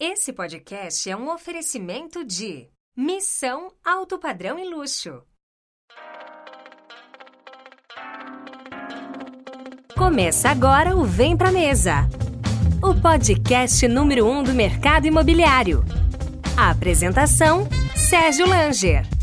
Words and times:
Esse 0.00 0.32
podcast 0.32 1.10
é 1.10 1.16
um 1.16 1.28
oferecimento 1.28 2.24
de 2.24 2.68
Missão 2.96 3.72
Alto 3.84 4.16
Padrão 4.16 4.56
e 4.56 4.64
Luxo. 4.64 5.24
Começa 9.96 10.50
agora 10.50 10.96
o 10.96 11.04
Vem 11.04 11.36
Pra 11.36 11.50
Mesa, 11.50 12.08
o 12.80 12.94
podcast 12.94 13.88
número 13.88 14.24
um 14.24 14.44
do 14.44 14.54
mercado 14.54 15.08
imobiliário. 15.08 15.84
A 16.56 16.70
apresentação: 16.70 17.68
Sérgio 17.96 18.46
Langer. 18.46 19.17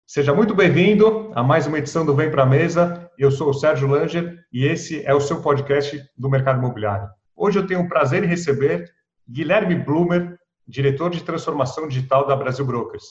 Seja 0.05 0.33
muito 0.33 0.53
bem-vindo 0.53 1.31
a 1.33 1.41
mais 1.41 1.65
uma 1.67 1.77
edição 1.77 2.05
do 2.05 2.13
Vem 2.13 2.29
Pra 2.29 2.45
Mesa. 2.45 3.09
Eu 3.17 3.31
sou 3.31 3.49
o 3.49 3.53
Sérgio 3.53 3.87
Langer 3.87 4.37
e 4.51 4.65
esse 4.65 5.05
é 5.05 5.13
o 5.13 5.21
seu 5.21 5.41
podcast 5.41 6.03
do 6.17 6.29
mercado 6.29 6.59
imobiliário. 6.59 7.07
Hoje 7.35 7.57
eu 7.57 7.65
tenho 7.65 7.79
o 7.81 7.87
prazer 7.87 8.23
em 8.23 8.27
receber 8.27 8.91
Guilherme 9.29 9.75
Blumer, 9.75 10.37
diretor 10.67 11.09
de 11.09 11.23
transformação 11.23 11.87
digital 11.87 12.27
da 12.27 12.35
Brasil 12.35 12.65
Brokers. 12.65 13.05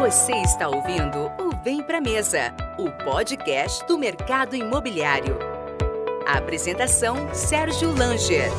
Você 0.00 0.32
está 0.32 0.68
ouvindo 0.68 1.32
o 1.40 1.64
Vem 1.64 1.82
Pra 1.82 2.02
Mesa, 2.02 2.54
o 2.78 2.90
podcast 3.02 3.84
do 3.86 3.98
mercado 3.98 4.54
imobiliário. 4.54 5.38
A 6.26 6.36
apresentação: 6.36 7.32
Sérgio 7.32 7.92
Langer. 7.96 8.52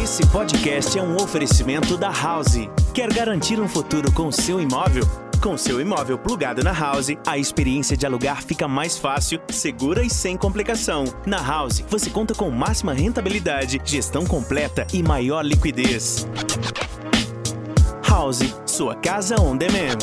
Esse 0.00 0.24
podcast 0.28 0.96
é 0.96 1.02
um 1.02 1.16
oferecimento 1.16 1.96
da 1.96 2.12
House. 2.12 2.68
Quer 2.94 3.12
garantir 3.12 3.60
um 3.60 3.68
futuro 3.68 4.12
com 4.12 4.30
seu 4.30 4.60
imóvel? 4.60 5.23
Com 5.44 5.58
seu 5.58 5.78
imóvel 5.78 6.18
plugado 6.18 6.64
na 6.64 6.72
House, 6.72 7.08
a 7.26 7.36
experiência 7.36 7.94
de 7.94 8.06
alugar 8.06 8.42
fica 8.42 8.66
mais 8.66 8.96
fácil, 8.96 9.38
segura 9.50 10.02
e 10.02 10.08
sem 10.08 10.38
complicação. 10.38 11.04
Na 11.26 11.36
House, 11.36 11.80
você 11.80 12.08
conta 12.08 12.34
com 12.34 12.50
máxima 12.50 12.94
rentabilidade, 12.94 13.78
gestão 13.84 14.24
completa 14.24 14.86
e 14.90 15.02
maior 15.02 15.44
liquidez. 15.44 16.26
House, 18.08 18.40
sua 18.64 18.96
casa 18.96 19.38
on 19.38 19.54
demand. 19.54 19.98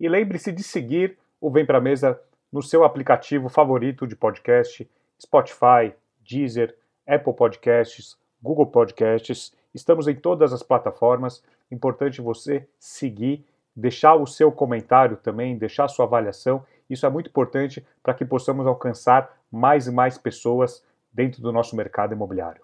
E 0.00 0.08
lembre-se 0.08 0.50
de 0.52 0.62
seguir 0.62 1.18
o 1.38 1.50
Vem 1.50 1.66
Pra 1.66 1.82
Mesa 1.82 2.18
no 2.50 2.62
seu 2.62 2.82
aplicativo 2.82 3.50
favorito 3.50 4.06
de 4.06 4.16
podcast, 4.16 4.90
Spotify, 5.20 5.92
Deezer, 6.26 6.74
Apple 7.06 7.34
Podcasts, 7.34 8.16
Google 8.42 8.68
Podcasts. 8.68 9.52
Estamos 9.74 10.06
em 10.06 10.14
todas 10.14 10.52
as 10.52 10.62
plataformas. 10.62 11.42
Importante 11.70 12.20
você 12.20 12.68
seguir, 12.78 13.44
deixar 13.74 14.14
o 14.14 14.26
seu 14.26 14.52
comentário 14.52 15.16
também, 15.16 15.56
deixar 15.56 15.84
a 15.84 15.88
sua 15.88 16.04
avaliação. 16.04 16.62
Isso 16.90 17.06
é 17.06 17.08
muito 17.08 17.30
importante 17.30 17.84
para 18.02 18.12
que 18.12 18.24
possamos 18.24 18.66
alcançar 18.66 19.34
mais 19.50 19.86
e 19.86 19.90
mais 19.90 20.18
pessoas 20.18 20.84
dentro 21.10 21.40
do 21.40 21.50
nosso 21.50 21.74
mercado 21.74 22.12
imobiliário. 22.12 22.62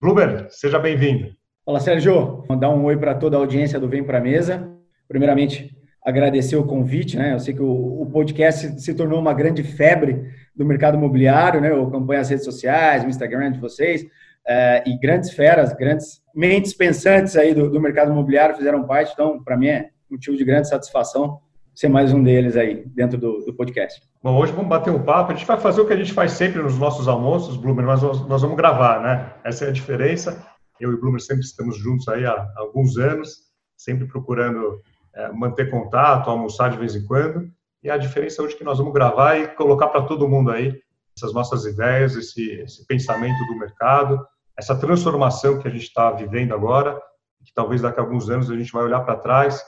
Blumer, 0.00 0.48
seja 0.50 0.78
bem-vindo. 0.78 1.34
Fala, 1.64 1.80
Sérgio. 1.80 2.44
Mandar 2.48 2.70
um 2.70 2.84
oi 2.84 2.96
para 2.96 3.14
toda 3.14 3.36
a 3.36 3.40
audiência 3.40 3.80
do 3.80 3.88
Vem 3.88 4.04
Pra 4.04 4.20
Mesa. 4.20 4.68
Primeiramente, 5.08 5.74
agradecer 6.04 6.56
o 6.56 6.66
convite, 6.66 7.16
né? 7.16 7.32
Eu 7.32 7.38
sei 7.38 7.54
que 7.54 7.62
o, 7.62 8.02
o, 8.02 8.10
podcast 8.10 8.80
se 8.80 8.94
tornou 8.94 9.20
uma 9.20 9.32
grande 9.32 9.62
febre 9.62 10.28
do 10.54 10.64
mercado 10.64 10.96
imobiliário, 10.96 11.60
né? 11.60 11.70
Eu 11.70 11.86
acompanho 11.86 12.20
as 12.20 12.28
redes 12.28 12.44
sociais, 12.44 13.04
o 13.04 13.08
Instagram 13.08 13.52
de 13.52 13.58
vocês, 13.58 14.02
uh, 14.02 14.86
e 14.86 14.98
grandes 14.98 15.30
feras, 15.30 15.72
grandes 15.72 16.22
mentes 16.34 16.74
pensantes 16.74 17.36
aí 17.36 17.54
do, 17.54 17.70
do 17.70 17.80
mercado 17.80 18.10
imobiliário 18.10 18.56
fizeram 18.56 18.84
parte, 18.84 19.12
então, 19.12 19.42
para 19.42 19.56
mim 19.56 19.68
é 19.68 19.90
motivo 20.10 20.36
de 20.36 20.44
grande 20.44 20.68
satisfação 20.68 21.40
ser 21.74 21.88
mais 21.88 22.12
um 22.12 22.22
deles 22.22 22.56
aí 22.56 22.84
dentro 22.86 23.18
do, 23.18 23.44
do, 23.46 23.54
podcast. 23.54 24.02
Bom, 24.22 24.36
hoje 24.36 24.52
vamos 24.52 24.68
bater 24.68 24.90
um 24.90 25.02
papo, 25.02 25.32
a 25.32 25.34
gente 25.34 25.46
vai 25.46 25.58
fazer 25.58 25.80
o 25.80 25.86
que 25.86 25.92
a 25.92 25.96
gente 25.96 26.12
faz 26.12 26.32
sempre 26.32 26.60
nos 26.62 26.78
nossos 26.78 27.08
almoços, 27.08 27.56
Bloomer, 27.56 27.86
mas 27.86 28.02
nós, 28.02 28.28
nós 28.28 28.42
vamos 28.42 28.56
gravar, 28.56 29.02
né? 29.02 29.32
Essa 29.42 29.64
é 29.64 29.68
a 29.68 29.72
diferença. 29.72 30.46
Eu 30.78 30.90
e 30.90 30.94
o 30.94 31.00
Bloomer 31.00 31.20
sempre 31.20 31.42
estamos 31.42 31.78
juntos 31.78 32.06
aí 32.08 32.26
há, 32.26 32.32
há 32.32 32.54
alguns 32.60 32.98
anos, 32.98 33.36
sempre 33.76 34.06
procurando 34.06 34.80
é, 35.14 35.32
manter 35.32 35.70
contato, 35.70 36.28
almoçar 36.28 36.70
de 36.70 36.78
vez 36.78 36.94
em 36.94 37.06
quando. 37.06 37.50
E 37.82 37.90
a 37.90 37.96
diferença 37.96 38.42
hoje 38.42 38.54
é 38.54 38.58
que 38.58 38.64
nós 38.64 38.78
vamos 38.78 38.92
gravar 38.92 39.36
e 39.36 39.48
colocar 39.48 39.88
para 39.88 40.02
todo 40.02 40.28
mundo 40.28 40.52
aí 40.52 40.80
essas 41.16 41.32
nossas 41.34 41.64
ideias, 41.64 42.14
esse, 42.14 42.60
esse 42.60 42.86
pensamento 42.86 43.44
do 43.46 43.58
mercado, 43.58 44.24
essa 44.56 44.78
transformação 44.78 45.58
que 45.58 45.66
a 45.66 45.70
gente 45.70 45.82
está 45.82 46.10
vivendo 46.12 46.54
agora, 46.54 47.00
que 47.44 47.52
talvez 47.52 47.82
daqui 47.82 47.98
a 47.98 48.02
alguns 48.02 48.30
anos 48.30 48.50
a 48.50 48.56
gente 48.56 48.72
vai 48.72 48.84
olhar 48.84 49.00
para 49.00 49.16
trás 49.16 49.60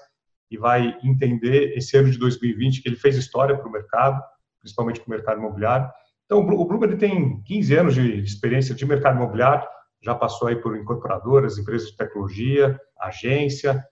e 0.48 0.56
vai 0.56 0.96
entender 1.02 1.76
esse 1.76 1.96
ano 1.96 2.08
de 2.08 2.18
2020 2.18 2.82
que 2.82 2.88
ele 2.88 2.96
fez 2.96 3.16
história 3.16 3.56
para 3.56 3.68
o 3.68 3.72
mercado, 3.72 4.22
principalmente 4.60 5.00
para 5.00 5.08
o 5.08 5.10
mercado 5.10 5.38
imobiliário. 5.38 5.90
Então, 6.24 6.38
o 6.38 6.64
Bloomberg 6.64 6.96
tem 6.96 7.42
15 7.42 7.74
anos 7.74 7.94
de 7.94 8.20
experiência 8.20 8.74
de 8.74 8.86
mercado 8.86 9.16
imobiliário, 9.16 9.66
já 10.00 10.14
passou 10.14 10.48
aí 10.48 10.56
por 10.56 10.76
incorporadoras, 10.76 11.58
empresas 11.58 11.90
de 11.90 11.96
tecnologia, 11.96 12.78
agência, 13.00 13.84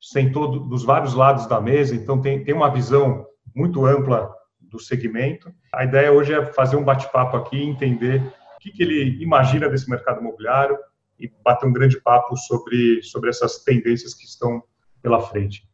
sentou 0.00 0.66
dos 0.66 0.82
vários 0.84 1.12
lados 1.12 1.46
da 1.46 1.60
mesa, 1.60 1.94
então 1.94 2.20
tem, 2.20 2.42
tem 2.42 2.54
uma 2.54 2.70
visão 2.70 3.26
muito 3.54 3.84
ampla 3.86 4.32
do 4.60 4.78
segmento. 4.78 5.52
A 5.72 5.84
ideia 5.84 6.12
hoje 6.12 6.34
é 6.34 6.44
fazer 6.46 6.76
um 6.76 6.84
bate-papo 6.84 7.36
aqui, 7.36 7.62
entender 7.62 8.20
o 8.20 8.58
que, 8.60 8.70
que 8.70 8.82
ele 8.82 9.22
imagina 9.22 9.68
desse 9.68 9.88
mercado 9.88 10.20
imobiliário 10.20 10.78
e 11.18 11.30
bater 11.42 11.66
um 11.66 11.72
grande 11.72 12.00
papo 12.00 12.36
sobre, 12.36 13.02
sobre 13.02 13.30
essas 13.30 13.62
tendências 13.64 14.14
que 14.14 14.24
estão 14.24 14.62
pela 15.02 15.20
frente. 15.20 15.68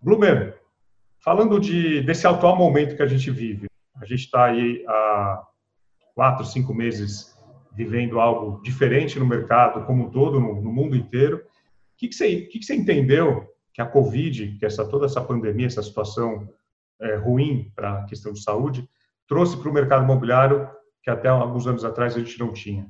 Blumer, 0.00 0.58
falando 1.22 1.60
de, 1.60 2.02
desse 2.02 2.26
atual 2.26 2.56
momento 2.56 2.96
que 2.96 3.02
a 3.02 3.06
gente 3.06 3.30
vive, 3.30 3.66
a 4.00 4.04
gente 4.04 4.24
está 4.24 4.46
aí 4.46 4.84
há 4.88 5.42
quatro, 6.14 6.44
cinco 6.44 6.74
meses 6.74 7.36
vivendo 7.72 8.18
algo 8.18 8.60
diferente 8.62 9.18
no 9.18 9.26
mercado 9.26 9.84
como 9.86 10.06
um 10.06 10.10
todo, 10.10 10.40
no, 10.40 10.60
no 10.60 10.72
mundo 10.72 10.96
inteiro. 10.96 11.36
O 11.36 11.40
que, 11.96 12.08
que, 12.08 12.14
você, 12.14 12.42
que, 12.42 12.58
que 12.58 12.64
você 12.64 12.74
entendeu 12.74 13.46
que 13.72 13.80
a 13.80 13.86
Covid, 13.86 14.56
que 14.58 14.66
essa 14.66 14.84
toda 14.84 15.06
essa 15.06 15.20
pandemia, 15.20 15.66
essa 15.66 15.82
situação 15.82 16.48
é, 17.00 17.16
ruim 17.16 17.70
para 17.74 18.00
a 18.00 18.04
questão 18.04 18.32
de 18.32 18.42
saúde, 18.42 18.88
trouxe 19.28 19.56
para 19.56 19.70
o 19.70 19.72
mercado 19.74 20.04
imobiliário 20.04 20.68
que 21.02 21.10
até 21.10 21.28
alguns 21.28 21.66
anos 21.66 21.84
atrás 21.84 22.14
a 22.14 22.18
gente 22.18 22.38
não 22.38 22.52
tinha? 22.52 22.86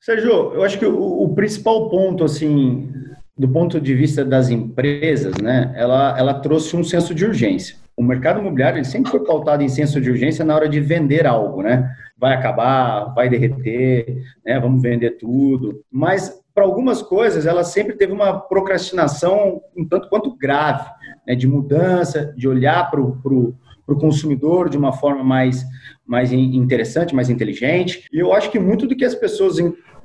Sérgio, 0.00 0.54
eu 0.54 0.62
acho 0.62 0.78
que 0.78 0.86
o, 0.86 1.22
o 1.22 1.34
principal 1.34 1.88
ponto, 1.88 2.24
assim, 2.24 2.92
do 3.36 3.48
ponto 3.48 3.80
de 3.80 3.94
vista 3.94 4.24
das 4.24 4.50
empresas, 4.50 5.34
né, 5.42 5.72
ela, 5.76 6.18
ela 6.18 6.34
trouxe 6.34 6.76
um 6.76 6.84
senso 6.84 7.14
de 7.14 7.24
urgência. 7.24 7.76
O 7.96 8.02
mercado 8.02 8.40
imobiliário 8.40 8.78
ele 8.78 8.84
sempre 8.84 9.10
foi 9.10 9.24
pautado 9.24 9.62
em 9.62 9.68
senso 9.68 10.00
de 10.00 10.10
urgência 10.10 10.44
na 10.44 10.54
hora 10.54 10.68
de 10.68 10.80
vender 10.80 11.26
algo, 11.26 11.62
né? 11.62 11.90
Vai 12.18 12.34
acabar, 12.34 13.14
vai 13.14 13.28
derreter, 13.28 14.22
né? 14.44 14.60
Vamos 14.60 14.82
vender 14.82 15.12
tudo. 15.12 15.82
Mas 15.90 16.42
para 16.54 16.64
algumas 16.64 17.02
coisas, 17.02 17.46
ela 17.46 17.64
sempre 17.64 17.96
teve 17.96 18.12
uma 18.12 18.38
procrastinação 18.38 19.62
um 19.76 19.86
tanto 19.86 20.08
quanto 20.08 20.36
grave, 20.36 20.88
né, 21.26 21.34
de 21.34 21.46
mudança, 21.46 22.32
de 22.36 22.48
olhar 22.48 22.90
para 22.90 23.00
o 23.00 23.98
consumidor 23.98 24.68
de 24.68 24.76
uma 24.78 24.92
forma 24.92 25.24
mais, 25.24 25.64
mais 26.06 26.32
interessante, 26.32 27.14
mais 27.14 27.28
inteligente. 27.28 28.08
E 28.12 28.18
eu 28.18 28.32
acho 28.32 28.50
que 28.50 28.58
muito 28.58 28.86
do 28.86 28.96
que 28.96 29.04
as 29.04 29.14
pessoas 29.14 29.56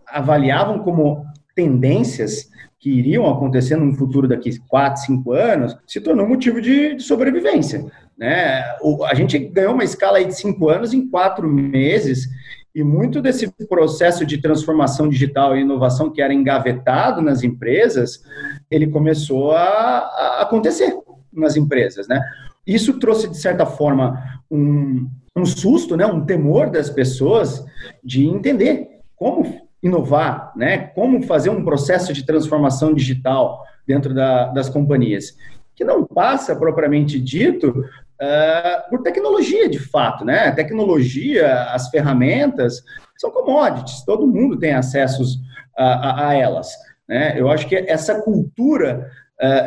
avaliavam 0.08 0.80
como 0.80 1.26
tendências 1.56 2.50
que 2.80 2.90
iriam 2.90 3.30
acontecer 3.30 3.76
no 3.76 3.94
futuro 3.94 4.28
daqui 4.28 4.58
4, 4.68 5.04
5 5.04 5.32
anos, 5.34 5.78
se 5.86 6.02
tornou 6.02 6.28
motivo 6.28 6.60
de, 6.60 6.96
de 6.96 7.04
sobrevivência. 7.04 7.86
Né? 8.18 8.64
O, 8.82 9.06
a 9.06 9.14
gente 9.14 9.38
ganhou 9.38 9.74
uma 9.74 9.84
escala 9.84 10.24
de 10.26 10.36
5 10.36 10.68
anos 10.68 10.92
em 10.92 11.08
4 11.08 11.48
meses 11.48 12.28
e 12.74 12.84
muito 12.84 13.22
desse 13.22 13.52
processo 13.68 14.26
de 14.26 14.42
transformação 14.42 15.08
digital 15.08 15.56
e 15.56 15.62
inovação 15.62 16.10
que 16.10 16.22
era 16.22 16.34
engavetado 16.34 17.22
nas 17.22 17.44
empresas, 17.44 18.24
ele 18.70 18.88
começou 18.88 19.52
a, 19.52 19.62
a 19.62 20.42
acontecer 20.42 20.96
nas 21.34 21.56
empresas, 21.56 22.08
né? 22.08 22.22
Isso 22.66 23.00
trouxe, 23.00 23.28
de 23.28 23.38
certa 23.38 23.66
forma, 23.66 24.42
um, 24.50 25.10
um 25.36 25.46
susto, 25.46 25.98
né, 25.98 26.06
um 26.06 26.26
temor 26.26 26.70
das 26.70 26.90
pessoas 26.90 27.66
de 28.04 28.26
entender 28.26 29.00
como 29.16 29.62
inovar, 29.82 30.52
né, 30.56 30.78
como 30.78 31.24
fazer 31.24 31.50
um 31.50 31.64
processo 31.64 32.14
de 32.14 32.26
transformação 32.26 32.94
digital 32.94 33.64
dentro 33.88 34.14
da, 34.14 34.48
das 34.48 34.70
companhias, 34.70 35.36
que 35.76 35.84
não 35.84 36.06
passa 36.06 36.56
propriamente 36.56 37.20
dito 37.20 37.70
uh, 37.70 38.90
por 38.90 39.02
tecnologia 39.02 39.68
de 39.68 39.80
fato, 39.80 40.24
né? 40.24 40.48
A 40.48 40.52
tecnologia, 40.52 41.64
as 41.72 41.90
ferramentas 41.90 42.84
são 43.18 43.32
commodities, 43.32 44.04
todo 44.06 44.28
mundo 44.28 44.60
tem 44.60 44.74
acessos 44.74 45.40
a, 45.76 45.86
a, 45.86 46.30
a 46.30 46.34
elas. 46.36 46.70
Né? 47.08 47.34
Eu 47.40 47.50
acho 47.50 47.68
que 47.68 47.76
essa 47.76 48.22
cultura 48.22 49.10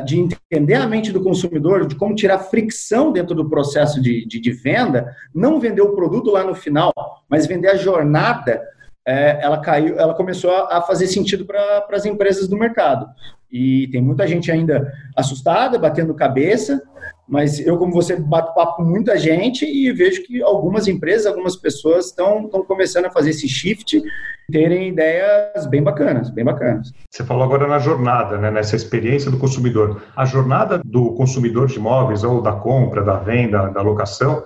de 0.03 0.21
entender 0.21 0.75
a 0.75 0.87
mente 0.87 1.13
do 1.13 1.23
consumidor, 1.23 1.87
de 1.87 1.97
como 1.97 2.15
tirar 2.15 2.39
fricção 2.39 3.11
dentro 3.11 3.35
do 3.35 3.49
processo 3.49 4.01
de, 4.01 4.25
de, 4.27 4.41
de 4.41 4.53
venda, 4.53 5.15
não 5.35 5.59
vender 5.59 5.83
o 5.83 5.95
produto 5.95 6.31
lá 6.31 6.45
no 6.45 6.55
final, 6.55 6.93
mas 7.29 7.47
vender 7.47 7.69
a 7.69 7.77
jornada 7.77 8.63
é, 9.07 9.39
ela 9.43 9.61
caiu, 9.61 9.99
ela 9.99 10.15
começou 10.15 10.51
a, 10.51 10.81
fazer 10.81 11.07
sentido 11.07 11.45
para 11.45 11.87
as 11.91 12.07
empresas 12.07 12.49
do 12.49 12.57
mercado. 12.57 13.07
E 13.51 13.89
tem 13.89 14.01
muita 14.01 14.27
gente 14.27 14.51
ainda 14.51 14.93
assustada, 15.15 15.79
batendo 15.79 16.15
cabeça, 16.15 16.83
mas 17.27 17.59
eu, 17.59 17.79
como 17.79 17.93
você, 17.93 18.17
bato 18.17 18.55
papo 18.55 18.77
com 18.77 18.85
muita 18.85 19.17
gente 19.19 19.65
e 19.65 19.91
vejo 19.93 20.23
que 20.25 20.43
algumas 20.43 20.87
empresas, 20.87 21.27
algumas 21.27 21.57
pessoas 21.57 22.07
estão 22.07 22.49
começando 22.67 23.07
a 23.07 23.11
fazer 23.11 23.31
esse 23.31 23.49
shift, 23.49 24.03
terem 24.51 24.89
ideias 24.89 25.67
bem 25.67 25.83
bacanas, 25.83 26.29
bem 26.31 26.45
bacanas. 26.45 26.93
Você 27.11 27.25
falou 27.25 27.45
agora 27.45 27.67
na 27.67 27.79
jornada, 27.79 28.37
né, 28.37 28.51
nessa 28.51 28.77
experiência 28.77 29.31
do 29.31 29.39
consumidor. 29.39 30.03
A 30.15 30.27
jornada 30.27 30.81
do 30.85 31.15
consumidor 31.15 31.67
de 31.67 31.77
imóveis, 31.77 32.23
ou 32.25 32.43
da 32.43 32.53
compra, 32.53 33.03
da 33.03 33.17
venda, 33.17 33.69
da 33.69 33.81
locação, 33.81 34.45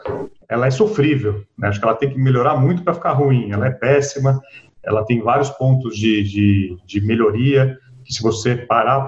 ela 0.48 0.66
é 0.66 0.70
sofrível. 0.70 1.42
Né? 1.58 1.68
Acho 1.68 1.80
que 1.80 1.86
ela 1.86 1.96
tem 1.96 2.10
que 2.10 2.18
melhorar 2.18 2.56
muito 2.56 2.84
para 2.84 2.94
ficar 2.94 3.12
ruim. 3.12 3.50
Ela 3.50 3.66
é 3.66 3.70
péssima, 3.70 4.40
ela 4.84 5.04
tem 5.04 5.20
vários 5.20 5.50
pontos 5.50 5.96
de, 5.96 6.22
de, 6.22 6.76
de 6.86 7.00
melhoria, 7.04 7.76
que 8.04 8.14
se 8.14 8.22
você 8.22 8.54
parar 8.56 9.00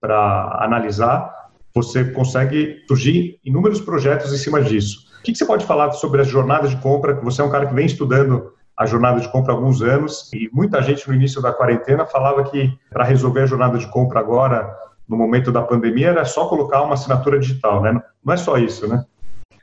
para 0.00 0.58
analisar, 0.60 1.41
você 1.74 2.04
consegue 2.04 2.82
surgir 2.86 3.38
inúmeros 3.44 3.80
projetos 3.80 4.32
em 4.32 4.36
cima 4.36 4.62
disso. 4.62 5.10
O 5.20 5.22
que, 5.22 5.34
você 5.34 5.44
pode 5.44 5.64
falar 5.64 5.92
sobre 5.92 6.20
as 6.20 6.28
jornadas 6.28 6.70
de 6.70 6.76
compra? 6.76 7.14
Você 7.22 7.40
é 7.40 7.44
um 7.44 7.50
cara 7.50 7.66
que 7.66 7.74
vem 7.74 7.86
estudando 7.86 8.52
a 8.76 8.86
jornada 8.86 9.20
de 9.20 9.30
compra 9.30 9.52
há 9.52 9.56
alguns 9.56 9.80
anos 9.80 10.30
e 10.32 10.50
muita 10.52 10.82
gente 10.82 11.06
no 11.06 11.14
início 11.14 11.40
da 11.40 11.52
quarentena 11.52 12.04
falava 12.04 12.42
que 12.44 12.76
para 12.90 13.04
resolver 13.04 13.42
a 13.42 13.46
jornada 13.46 13.78
de 13.78 13.86
compra 13.86 14.18
agora, 14.18 14.68
no 15.08 15.16
momento 15.16 15.52
da 15.52 15.62
pandemia, 15.62 16.08
era 16.08 16.24
só 16.24 16.46
colocar 16.46 16.82
uma 16.82 16.94
assinatura 16.94 17.38
digital, 17.38 17.82
né? 17.82 18.02
Não 18.24 18.34
é 18.34 18.36
só 18.36 18.58
isso, 18.58 18.88
né? 18.88 19.04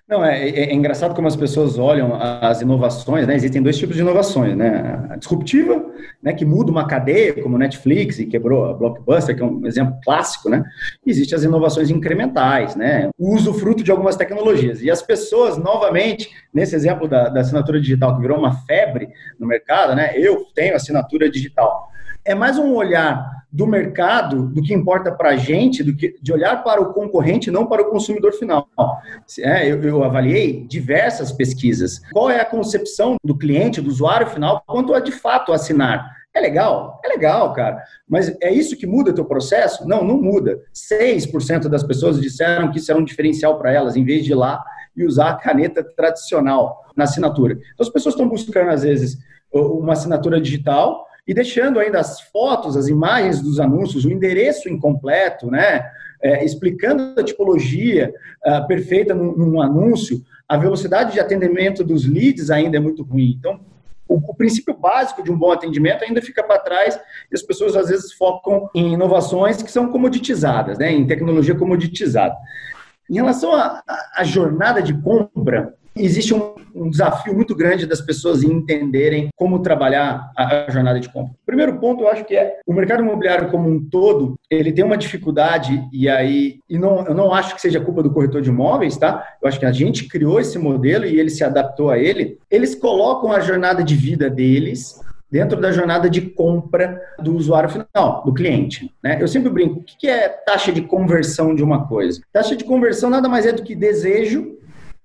Não, 0.09 0.25
é, 0.25 0.49
é, 0.49 0.71
é, 0.71 0.73
engraçado 0.73 1.13
como 1.13 1.27
as 1.27 1.35
pessoas 1.35 1.77
olham 1.77 2.15
as 2.19 2.61
inovações, 2.61 3.27
né? 3.27 3.35
Existem 3.35 3.61
dois 3.61 3.77
tipos 3.77 3.95
de 3.95 4.01
inovações, 4.01 4.57
né? 4.57 5.05
A 5.07 5.15
disruptiva, 5.15 5.85
né, 6.23 6.33
que 6.33 6.43
muda 6.43 6.71
uma 6.71 6.87
cadeia, 6.87 7.43
como 7.43 7.59
Netflix 7.59 8.17
e 8.17 8.25
quebrou 8.25 8.65
a 8.65 8.73
Blockbuster, 8.73 9.35
que 9.35 9.43
é 9.43 9.45
um 9.45 9.67
exemplo 9.67 9.99
clássico, 10.03 10.49
né? 10.49 10.63
E 11.05 11.11
existem 11.11 11.37
as 11.37 11.43
inovações 11.43 11.91
incrementais, 11.91 12.75
né? 12.75 13.11
O 13.19 13.35
uso 13.35 13.53
fruto 13.53 13.83
de 13.83 13.91
algumas 13.91 14.15
tecnologias. 14.15 14.81
E 14.81 14.89
as 14.89 15.03
pessoas, 15.03 15.59
novamente, 15.59 16.31
nesse 16.51 16.75
exemplo 16.75 17.07
da, 17.07 17.29
da 17.29 17.41
assinatura 17.41 17.79
digital, 17.79 18.15
que 18.15 18.21
virou 18.21 18.39
uma 18.39 18.53
febre 18.65 19.09
no 19.39 19.45
mercado, 19.45 19.93
né? 19.93 20.13
Eu 20.15 20.43
tenho 20.55 20.75
assinatura 20.75 21.29
digital. 21.29 21.88
É 22.29 22.35
mais 22.35 22.59
um 22.59 22.75
olhar 22.75 23.27
do 23.51 23.65
mercado, 23.65 24.49
do 24.49 24.61
que 24.61 24.71
importa 24.71 25.11
para 25.11 25.29
a 25.29 25.35
gente, 25.35 25.83
do 25.83 25.95
que, 25.95 26.15
de 26.21 26.31
olhar 26.31 26.63
para 26.63 26.79
o 26.79 26.93
concorrente, 26.93 27.49
não 27.49 27.65
para 27.65 27.81
o 27.81 27.89
consumidor 27.89 28.33
final. 28.33 28.69
É, 29.39 29.67
eu, 29.67 29.81
eu, 29.81 30.03
avaliei 30.03 30.63
diversas 30.67 31.31
pesquisas. 31.31 31.99
Qual 32.13 32.29
é 32.29 32.39
a 32.39 32.45
concepção 32.45 33.15
do 33.23 33.35
cliente, 33.35 33.81
do 33.81 33.89
usuário 33.89 34.27
final, 34.27 34.61
quanto 34.67 34.93
a 34.93 34.99
de 34.99 35.11
fato 35.11 35.51
assinar? 35.51 36.07
É 36.31 36.39
legal? 36.39 37.01
É 37.03 37.07
legal, 37.07 37.51
cara. 37.51 37.81
Mas 38.07 38.31
é 38.43 38.53
isso 38.53 38.77
que 38.77 38.85
muda 38.85 39.09
o 39.09 39.15
teu 39.15 39.25
processo? 39.25 39.87
Não, 39.87 40.03
não 40.03 40.21
muda. 40.21 40.61
6% 40.71 41.67
das 41.67 41.81
pessoas 41.81 42.21
disseram 42.21 42.69
que 42.69 42.77
isso 42.77 42.91
era 42.91 43.01
um 43.01 43.03
diferencial 43.03 43.57
para 43.57 43.71
elas, 43.71 43.95
em 43.95 44.05
vez 44.05 44.23
de 44.23 44.33
ir 44.33 44.35
lá 44.35 44.63
e 44.95 45.03
usar 45.03 45.31
a 45.31 45.35
caneta 45.35 45.83
tradicional 45.83 46.85
na 46.95 47.05
assinatura. 47.05 47.53
Então, 47.53 47.83
as 47.83 47.89
pessoas 47.89 48.13
estão 48.13 48.29
buscando, 48.29 48.69
às 48.69 48.83
vezes, 48.83 49.17
uma 49.51 49.93
assinatura 49.93 50.39
digital, 50.39 51.08
e 51.27 51.33
deixando 51.33 51.79
ainda 51.79 51.99
as 51.99 52.21
fotos, 52.21 52.75
as 52.75 52.87
imagens 52.87 53.41
dos 53.41 53.59
anúncios, 53.59 54.05
o 54.05 54.11
endereço 54.11 54.69
incompleto, 54.69 55.49
né? 55.49 55.83
É, 56.21 56.43
explicando 56.43 57.17
a 57.17 57.23
tipologia 57.23 58.13
uh, 58.45 58.67
perfeita 58.67 59.13
num, 59.13 59.37
num, 59.37 59.61
anúncio, 59.61 60.21
a 60.47 60.57
velocidade 60.57 61.13
de 61.13 61.19
atendimento 61.19 61.81
dos 61.81 62.05
leads 62.05 62.49
ainda 62.49 62.75
é 62.75 62.79
muito 62.79 63.03
ruim. 63.03 63.37
Então, 63.39 63.61
o, 64.05 64.15
o 64.15 64.35
princípio 64.35 64.73
básico 64.73 65.23
de 65.23 65.31
um 65.31 65.37
bom 65.37 65.51
atendimento 65.51 66.03
ainda 66.03 66.21
fica 66.21 66.43
para 66.43 66.59
trás 66.59 66.99
e 67.31 67.35
as 67.35 67.41
pessoas 67.41 67.75
às 67.75 67.87
vezes 67.87 68.11
focam 68.13 68.69
em 68.75 68.93
inovações 68.93 69.61
que 69.61 69.71
são 69.71 69.89
comoditizadas, 69.89 70.77
né? 70.77 70.91
em 70.91 71.07
tecnologia 71.07 71.55
comoditizada. 71.55 72.35
Em 73.09 73.15
relação 73.15 73.53
à 73.53 74.23
jornada 74.23 74.81
de 74.81 74.93
compra, 74.93 75.73
existe 76.03 76.33
um, 76.33 76.53
um, 76.73 76.89
desafio 76.89 77.33
muito 77.33 77.55
grande 77.55 77.85
das 77.85 78.01
pessoas 78.01 78.43
entenderem 78.43 79.29
como 79.35 79.59
trabalhar 79.59 80.31
a, 80.37 80.65
a, 80.65 80.71
jornada 80.71 80.99
de 80.99 81.09
compra. 81.09 81.33
O 81.33 81.45
primeiro 81.45 81.77
ponto, 81.79 82.03
eu 82.03 82.09
acho 82.09 82.25
que 82.25 82.35
é 82.35 82.59
o 82.65 82.73
mercado 82.73 83.03
imobiliário 83.03 83.49
como 83.49 83.69
um 83.69 83.83
todo, 83.83 84.35
ele 84.49 84.71
tem 84.71 84.83
uma 84.83 84.97
dificuldade 84.97 85.83
e 85.91 86.07
aí, 86.07 86.59
e 86.69 86.77
não, 86.77 87.05
eu 87.05 87.13
não 87.13 87.33
acho 87.33 87.55
que 87.55 87.61
seja 87.61 87.81
culpa 87.81 88.03
do 88.03 88.11
corretor 88.11 88.41
de 88.41 88.49
imóveis, 88.49 88.97
tá? 88.97 89.25
Eu 89.41 89.47
acho 89.47 89.59
que 89.59 89.65
a 89.65 89.71
gente 89.71 90.07
criou 90.07 90.39
esse 90.39 90.57
modelo 90.57 91.05
e 91.05 91.19
ele 91.19 91.29
se 91.29 91.43
adaptou 91.43 91.89
a 91.89 91.97
ele. 91.97 92.37
Eles 92.49 92.75
colocam 92.75 93.31
a 93.31 93.39
jornada 93.39 93.83
de 93.83 93.95
vida 93.95 94.29
deles 94.29 94.99
dentro 95.31 95.61
da 95.61 95.71
jornada 95.71 96.09
de 96.09 96.21
compra 96.21 96.99
do 97.19 97.35
usuário 97.35 97.69
final, 97.69 98.23
do 98.25 98.33
cliente. 98.33 98.91
Né? 99.03 99.21
Eu 99.21 99.27
sempre 99.27 99.49
brinco, 99.49 99.79
o 99.79 99.83
que 99.83 100.07
é 100.07 100.27
taxa 100.27 100.71
de 100.71 100.81
conversão 100.81 101.53
de 101.53 101.63
uma 101.63 101.87
coisa? 101.87 102.21
Taxa 102.33 102.55
de 102.55 102.63
conversão 102.63 103.09
nada 103.09 103.29
mais 103.29 103.45
é 103.45 103.51
do 103.51 103.61
que 103.61 103.75
desejo 103.75 104.57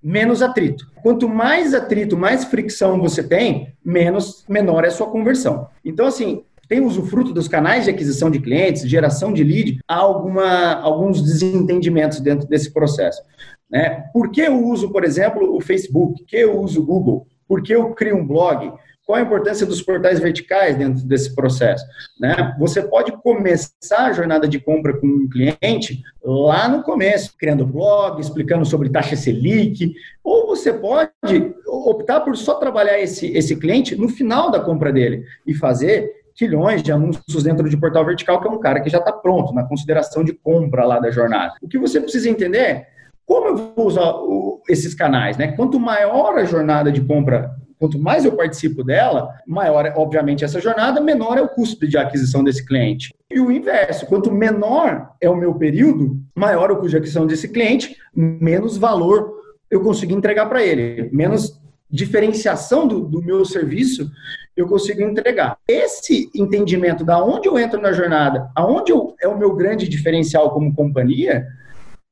menos 0.05 0.43
atrito. 0.43 0.85
Quanto 1.01 1.27
mais 1.27 1.73
atrito, 1.73 2.15
mais 2.15 2.45
fricção 2.45 3.01
você 3.01 3.23
tem, 3.23 3.73
menos 3.83 4.45
menor 4.47 4.85
é 4.85 4.89
a 4.89 4.91
sua 4.91 5.09
conversão. 5.09 5.67
Então, 5.83 6.05
assim, 6.05 6.43
tem 6.69 6.79
usufruto 6.79 7.33
dos 7.33 7.47
canais 7.47 7.85
de 7.85 7.89
aquisição 7.89 8.29
de 8.29 8.39
clientes, 8.39 8.87
geração 8.87 9.33
de 9.33 9.43
lead, 9.43 9.79
há 9.87 9.95
alguma, 9.95 10.73
alguns 10.75 11.23
desentendimentos 11.23 12.19
dentro 12.19 12.47
desse 12.47 12.71
processo. 12.71 13.19
Né? 13.67 14.05
Por 14.13 14.29
que 14.29 14.41
eu 14.41 14.63
uso, 14.63 14.91
por 14.91 15.03
exemplo, 15.03 15.55
o 15.55 15.59
Facebook? 15.59 16.19
Por 16.19 16.27
que 16.27 16.37
eu 16.37 16.59
uso 16.61 16.83
o 16.83 16.85
Google? 16.85 17.25
Por 17.47 17.63
que 17.63 17.73
eu 17.73 17.89
crio 17.95 18.17
um 18.17 18.27
blog? 18.27 18.71
Qual 19.05 19.19
a 19.19 19.21
importância 19.21 19.67
dos 19.67 19.83
portais 19.83 20.19
verticais 20.19 20.75
dentro 20.75 21.05
desse 21.05 21.35
processo? 21.35 21.85
Né? 22.19 22.55
Você 22.57 22.81
pode 22.81 23.11
começar 23.11 24.07
a 24.07 24.11
jornada 24.11 24.47
de 24.47 24.59
compra 24.59 24.97
com 24.97 25.05
um 25.05 25.29
cliente 25.29 26.01
lá 26.23 26.67
no 26.67 26.81
começo, 26.81 27.35
criando 27.37 27.67
blog, 27.67 28.19
explicando 28.19 28.65
sobre 28.65 28.89
taxa 28.89 29.15
Selic, 29.15 29.93
ou 30.23 30.47
você 30.47 30.73
pode 30.73 31.53
optar 31.67 32.21
por 32.21 32.35
só 32.35 32.55
trabalhar 32.55 32.99
esse, 32.99 33.27
esse 33.27 33.55
cliente 33.55 33.95
no 33.95 34.09
final 34.09 34.49
da 34.49 34.59
compra 34.59 34.91
dele 34.91 35.23
e 35.45 35.53
fazer 35.53 36.11
quilhões 36.33 36.81
de 36.81 36.91
anúncios 36.91 37.43
dentro 37.43 37.69
de 37.69 37.77
portal 37.77 38.05
vertical, 38.05 38.41
que 38.41 38.47
é 38.47 38.51
um 38.51 38.59
cara 38.59 38.81
que 38.81 38.89
já 38.89 38.97
está 38.97 39.11
pronto 39.11 39.53
na 39.53 39.63
consideração 39.63 40.23
de 40.23 40.33
compra 40.33 40.83
lá 40.83 40.99
da 40.99 41.11
jornada. 41.11 41.53
O 41.61 41.67
que 41.67 41.77
você 41.77 42.01
precisa 42.01 42.27
entender 42.27 42.57
é 42.57 42.87
como 43.25 43.47
eu 43.47 43.73
vou 43.75 43.87
usar 43.87 44.15
o, 44.15 44.61
esses 44.67 44.93
canais, 44.93 45.37
né? 45.37 45.53
Quanto 45.53 45.79
maior 45.79 46.37
a 46.37 46.43
jornada 46.43 46.91
de 46.91 47.01
compra 47.01 47.55
quanto 47.79 47.99
mais 47.99 48.25
eu 48.25 48.33
participo 48.33 48.83
dela, 48.83 49.29
maior 49.45 49.85
é, 49.85 49.93
obviamente, 49.95 50.43
essa 50.43 50.59
jornada, 50.59 51.01
menor 51.01 51.37
é 51.37 51.41
o 51.41 51.49
custo 51.49 51.87
de 51.87 51.97
aquisição 51.97 52.43
desse 52.43 52.65
cliente. 52.65 53.13
E 53.29 53.39
o 53.39 53.51
inverso, 53.51 54.05
quanto 54.05 54.31
menor 54.31 55.11
é 55.19 55.29
o 55.29 55.35
meu 55.35 55.55
período, 55.55 56.19
maior 56.33 56.71
o 56.71 56.75
custo 56.75 56.91
de 56.91 56.97
aquisição 56.97 57.27
desse 57.27 57.49
cliente, 57.49 57.95
menos 58.13 58.77
valor 58.77 59.33
eu 59.69 59.81
consigo 59.81 60.13
entregar 60.13 60.45
para 60.45 60.63
ele, 60.63 61.09
menos 61.11 61.59
diferenciação 61.89 62.87
do, 62.87 63.01
do, 63.01 63.21
meu 63.21 63.45
serviço 63.45 64.09
eu 64.55 64.67
consigo 64.67 65.01
entregar. 65.01 65.57
Esse 65.67 66.29
entendimento 66.33 67.03
da 67.03 67.23
onde 67.23 67.47
eu 67.47 67.59
entro 67.59 67.81
na 67.81 67.91
jornada, 67.91 68.49
aonde 68.55 68.91
eu, 68.91 69.15
é 69.21 69.27
o 69.27 69.37
meu 69.37 69.53
grande 69.53 69.87
diferencial 69.87 70.51
como 70.51 70.73
companhia, 70.73 71.45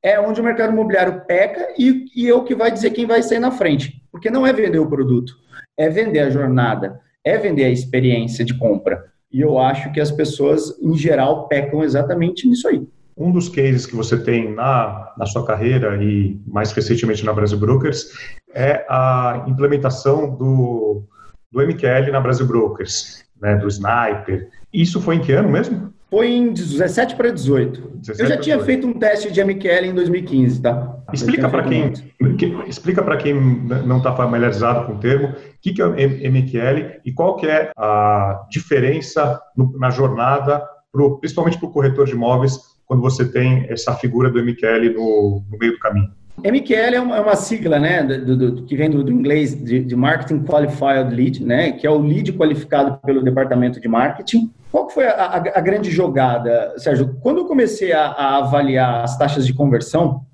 é 0.04 0.20
onde 0.20 0.38
o 0.38 0.44
mercado 0.44 0.74
imobiliário 0.74 1.22
peca 1.26 1.66
e, 1.78 2.04
e 2.14 2.28
é 2.28 2.34
o 2.34 2.44
que 2.44 2.54
vai 2.54 2.70
dizer 2.70 2.90
quem 2.90 3.06
vai 3.06 3.22
sair 3.22 3.38
na 3.38 3.50
frente. 3.50 4.02
Porque 4.12 4.28
não 4.28 4.46
é 4.46 4.52
vender 4.52 4.78
o 4.78 4.86
produto, 4.86 5.32
é 5.78 5.88
vender 5.88 6.20
a 6.20 6.30
jornada, 6.30 7.00
é 7.24 7.38
vender 7.38 7.64
a 7.64 7.70
experiência 7.70 8.44
de 8.44 8.52
compra. 8.58 9.02
E 9.32 9.40
eu 9.40 9.58
acho 9.58 9.90
que 9.92 10.00
as 10.00 10.10
pessoas, 10.10 10.78
em 10.82 10.94
geral, 10.94 11.48
pecam 11.48 11.82
exatamente 11.82 12.46
nisso 12.46 12.68
aí. 12.68 12.86
Um 13.16 13.32
dos 13.32 13.48
cases 13.48 13.86
que 13.86 13.96
você 13.96 14.22
tem 14.22 14.52
na, 14.52 15.14
na 15.16 15.24
sua 15.24 15.46
carreira 15.46 15.96
e 16.02 16.38
mais 16.46 16.70
recentemente 16.72 17.24
na 17.24 17.32
Brasil 17.32 17.58
Brokers 17.58 18.10
é 18.52 18.84
a 18.88 19.46
implementação 19.48 20.36
do, 20.36 21.02
do 21.50 21.62
MQL 21.66 22.12
na 22.12 22.20
Brasil 22.20 22.46
Brokers, 22.46 23.24
né, 23.40 23.56
do 23.56 23.68
Sniper. 23.68 24.50
Isso 24.72 25.00
foi 25.00 25.16
em 25.16 25.20
que 25.20 25.32
ano 25.32 25.48
mesmo? 25.48 25.93
Foi 26.10 26.30
em 26.30 26.52
17 26.52 27.16
para 27.16 27.30
18. 27.30 27.80
17 27.98 28.20
eu 28.20 28.28
já 28.28 28.36
tinha 28.36 28.56
18. 28.56 28.64
feito 28.64 28.86
um 28.86 28.92
teste 28.92 29.32
de 29.32 29.42
MQL 29.42 29.86
em 29.86 29.94
2015, 29.94 30.62
tá? 30.62 30.96
Explica 31.12 31.48
para 31.48 31.62
quem, 31.64 31.92
que, 32.36 32.46
explica 32.66 33.02
para 33.02 33.16
quem 33.16 33.34
não 33.34 33.98
está 33.98 34.14
familiarizado 34.14 34.86
com 34.86 34.94
o 34.94 34.98
termo, 34.98 35.28
o 35.28 35.34
que, 35.60 35.72
que 35.72 35.82
é 35.82 35.86
MQL 36.28 37.00
e 37.04 37.12
qual 37.12 37.36
que 37.36 37.46
é 37.46 37.70
a 37.76 38.46
diferença 38.50 39.40
no, 39.56 39.76
na 39.78 39.90
jornada, 39.90 40.62
pro, 40.92 41.18
principalmente 41.18 41.58
para 41.58 41.68
o 41.68 41.72
corretor 41.72 42.06
de 42.06 42.12
imóveis, 42.12 42.58
quando 42.86 43.00
você 43.00 43.24
tem 43.24 43.66
essa 43.68 43.94
figura 43.94 44.30
do 44.30 44.42
MQL 44.42 44.94
no, 44.94 45.42
no 45.50 45.58
meio 45.58 45.72
do 45.72 45.78
caminho. 45.78 46.10
MQL 46.38 46.94
é 46.94 47.00
uma, 47.00 47.16
é 47.16 47.20
uma 47.20 47.36
sigla, 47.36 47.78
né, 47.78 48.02
do, 48.02 48.36
do, 48.36 48.62
que 48.64 48.76
vem 48.76 48.90
do, 48.90 49.04
do 49.04 49.12
inglês 49.12 49.54
de, 49.54 49.80
de, 49.80 49.96
Marketing 49.96 50.42
Qualified 50.42 51.14
Lead, 51.14 51.44
né, 51.44 51.72
que 51.72 51.86
é 51.86 51.90
o 51.90 51.98
lead 51.98 52.32
qualificado 52.32 52.98
pelo 53.04 53.22
departamento 53.22 53.80
de 53.80 53.86
marketing. 53.86 54.52
Qual 54.74 54.90
foi 54.90 55.06
a, 55.06 55.12
a, 55.12 55.36
a 55.36 55.60
grande 55.60 55.88
jogada, 55.88 56.74
Sérgio? 56.78 57.16
Quando 57.22 57.38
eu 57.38 57.44
comecei 57.44 57.92
a, 57.92 58.06
a, 58.06 58.38
avaliar 58.38 59.04
as 59.04 59.16
taxas 59.16 59.46
de 59.46 59.54
conversão, 59.54 60.26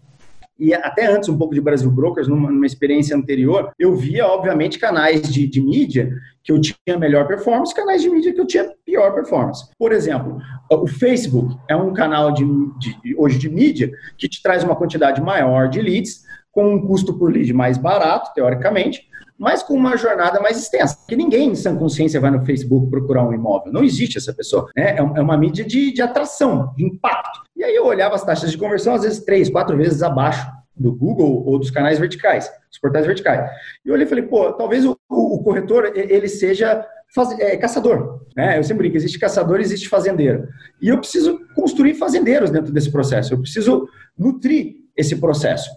e 0.58 0.72
até 0.72 1.14
antes 1.14 1.28
um 1.28 1.36
pouco 1.36 1.52
de 1.54 1.60
Brasil 1.60 1.90
Brokers, 1.90 2.26
numa, 2.26 2.50
numa 2.50 2.64
experiência 2.64 3.14
anterior, 3.14 3.70
eu 3.78 3.94
via, 3.94 4.26
obviamente, 4.26 4.78
canais 4.78 5.30
de, 5.30 5.46
de 5.46 5.60
mídia 5.60 6.10
que 6.42 6.50
eu 6.50 6.58
tinha 6.58 6.98
melhor 6.98 7.28
performance, 7.28 7.74
canais 7.74 8.00
de 8.00 8.08
mídia 8.08 8.32
que 8.32 8.40
eu 8.40 8.46
tinha 8.46 8.72
pior 8.82 9.12
performance. 9.14 9.68
Por 9.78 9.92
exemplo, 9.92 10.38
o 10.70 10.86
Facebook 10.86 11.54
é 11.68 11.76
um 11.76 11.92
canal 11.92 12.32
de, 12.32 12.42
de, 12.78 13.14
hoje 13.18 13.38
de 13.38 13.50
mídia 13.50 13.92
que 14.16 14.26
te 14.26 14.42
traz 14.42 14.64
uma 14.64 14.74
quantidade 14.74 15.20
maior 15.20 15.68
de 15.68 15.82
leads, 15.82 16.22
com 16.50 16.76
um 16.76 16.86
custo 16.86 17.12
por 17.12 17.30
lead 17.30 17.52
mais 17.52 17.76
barato, 17.76 18.32
teoricamente, 18.34 19.09
mas 19.40 19.62
com 19.62 19.72
uma 19.72 19.96
jornada 19.96 20.38
mais 20.38 20.58
extensa. 20.58 20.94
Porque 20.98 21.16
ninguém 21.16 21.48
em 21.48 21.54
sã 21.54 21.74
consciência 21.74 22.20
vai 22.20 22.30
no 22.30 22.44
Facebook 22.44 22.90
procurar 22.90 23.26
um 23.26 23.32
imóvel. 23.32 23.72
Não 23.72 23.82
existe 23.82 24.18
essa 24.18 24.34
pessoa. 24.34 24.68
Né? 24.76 24.90
É, 24.90 24.98
é 24.98 25.02
uma 25.02 25.36
mídia 25.38 25.64
de, 25.64 25.90
de 25.94 26.02
atração, 26.02 26.74
de 26.76 26.84
impacto. 26.84 27.40
E 27.56 27.64
aí 27.64 27.74
eu 27.74 27.86
olhava 27.86 28.14
as 28.14 28.22
taxas 28.22 28.52
de 28.52 28.58
conversão, 28.58 28.94
às 28.94 29.02
vezes 29.02 29.24
três, 29.24 29.48
quatro 29.48 29.74
vezes 29.78 30.02
abaixo 30.02 30.46
do 30.76 30.94
Google 30.94 31.42
ou 31.46 31.58
dos 31.58 31.70
canais 31.70 31.98
verticais, 31.98 32.50
dos 32.68 32.78
portais 32.78 33.06
verticais. 33.06 33.50
E 33.82 33.88
eu 33.88 33.94
olhei 33.94 34.04
e 34.04 34.08
falei, 34.08 34.24
pô, 34.24 34.52
talvez 34.52 34.84
o, 34.84 34.94
o, 35.08 35.36
o 35.36 35.42
corretor 35.42 35.90
ele 35.94 36.28
seja 36.28 36.86
faz, 37.14 37.30
é, 37.40 37.56
caçador. 37.56 38.20
Né? 38.36 38.58
Eu 38.58 38.62
sempre 38.62 38.82
brinco, 38.82 38.96
existe 38.98 39.18
caçador, 39.18 39.58
existe 39.58 39.88
fazendeiro. 39.88 40.48
E 40.82 40.88
eu 40.88 40.98
preciso 40.98 41.40
construir 41.54 41.94
fazendeiros 41.94 42.50
dentro 42.50 42.72
desse 42.72 42.92
processo. 42.92 43.32
Eu 43.32 43.40
preciso 43.40 43.88
nutrir 44.18 44.76
esse 44.94 45.16
processo. 45.16 45.70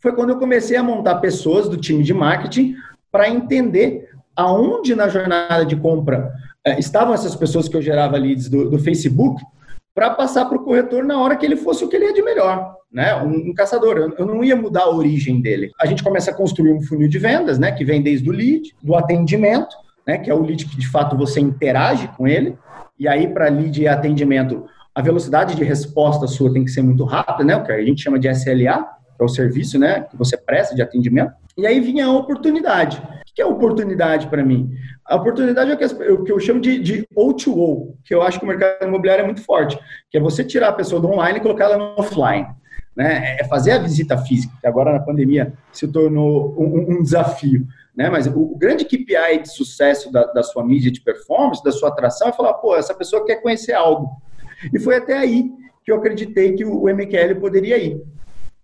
Foi 0.00 0.14
quando 0.14 0.30
eu 0.30 0.38
comecei 0.38 0.76
a 0.76 0.82
montar 0.82 1.16
pessoas 1.16 1.68
do 1.68 1.76
time 1.76 2.02
de 2.02 2.14
marketing 2.14 2.74
para 3.10 3.28
entender 3.28 4.08
aonde 4.36 4.94
na 4.94 5.08
jornada 5.08 5.64
de 5.64 5.76
compra 5.76 6.32
é, 6.64 6.78
estavam 6.78 7.14
essas 7.14 7.34
pessoas 7.34 7.68
que 7.68 7.76
eu 7.76 7.82
gerava 7.82 8.16
leads 8.16 8.48
do, 8.48 8.70
do 8.70 8.78
Facebook 8.78 9.42
para 9.94 10.10
passar 10.10 10.44
para 10.46 10.56
o 10.56 10.64
corretor 10.64 11.04
na 11.04 11.20
hora 11.20 11.36
que 11.36 11.44
ele 11.44 11.56
fosse 11.56 11.84
o 11.84 11.88
que 11.88 11.96
ele 11.96 12.06
é 12.06 12.12
de 12.12 12.22
melhor, 12.22 12.74
né? 12.92 13.14
Um, 13.16 13.50
um, 13.50 13.54
caçador. 13.54 13.96
Eu, 13.96 14.14
eu 14.18 14.26
não 14.26 14.44
ia 14.44 14.54
mudar 14.54 14.84
a 14.84 14.90
origem 14.90 15.40
dele. 15.40 15.70
A 15.80 15.86
gente 15.86 16.02
começa 16.02 16.30
a 16.30 16.34
construir 16.34 16.72
um 16.72 16.82
funil 16.82 17.08
de 17.08 17.18
vendas, 17.18 17.58
né? 17.58 17.72
Que 17.72 17.84
vem 17.84 18.00
desde 18.02 18.28
o 18.28 18.32
lead, 18.32 18.74
do 18.82 18.94
atendimento, 18.94 19.74
né? 20.06 20.18
Que 20.18 20.30
é 20.30 20.34
o 20.34 20.42
lead 20.42 20.64
que 20.66 20.76
de 20.76 20.88
fato 20.88 21.16
você 21.16 21.40
interage 21.40 22.08
com 22.16 22.26
ele. 22.26 22.56
E 22.98 23.08
aí 23.08 23.26
para 23.28 23.48
lead 23.48 23.82
e 23.82 23.88
atendimento, 23.88 24.64
a 24.94 25.02
velocidade 25.02 25.54
de 25.56 25.64
resposta 25.64 26.26
sua 26.26 26.52
tem 26.52 26.64
que 26.64 26.70
ser 26.70 26.82
muito 26.82 27.04
rápida, 27.04 27.44
né? 27.44 27.56
O 27.56 27.64
que 27.64 27.72
a 27.72 27.84
gente 27.84 28.02
chama 28.02 28.18
de 28.18 28.28
SLA, 28.28 28.84
que 29.16 29.22
é 29.22 29.24
o 29.24 29.28
serviço, 29.28 29.78
né? 29.78 30.02
Que 30.02 30.16
você 30.16 30.36
presta 30.36 30.74
de 30.74 30.82
atendimento. 30.82 31.32
E 31.56 31.66
aí 31.66 31.80
vinha 31.80 32.06
a 32.06 32.12
oportunidade. 32.12 32.98
O 32.98 33.34
que 33.34 33.42
é 33.42 33.46
oportunidade 33.46 34.28
para 34.28 34.44
mim? 34.44 34.70
A 35.04 35.16
oportunidade 35.16 35.70
é 35.70 36.12
o 36.12 36.24
que 36.24 36.32
eu 36.32 36.38
chamo 36.40 36.60
de, 36.60 36.78
de 36.78 37.06
O2O, 37.16 37.94
que 38.04 38.14
eu 38.14 38.22
acho 38.22 38.38
que 38.38 38.44
o 38.44 38.48
mercado 38.48 38.86
imobiliário 38.86 39.22
é 39.22 39.26
muito 39.26 39.42
forte, 39.42 39.78
que 40.10 40.18
é 40.18 40.20
você 40.20 40.44
tirar 40.44 40.68
a 40.68 40.72
pessoa 40.72 41.00
do 41.00 41.08
online 41.08 41.38
e 41.38 41.42
colocar 41.42 41.64
ela 41.64 41.76
no 41.76 41.94
offline. 41.96 42.46
Né? 42.96 43.36
É 43.38 43.44
fazer 43.44 43.72
a 43.72 43.78
visita 43.78 44.18
física, 44.18 44.52
que 44.60 44.66
agora 44.66 44.92
na 44.92 45.00
pandemia 45.00 45.52
se 45.72 45.86
tornou 45.88 46.54
um, 46.58 46.98
um 46.98 47.02
desafio. 47.02 47.66
Né? 47.96 48.10
Mas 48.10 48.26
o, 48.26 48.56
grande 48.56 48.84
KPI 48.84 49.42
de 49.42 49.52
sucesso 49.52 50.12
da, 50.12 50.24
da 50.26 50.42
sua 50.42 50.64
mídia 50.64 50.90
de 50.90 51.00
performance, 51.00 51.62
da 51.62 51.72
sua 51.72 51.88
atração, 51.88 52.28
é 52.28 52.32
falar, 52.32 52.54
pô, 52.54 52.76
essa 52.76 52.94
pessoa 52.94 53.24
quer 53.24 53.36
conhecer 53.36 53.72
algo. 53.72 54.10
E 54.72 54.78
foi 54.78 54.96
até 54.96 55.16
aí 55.16 55.50
que 55.84 55.90
eu 55.90 55.96
acreditei 55.96 56.52
que 56.52 56.64
o 56.64 56.84
MQL 56.84 57.40
poderia 57.40 57.78
ir 57.78 58.02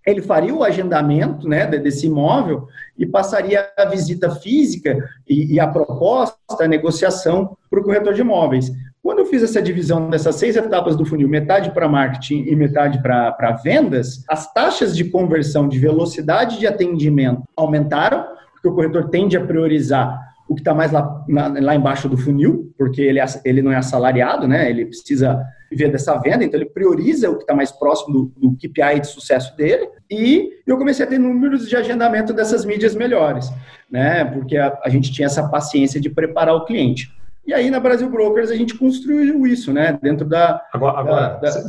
ele 0.07 0.23
faria 0.23 0.55
o 0.55 0.63
agendamento 0.63 1.49
né, 1.49 1.67
desse 1.67 2.07
imóvel 2.07 2.69
e 2.97 3.05
passaria 3.05 3.69
a 3.77 3.85
visita 3.87 4.31
física 4.31 4.97
e, 5.29 5.55
e 5.55 5.61
a 5.61 5.67
proposta, 5.67 6.37
a 6.61 6.69
negociação 6.69 7.57
para 7.69 7.81
o 7.81 7.83
corretor 7.83 8.15
de 8.15 8.21
imóveis. 8.21 8.71
Quando 9.03 9.19
eu 9.21 9.27
fiz 9.27 9.43
essa 9.43 9.61
divisão 9.61 10.09
dessas 10.09 10.37
seis 10.37 10.57
etapas 10.57 10.97
do 10.97 11.05
funil, 11.05 11.29
metade 11.29 11.71
para 11.71 11.89
marketing 11.89 12.45
e 12.47 12.57
metade 12.57 13.03
para 13.03 13.61
vendas, 13.63 14.25
as 14.29 14.53
taxas 14.53 14.97
de 14.97 15.05
conversão 15.05 15.69
de 15.69 15.79
velocidade 15.79 16.59
de 16.59 16.67
atendimento 16.67 17.43
aumentaram, 17.57 18.25
porque 18.53 18.69
o 18.69 18.75
corretor 18.75 19.09
tende 19.09 19.37
a 19.37 19.45
priorizar 19.45 20.19
o 20.49 20.55
que 20.55 20.61
está 20.61 20.73
mais 20.73 20.93
lá, 20.93 21.25
lá 21.29 21.75
embaixo 21.75 22.09
do 22.09 22.17
funil, 22.17 22.73
porque 22.79 23.03
ele, 23.03 23.19
é 23.19 23.27
ele 23.45 23.63
não 23.63 23.73
é 23.73 23.77
assalariado, 23.77 24.47
né? 24.47 24.71
Ele 24.71 24.87
precisa 24.87 25.41
viver 25.71 25.91
dessa 25.91 26.17
venda, 26.19 26.45
então 26.45 26.59
ele 26.59 26.69
prioriza 26.69 27.31
o 27.31 27.37
que 27.37 27.43
está 27.43 27.55
mais 27.55 27.71
próximo 27.71 28.13
do, 28.13 28.49
do 28.49 28.57
KPI 28.57 29.01
de 29.01 29.07
sucesso 29.09 29.57
dele. 29.57 29.89
E 30.11 30.51
eu 30.67 30.77
comecei 30.79 31.05
a 31.05 31.09
ter 31.09 31.19
números 31.19 31.69
de 31.69 31.77
agendamento 31.77 32.33
dessas 32.33 32.65
mídias 32.65 32.95
melhores, 32.95 33.51
né? 33.91 34.25
Porque 34.25 34.57
a, 34.57 34.79
a 34.83 34.89
gente 34.89 35.13
tinha 35.13 35.27
essa 35.27 35.49
paciência 35.49 36.01
de 36.01 36.09
preparar 36.09 36.55
o 36.55 36.65
cliente. 36.65 37.15
E 37.47 37.55
aí 37.55 37.71
na 37.71 37.79
Brasil 37.79 38.11
Brokers 38.11 38.51
a 38.51 38.57
gente 38.57 38.75
construiu 38.77 39.47
isso, 39.47 39.73
né? 39.73 39.97
Dentro 40.03 40.27
da. 40.27 40.61
Agora, 40.73 40.99
agora 40.99 41.29
da, 41.41 41.51
da... 41.51 41.63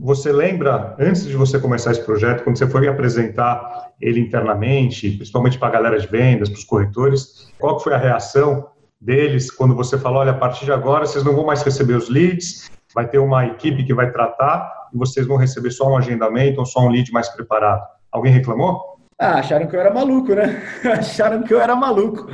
você 0.00 0.30
lembra, 0.30 0.94
antes 1.00 1.26
de 1.26 1.34
você 1.34 1.58
começar 1.58 1.90
esse 1.90 2.02
projeto, 2.02 2.44
quando 2.44 2.56
você 2.56 2.66
foi 2.66 2.86
apresentar 2.86 3.90
ele 4.00 4.20
internamente, 4.20 5.10
principalmente 5.10 5.58
para 5.58 5.68
a 5.68 5.72
galera 5.72 5.98
de 5.98 6.06
vendas, 6.06 6.48
para 6.48 6.58
os 6.58 6.64
corretores, 6.64 7.48
qual 7.58 7.80
foi 7.80 7.94
a 7.94 7.98
reação 7.98 8.68
deles 9.00 9.50
quando 9.50 9.74
você 9.74 9.98
falou: 9.98 10.20
olha, 10.20 10.30
a 10.30 10.36
partir 10.36 10.64
de 10.64 10.72
agora 10.72 11.04
vocês 11.04 11.24
não 11.24 11.34
vão 11.34 11.44
mais 11.44 11.62
receber 11.62 11.94
os 11.94 12.08
leads, 12.08 12.70
vai 12.96 13.06
ter 13.06 13.18
uma 13.18 13.46
equipe 13.46 13.84
que 13.84 13.94
vai 13.94 14.10
tratar 14.10 14.88
e 14.92 14.96
vocês 14.96 15.26
vão 15.26 15.36
receber 15.36 15.70
só 15.70 15.88
um 15.88 15.98
agendamento 15.98 16.58
ou 16.58 16.66
só 16.66 16.80
um 16.80 16.88
lead 16.88 17.12
mais 17.12 17.28
preparado? 17.28 17.86
Alguém 18.10 18.32
reclamou? 18.32 18.96
Ah, 19.20 19.34
acharam 19.34 19.66
que 19.66 19.76
eu 19.76 19.80
era 19.80 19.92
maluco, 19.92 20.34
né? 20.34 20.62
acharam 20.98 21.42
que 21.42 21.52
eu 21.52 21.60
era 21.60 21.76
maluco. 21.76 22.26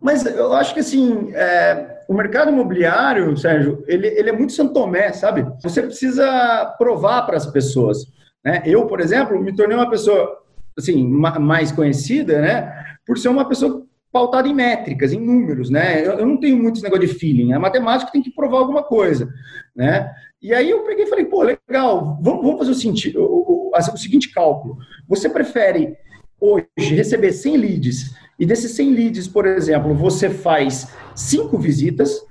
Mas 0.00 0.24
eu 0.24 0.52
acho 0.54 0.72
que 0.72 0.80
assim. 0.80 1.30
É 1.34 1.98
o 2.08 2.14
mercado 2.14 2.50
imobiliário, 2.50 3.36
Sérgio, 3.36 3.84
ele, 3.86 4.06
ele 4.06 4.30
é 4.30 4.32
muito 4.32 4.54
santomé, 4.54 5.12
sabe? 5.12 5.46
Você 5.62 5.82
precisa 5.82 6.74
provar 6.78 7.26
para 7.26 7.36
as 7.36 7.44
pessoas. 7.44 7.98
Né? 8.42 8.62
Eu, 8.64 8.86
por 8.86 8.98
exemplo, 8.98 9.38
me 9.38 9.54
tornei 9.54 9.76
uma 9.76 9.90
pessoa 9.90 10.38
assim 10.76 11.06
mais 11.06 11.70
conhecida, 11.70 12.40
né? 12.40 12.72
Por 13.06 13.18
ser 13.18 13.28
uma 13.28 13.46
pessoa 13.46 13.84
pautada 14.12 14.48
em 14.48 14.54
métricas, 14.54 15.12
em 15.12 15.20
números, 15.20 15.70
né? 15.70 16.06
Eu, 16.06 16.18
eu 16.20 16.26
não 16.26 16.38
tenho 16.38 16.56
muito 16.56 16.76
esse 16.76 16.84
negócio 16.84 17.06
de 17.06 17.14
feeling. 17.14 17.52
A 17.52 17.58
matemática 17.58 18.10
tem 18.10 18.22
que 18.22 18.30
provar 18.30 18.58
alguma 18.58 18.82
coisa, 18.82 19.28
né? 19.74 20.10
E 20.40 20.54
aí 20.54 20.70
eu 20.70 20.84
peguei 20.84 21.04
e 21.04 21.08
falei, 21.08 21.24
pô, 21.24 21.42
legal, 21.42 22.18
vamos, 22.22 22.42
vamos 22.42 22.58
fazer 22.58 22.70
o, 22.70 22.74
sentido, 22.74 23.20
o, 23.20 23.70
o, 23.70 23.76
o 23.76 23.96
seguinte 23.96 24.30
cálculo. 24.30 24.78
Você 25.08 25.28
prefere 25.28 25.96
hoje 26.40 26.66
receber 26.94 27.32
100 27.32 27.56
leads 27.56 28.14
e 28.38 28.46
desses 28.46 28.70
100 28.72 28.90
leads, 28.92 29.26
por 29.26 29.46
exemplo, 29.46 29.92
você 29.94 30.30
faz 30.30 30.88
cinco 31.14 31.58
visitas, 31.58 32.24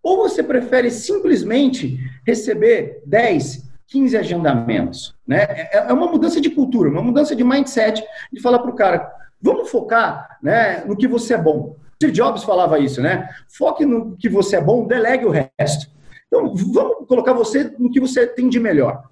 ou 0.00 0.18
você 0.18 0.42
prefere 0.42 0.90
simplesmente 0.90 1.98
receber 2.24 3.02
10, 3.04 3.68
15 3.88 4.16
agendamentos? 4.16 5.16
Né? 5.26 5.42
É, 5.72 5.78
é 5.88 5.92
uma 5.92 6.06
mudança 6.06 6.40
de 6.40 6.50
cultura, 6.50 6.88
uma 6.88 7.02
mudança 7.02 7.34
de 7.34 7.42
mindset, 7.42 8.04
de 8.32 8.40
falar 8.40 8.60
para 8.60 8.70
o 8.70 8.76
cara, 8.76 9.12
vamos 9.40 9.70
focar 9.70 10.38
né, 10.42 10.84
no 10.84 10.96
que 10.96 11.06
você 11.06 11.34
é 11.34 11.38
bom. 11.38 11.76
Steve 11.96 12.12
Jobs 12.12 12.44
falava 12.44 12.78
isso, 12.78 13.02
né? 13.02 13.28
Foque 13.48 13.84
no 13.84 14.16
que 14.16 14.28
você 14.28 14.56
é 14.56 14.60
bom, 14.60 14.86
delegue 14.86 15.24
o 15.24 15.30
resto. 15.30 15.90
Então, 16.26 16.54
vamos 16.54 17.08
colocar 17.08 17.32
você 17.32 17.64
no 17.78 17.90
que 17.90 17.98
você 17.98 18.26
tem 18.26 18.48
de 18.48 18.60
melhor. 18.60 19.02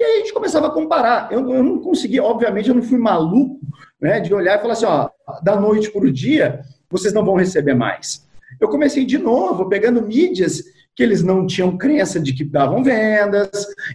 E 0.00 0.04
aí 0.04 0.16
a 0.16 0.18
gente 0.18 0.32
começava 0.32 0.66
a 0.66 0.70
comparar. 0.70 1.30
Eu, 1.30 1.48
eu 1.50 1.62
não 1.62 1.78
conseguia, 1.78 2.22
obviamente, 2.22 2.68
eu 2.68 2.74
não 2.74 2.82
fui 2.82 2.98
maluco 2.98 3.60
né, 4.00 4.20
de 4.20 4.34
olhar 4.34 4.58
e 4.58 4.60
falar 4.60 4.72
assim, 4.72 4.86
ó, 4.86 5.08
da 5.42 5.58
noite 5.58 5.90
para 5.90 6.04
o 6.04 6.12
dia, 6.12 6.60
vocês 6.90 7.14
não 7.14 7.24
vão 7.24 7.34
receber 7.34 7.74
mais. 7.74 8.26
Eu 8.60 8.68
comecei 8.68 9.04
de 9.04 9.18
novo, 9.18 9.68
pegando 9.68 10.02
mídias 10.02 10.62
que 10.96 11.02
eles 11.02 11.22
não 11.22 11.46
tinham 11.46 11.76
crença 11.76 12.18
de 12.18 12.32
que 12.32 12.42
davam 12.42 12.82
vendas, 12.82 13.50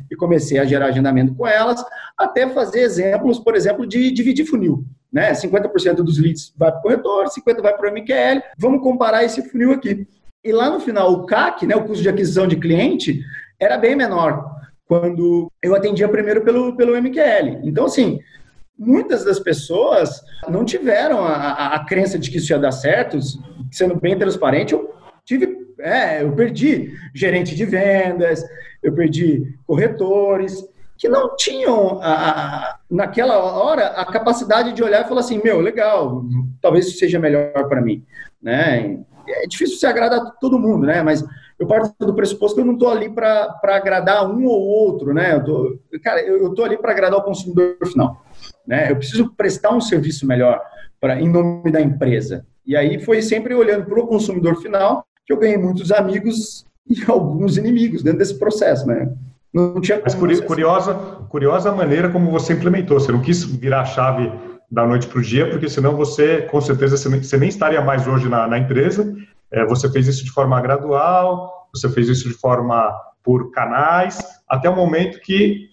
e 0.10 0.16
comecei 0.16 0.60
a 0.60 0.66
gerar 0.66 0.86
agendamento 0.86 1.34
com 1.34 1.48
elas, 1.48 1.84
até 2.16 2.48
fazer 2.48 2.82
exemplos, 2.82 3.40
por 3.40 3.56
exemplo, 3.56 3.88
de 3.88 4.12
dividir 4.12 4.46
funil. 4.46 4.86
Né? 5.12 5.32
50% 5.32 5.96
dos 5.96 6.20
leads 6.20 6.54
vai 6.56 6.72
para 6.72 6.80
o 6.80 6.84
corretor, 6.84 7.26
50% 7.26 7.62
vai 7.62 7.76
para 7.76 7.90
o 7.90 7.92
MQL. 7.92 8.44
Vamos 8.58 8.84
comparar 8.84 9.24
esse 9.24 9.42
funil 9.50 9.72
aqui. 9.72 10.08
E 10.44 10.52
lá 10.52 10.70
no 10.70 10.80
final, 10.80 11.12
o 11.12 11.26
CAC, 11.26 11.66
né, 11.66 11.76
o 11.76 11.84
custo 11.84 12.04
de 12.04 12.10
aquisição 12.10 12.48
de 12.48 12.56
cliente, 12.56 13.20
era 13.60 13.78
bem 13.78 13.96
menor 13.96 14.62
quando 14.86 15.52
eu 15.62 15.74
atendia 15.76 16.08
primeiro 16.08 16.42
pelo, 16.42 16.76
pelo 16.76 16.96
MQL. 17.02 17.62
Então, 17.64 17.86
assim, 17.86 18.20
muitas 18.78 19.24
das 19.24 19.40
pessoas 19.40 20.22
não 20.50 20.66
tiveram 20.66 21.24
a, 21.24 21.34
a, 21.34 21.76
a, 21.76 21.86
crença 21.86 22.20
de 22.20 22.30
que 22.30 22.38
isso 22.38 22.52
ia 22.52 22.60
dar 22.60 22.72
certo, 22.72 23.18
sendo 23.72 23.96
bem 23.96 24.18
transparente, 24.18 24.74
eu 24.74 24.94
tive 25.26 25.58
É, 25.80 26.24
eu 26.24 26.32
perdi 26.34 26.94
gerente 27.14 27.56
de 27.56 27.66
vendas, 27.66 28.44
eu 28.84 28.94
perdi 28.94 29.58
corretores, 29.66 30.64
que 31.02 31.10
não 31.10 31.36
tinham, 31.36 32.00
a, 32.00 32.30
a, 32.30 32.80
naquela 32.88 33.40
hora, 33.40 33.88
a 33.88 34.06
capacidade 34.06 34.72
de 34.72 34.84
olhar 34.84 35.04
e 35.04 35.08
falar 35.08 35.22
assim: 35.22 35.42
meu, 35.44 35.60
legal, 35.60 36.24
talvez 36.62 36.88
isso 36.88 37.00
seja 37.00 37.18
melhor 37.18 37.68
para 37.68 37.82
mim. 37.82 38.06
Né? 38.40 39.00
É 39.28 39.48
difícil 39.48 39.78
se 39.78 39.88
agradar 39.88 40.38
todo 40.40 40.60
mundo, 40.60 40.86
né? 40.86 41.02
mas 41.02 41.24
eu 41.60 41.66
parto 41.66 42.06
do 42.06 42.14
pressuposto 42.14 42.56
que 42.56 42.62
eu 42.62 42.66
não 42.66 42.74
estou 42.74 42.90
ali 42.90 43.10
para 43.10 43.60
agradar 43.64 44.30
um 44.30 44.46
ou 44.46 44.62
outro. 44.62 45.12
Né? 45.12 45.34
Eu 45.34 45.44
tô, 45.44 45.80
cara, 46.04 46.22
eu 46.22 46.50
estou 46.50 46.66
ali 46.66 46.78
para 46.78 46.92
agradar 46.92 47.20
o 47.20 47.24
consumidor 47.24 47.78
final. 47.86 48.24
Né? 48.68 48.92
Eu 48.92 48.96
preciso 48.96 49.32
prestar 49.36 49.72
um 49.72 49.82
serviço 49.82 50.28
melhor 50.28 50.62
pra, 51.00 51.20
em 51.20 51.30
nome 51.30 51.72
da 51.72 51.82
empresa. 51.82 52.46
E 52.66 52.76
aí 52.76 53.00
foi 53.04 53.24
sempre 53.24 53.56
olhando 53.56 53.86
para 53.86 54.00
o 54.00 54.08
consumidor 54.08 54.62
final 54.62 55.04
que 55.32 55.34
eu 55.34 55.40
ganhei 55.40 55.58
muitos 55.58 55.92
amigos 55.92 56.66
e 56.90 57.02
alguns 57.10 57.58
inimigos 57.58 58.04
dentro 58.04 58.20
desse 58.20 58.38
processo, 58.38 58.86
né? 58.86 59.12
Não 59.54 59.82
tinha 59.82 60.02
Mas 60.02 60.16
curiosa, 60.16 60.94
curiosa 61.30 61.72
maneira 61.72 62.10
como 62.10 62.32
você 62.32 62.54
implementou. 62.54 63.00
Você 63.00 63.12
não 63.12 63.22
quis 63.22 63.44
virar 63.44 63.82
a 63.82 63.86
chave 63.86 64.32
da 64.70 64.88
noite 64.88 65.08
para 65.08 65.20
o 65.20 65.22
dia, 65.22 65.50
porque 65.50 65.68
senão 65.68 65.96
você, 65.96 66.44
com 66.44 66.62
certeza, 66.62 66.96
você 66.96 67.38
nem 67.38 67.50
estaria 67.50 67.82
mais 67.82 68.08
hoje 68.08 68.30
na, 68.30 68.48
na 68.48 68.58
empresa. 68.58 69.14
É, 69.52 69.66
você 69.66 69.92
fez 69.92 70.08
isso 70.08 70.24
de 70.24 70.32
forma 70.32 70.60
gradual, 70.62 71.68
você 71.74 71.90
fez 71.90 72.08
isso 72.08 72.30
de 72.30 72.34
forma 72.34 72.94
por 73.22 73.52
canais, 73.52 74.20
até 74.48 74.70
o 74.70 74.76
momento 74.76 75.20
que 75.20 75.70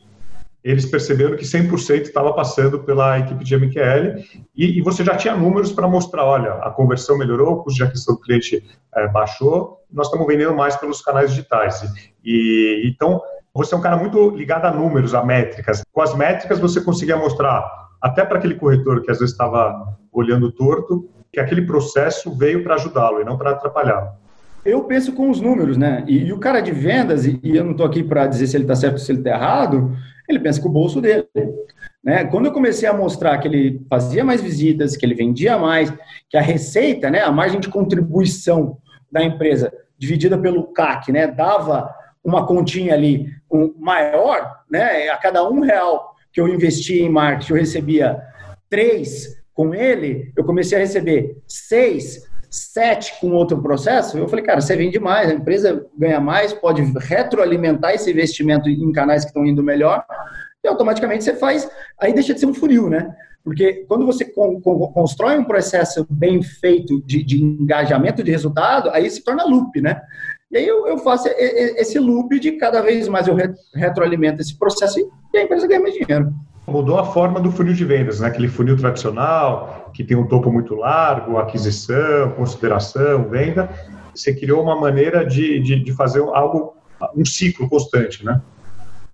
eles 0.71 0.85
perceberam 0.85 1.35
que 1.35 1.45
100% 1.45 2.03
estava 2.03 2.33
passando 2.35 2.81
pela 2.81 3.19
equipe 3.19 3.43
de 3.43 3.57
MQL 3.57 4.23
e, 4.55 4.79
e 4.79 4.83
você 4.83 5.03
já 5.03 5.17
tinha 5.17 5.35
números 5.35 5.73
para 5.73 5.89
mostrar, 5.89 6.25
olha, 6.25 6.53
a 6.55 6.71
conversão 6.71 7.17
melhorou, 7.17 7.55
o 7.55 7.63
custo 7.63 7.79
de 7.79 7.85
aquisição 7.85 8.15
do 8.15 8.21
cliente 8.21 8.63
é, 8.95 9.09
baixou, 9.09 9.79
nós 9.91 10.09
estamos 10.09 10.27
vendendo 10.27 10.55
mais 10.55 10.77
pelos 10.77 11.01
canais 11.01 11.31
digitais. 11.31 11.83
E, 12.23 12.83
então, 12.85 13.23
você 13.55 13.75
é 13.75 13.79
um 13.79 13.81
cara 13.81 13.97
muito 13.97 14.31
ligado 14.31 14.67
a 14.67 14.71
números, 14.71 15.15
a 15.15 15.25
métricas. 15.25 15.83
Com 15.91 16.03
as 16.03 16.15
métricas, 16.15 16.59
você 16.59 16.83
conseguia 16.83 17.17
mostrar, 17.17 17.65
até 18.01 18.23
para 18.23 18.39
aquele 18.39 18.55
corretor 18.55 19.01
que 19.03 19.11
às 19.11 19.19
vezes 19.19 19.33
estava 19.33 19.97
olhando 20.13 20.53
torto, 20.53 21.09
que 21.33 21.41
aquele 21.41 21.63
processo 21.63 22.31
veio 22.37 22.63
para 22.63 22.75
ajudá-lo 22.75 23.23
e 23.23 23.25
não 23.25 23.39
para 23.39 23.53
atrapalhá-lo. 23.53 24.11
Eu 24.65 24.85
penso 24.85 25.15
com 25.15 25.31
os 25.31 25.41
números, 25.41 25.79
né? 25.79 26.05
E, 26.07 26.27
e 26.27 26.33
o 26.33 26.39
cara 26.39 26.61
de 26.61 26.73
vendas, 26.73 27.25
e, 27.25 27.41
e 27.43 27.57
eu 27.57 27.65
não 27.65 27.71
estou 27.71 27.87
aqui 27.87 28.03
para 28.03 28.27
dizer 28.27 28.47
se 28.49 28.57
ele 28.57 28.65
está 28.65 28.77
certo 28.77 28.95
ou 28.95 28.99
se 28.99 29.11
ele 29.11 29.21
está 29.21 29.31
errado, 29.31 29.97
ele 30.29 30.41
pensa 30.41 30.61
com 30.61 30.69
o 30.69 30.73
bolso 30.73 31.01
dele. 31.01 31.27
Né? 32.05 32.25
Quando 32.25 32.47
eu 32.47 32.53
comecei 32.53 32.89
a 32.89 32.93
mostrar 32.93 33.39
que 33.39 33.49
ele 33.49 33.81
fazia 33.89 34.25
mais 34.25 34.41
visitas, 34.41 34.97
que 34.97 35.05
ele 35.05 35.15
vendia 35.15 35.59
mais, 35.59 35.93
que 36.29 36.37
a 36.37 36.43
receita, 36.43 37.11
né, 37.11 37.23
a 37.23 37.33
margem 37.33 37.61
de 37.61 37.69
contribuição 37.69 38.79
da 39.11 39.23
empresa 39.23 39.73
dividida 39.97 40.39
pelo 40.39 40.73
CAC, 40.73 41.11
né, 41.11 41.27
dava 41.27 41.93
uma 42.23 42.47
continha 42.47 42.95
ali 42.95 43.27
um, 43.51 43.75
maior, 43.79 44.61
né, 44.71 45.09
a 45.09 45.17
cada 45.17 45.49
um 45.49 45.61
real 45.61 46.15
que 46.33 46.41
eu 46.41 46.49
investia 46.49 47.03
em 47.05 47.09
marketing, 47.09 47.53
eu 47.53 47.59
recebia 47.59 48.23
três 48.69 49.39
com 49.55 49.75
ele, 49.75 50.33
eu 50.37 50.45
comecei 50.45 50.79
a 50.79 50.81
receber 50.81 51.37
seis, 51.49 52.23
sete 52.51 53.21
com 53.21 53.31
outro 53.31 53.61
processo, 53.61 54.19
eu 54.19 54.29
falei, 54.29 54.45
cara, 54.45 54.61
você 54.61 54.77
vende 54.77 54.99
mais, 54.99 55.31
a 55.31 55.35
empresa 55.35 55.87
ganha 55.97 56.21
mais, 56.21 56.53
pode 56.53 56.83
retroalimentar 56.99 57.95
esse 57.95 58.11
investimento 58.11 58.69
em 58.69 58.93
canais 58.93 59.25
que 59.25 59.31
estão 59.31 59.47
indo 59.47 59.63
melhor, 59.63 60.05
e 60.65 60.69
automaticamente 60.69 61.25
você 61.25 61.35
faz, 61.35 61.69
aí 62.01 62.13
deixa 62.13 62.35
de 62.35 62.41
ser 62.41 62.47
um 62.47 62.55
funil, 62.55 62.89
né? 62.89 63.15
Porque 63.45 63.85
quando 63.89 64.05
você 64.05 64.25
constrói 64.93 65.39
um 65.39 65.45
processo 65.45 66.07
bem 66.11 66.43
feito 66.43 67.01
de, 67.07 67.23
de 67.23 67.43
engajamento 67.43 68.23
de 68.23 68.31
resultado, 68.31 68.91
aí 68.91 69.09
se 69.11 69.25
torna 69.25 69.45
loop, 69.45 69.81
né? 69.81 70.01
E 70.51 70.59
aí 70.59 70.67
eu, 70.67 70.87
eu, 70.87 70.99
faço 70.99 71.29
esse 71.29 71.99
loop 71.99 72.39
de 72.41 72.53
cada 72.53 72.81
vez 72.81 73.07
mais 73.07 73.29
eu 73.29 73.37
retroalimento 73.75 74.41
esse 74.41 74.59
processo 74.59 74.99
e 75.33 75.39
a 75.39 75.43
empresa 75.43 75.67
ganha 75.67 75.81
mais 75.81 75.95
dinheiro. 75.95 76.33
Mudou 76.67 76.99
a 76.99 77.05
forma 77.05 77.41
do 77.41 77.51
funil 77.51 77.75
de 77.75 77.85
vendas, 77.85 78.21
né? 78.21 78.29
Aquele 78.29 78.49
funil 78.49 78.77
tradicional, 78.77 79.78
que 79.93 80.05
tem 80.05 80.17
um 80.17 80.27
topo 80.27 80.51
muito 80.51 80.75
largo, 80.75 81.39
aquisição, 81.39 82.33
consideração, 82.37 83.29
venda. 83.29 83.69
Você 84.15 84.35
criou 84.35 84.63
uma 84.63 84.79
maneira 84.79 85.25
de, 85.25 85.61
de, 85.61 85.83
de 85.83 85.93
fazer 85.93 86.21
algo, 86.21 86.75
um 87.17 87.25
ciclo 87.25 87.69
constante, 87.69 88.25
né? 88.25 88.41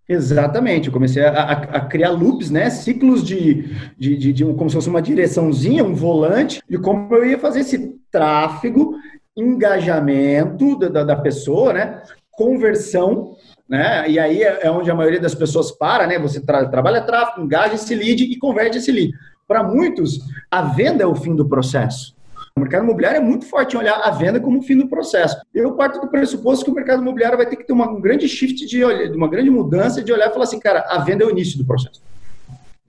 Exatamente, 0.07 0.89
eu 0.89 0.93
comecei 0.93 1.25
a, 1.25 1.31
a, 1.31 1.53
a, 1.53 1.81
criar 1.81 2.11
loops, 2.11 2.51
né? 2.51 2.69
Ciclos 2.69 3.25
de, 3.25 3.75
de, 3.99 4.17
de, 4.17 4.33
de, 4.35 4.45
como 4.45 4.69
se 4.69 4.77
fosse 4.77 4.89
uma 4.89 5.01
direçãozinha, 5.01 5.83
um 5.83 5.95
volante, 5.95 6.63
de 6.69 6.77
como 6.77 7.15
eu 7.15 7.25
ia 7.27 7.39
fazer 7.39 7.61
esse 7.61 7.97
tráfego 8.11 8.95
engajamento 9.37 10.79
da, 10.79 10.89
da, 10.89 11.05
da 11.05 11.17
pessoa, 11.17 11.73
né? 11.73 12.03
Conversão, 12.33 13.35
né? 13.69 14.09
E 14.09 14.19
aí 14.19 14.43
é, 14.43 14.67
é, 14.67 14.71
onde 14.71 14.91
a 14.91 14.95
maioria 14.95 15.21
das 15.21 15.35
pessoas 15.35 15.73
para, 15.73 16.07
né? 16.07 16.19
Você 16.19 16.41
tra 16.41 16.67
trabalha 16.67 17.01
tráfego, 17.01 17.45
engaja 17.45 17.75
esse 17.75 17.95
lead 17.95 18.25
e 18.25 18.37
converte 18.37 18.79
esse 18.79 18.93
lead. 18.93 19.13
Para 19.47 19.63
muitos, 19.63 20.21
a 20.51 20.63
venda 20.63 21.03
é 21.03 21.07
o 21.07 21.15
fim 21.15 21.35
do 21.35 21.49
processo. 21.49 22.15
O 22.57 22.61
mercado 22.61 22.85
imobiliário 22.85 23.19
é 23.19 23.21
muito 23.21 23.47
forte 23.47 23.75
em 23.75 23.79
olhar 23.81 23.97
a 23.97 24.11
venda 24.13 24.39
como 24.39 24.61
o 24.61 24.63
fim 24.63 24.79
do 24.79 24.89
processo. 24.89 25.37
Eu 25.53 25.73
parto 25.73 26.01
do 26.01 26.09
pressuposto 26.09 26.65
que 26.65 26.71
o 26.71 26.75
mercado 26.75 27.03
imobiliário 27.03 27.37
vai 27.37 27.47
ter 27.47 27.57
que 27.57 27.65
ter 27.65 27.73
uma, 27.73 27.91
um 27.91 28.01
grande 28.01 28.29
shift 28.29 28.65
de 28.67 28.85
uma 28.85 29.29
grande 29.29 29.51
mudança 29.51 30.01
de 30.01 30.13
olhar 30.13 30.29
e 30.29 30.33
falar 30.33 30.45
assim, 30.45 30.61
cara, 30.61 30.87
a 30.89 30.99
venda 30.99 31.25
é 31.25 31.27
o 31.27 31.31
início 31.31 31.59
do 31.59 31.65
processo. 31.65 32.01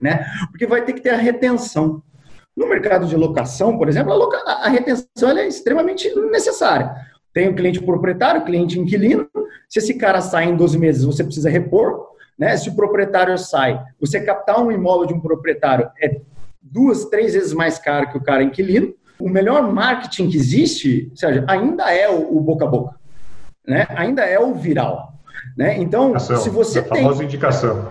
Né? 0.00 0.24
Porque 0.52 0.66
vai 0.66 0.84
ter 0.84 0.92
que 0.92 1.00
ter 1.00 1.10
a 1.10 1.16
retenção. 1.16 2.00
No 2.56 2.68
mercado 2.68 3.06
de 3.06 3.16
locação, 3.16 3.76
por 3.76 3.88
exemplo, 3.88 4.12
a, 4.12 4.14
loca... 4.14 4.38
a 4.46 4.68
retenção 4.68 5.36
é 5.36 5.48
extremamente 5.48 6.14
necessária. 6.30 6.94
Tem 7.32 7.48
o 7.48 7.54
cliente 7.54 7.82
proprietário, 7.82 8.44
cliente 8.44 8.78
inquilino. 8.78 9.28
Se 9.68 9.80
esse 9.80 9.94
cara 9.94 10.20
sai 10.20 10.44
em 10.44 10.56
12 10.56 10.78
meses, 10.78 11.04
você 11.04 11.24
precisa 11.24 11.50
repor. 11.50 12.06
Né? 12.38 12.56
Se 12.56 12.68
o 12.68 12.76
proprietário 12.76 13.36
sai, 13.36 13.82
você 14.00 14.20
captar 14.20 14.62
um 14.62 14.70
imóvel 14.70 15.08
de 15.08 15.14
um 15.14 15.20
proprietário 15.20 15.90
é 16.00 16.20
duas, 16.70 17.04
três 17.06 17.34
vezes 17.34 17.52
mais 17.52 17.78
caro 17.78 18.10
que 18.10 18.18
o 18.18 18.22
cara 18.22 18.42
inquilino. 18.42 18.94
O 19.18 19.28
melhor 19.28 19.72
marketing 19.72 20.28
que 20.28 20.36
existe, 20.36 21.10
Sérgio, 21.14 21.44
ainda 21.48 21.90
é 21.90 22.08
o, 22.08 22.36
o 22.36 22.40
boca 22.40 22.64
a 22.64 22.68
boca. 22.68 22.96
Né? 23.66 23.86
Ainda 23.90 24.22
é 24.22 24.38
o 24.38 24.54
viral. 24.54 25.14
Né? 25.56 25.78
Então, 25.78 26.14
Ação, 26.14 26.36
se 26.36 26.50
você 26.50 26.80
a 26.80 26.84
famosa 26.84 27.18
tem... 27.18 27.26
indicação. 27.26 27.88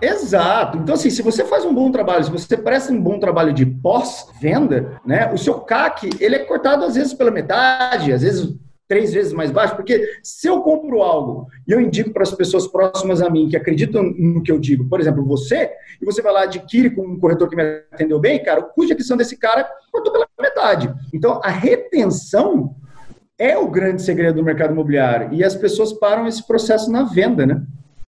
Exato. 0.00 0.76
Então, 0.76 0.94
assim, 0.94 1.08
se 1.08 1.22
você 1.22 1.44
faz 1.44 1.64
um 1.64 1.74
bom 1.74 1.90
trabalho, 1.90 2.24
se 2.24 2.30
você 2.30 2.56
presta 2.56 2.92
um 2.92 3.00
bom 3.00 3.18
trabalho 3.18 3.52
de 3.52 3.64
pós-venda, 3.64 5.00
né, 5.04 5.32
o 5.32 5.38
seu 5.38 5.54
CAC, 5.60 6.10
ele 6.20 6.34
é 6.34 6.40
cortado 6.40 6.84
às 6.84 6.94
vezes 6.94 7.14
pela 7.14 7.30
metade, 7.30 8.12
às 8.12 8.20
vezes 8.20 8.54
três 8.88 9.12
vezes 9.12 9.32
mais 9.32 9.50
baixo, 9.50 9.74
porque 9.74 10.18
se 10.22 10.46
eu 10.46 10.60
compro 10.60 11.02
algo 11.02 11.46
e 11.66 11.72
eu 11.72 11.80
indico 11.80 12.10
para 12.10 12.22
as 12.22 12.32
pessoas 12.32 12.66
próximas 12.66 13.20
a 13.20 13.28
mim 13.28 13.48
que 13.48 13.56
acreditam 13.56 14.02
no 14.02 14.42
que 14.42 14.52
eu 14.52 14.58
digo, 14.58 14.88
por 14.88 15.00
exemplo, 15.00 15.24
você, 15.24 15.70
e 16.00 16.04
você 16.04 16.22
vai 16.22 16.32
lá 16.32 16.42
adquire 16.42 16.90
com 16.90 17.02
um 17.02 17.18
corretor 17.18 17.48
que 17.48 17.56
me 17.56 17.62
atendeu 17.90 18.18
bem, 18.18 18.42
cara, 18.42 18.60
o 18.60 18.64
custo 18.64 18.88
de 18.88 18.92
aquisição 18.92 19.16
desse 19.16 19.36
cara 19.36 19.68
cortou 19.90 20.12
pela 20.12 20.26
metade. 20.40 20.92
Então, 21.12 21.40
a 21.42 21.50
retenção 21.50 22.74
é 23.38 23.56
o 23.58 23.68
grande 23.68 24.02
segredo 24.02 24.36
do 24.36 24.44
mercado 24.44 24.72
imobiliário 24.72 25.32
e 25.32 25.44
as 25.44 25.54
pessoas 25.54 25.92
param 25.92 26.26
esse 26.26 26.46
processo 26.46 26.90
na 26.90 27.02
venda, 27.04 27.44
né? 27.44 27.62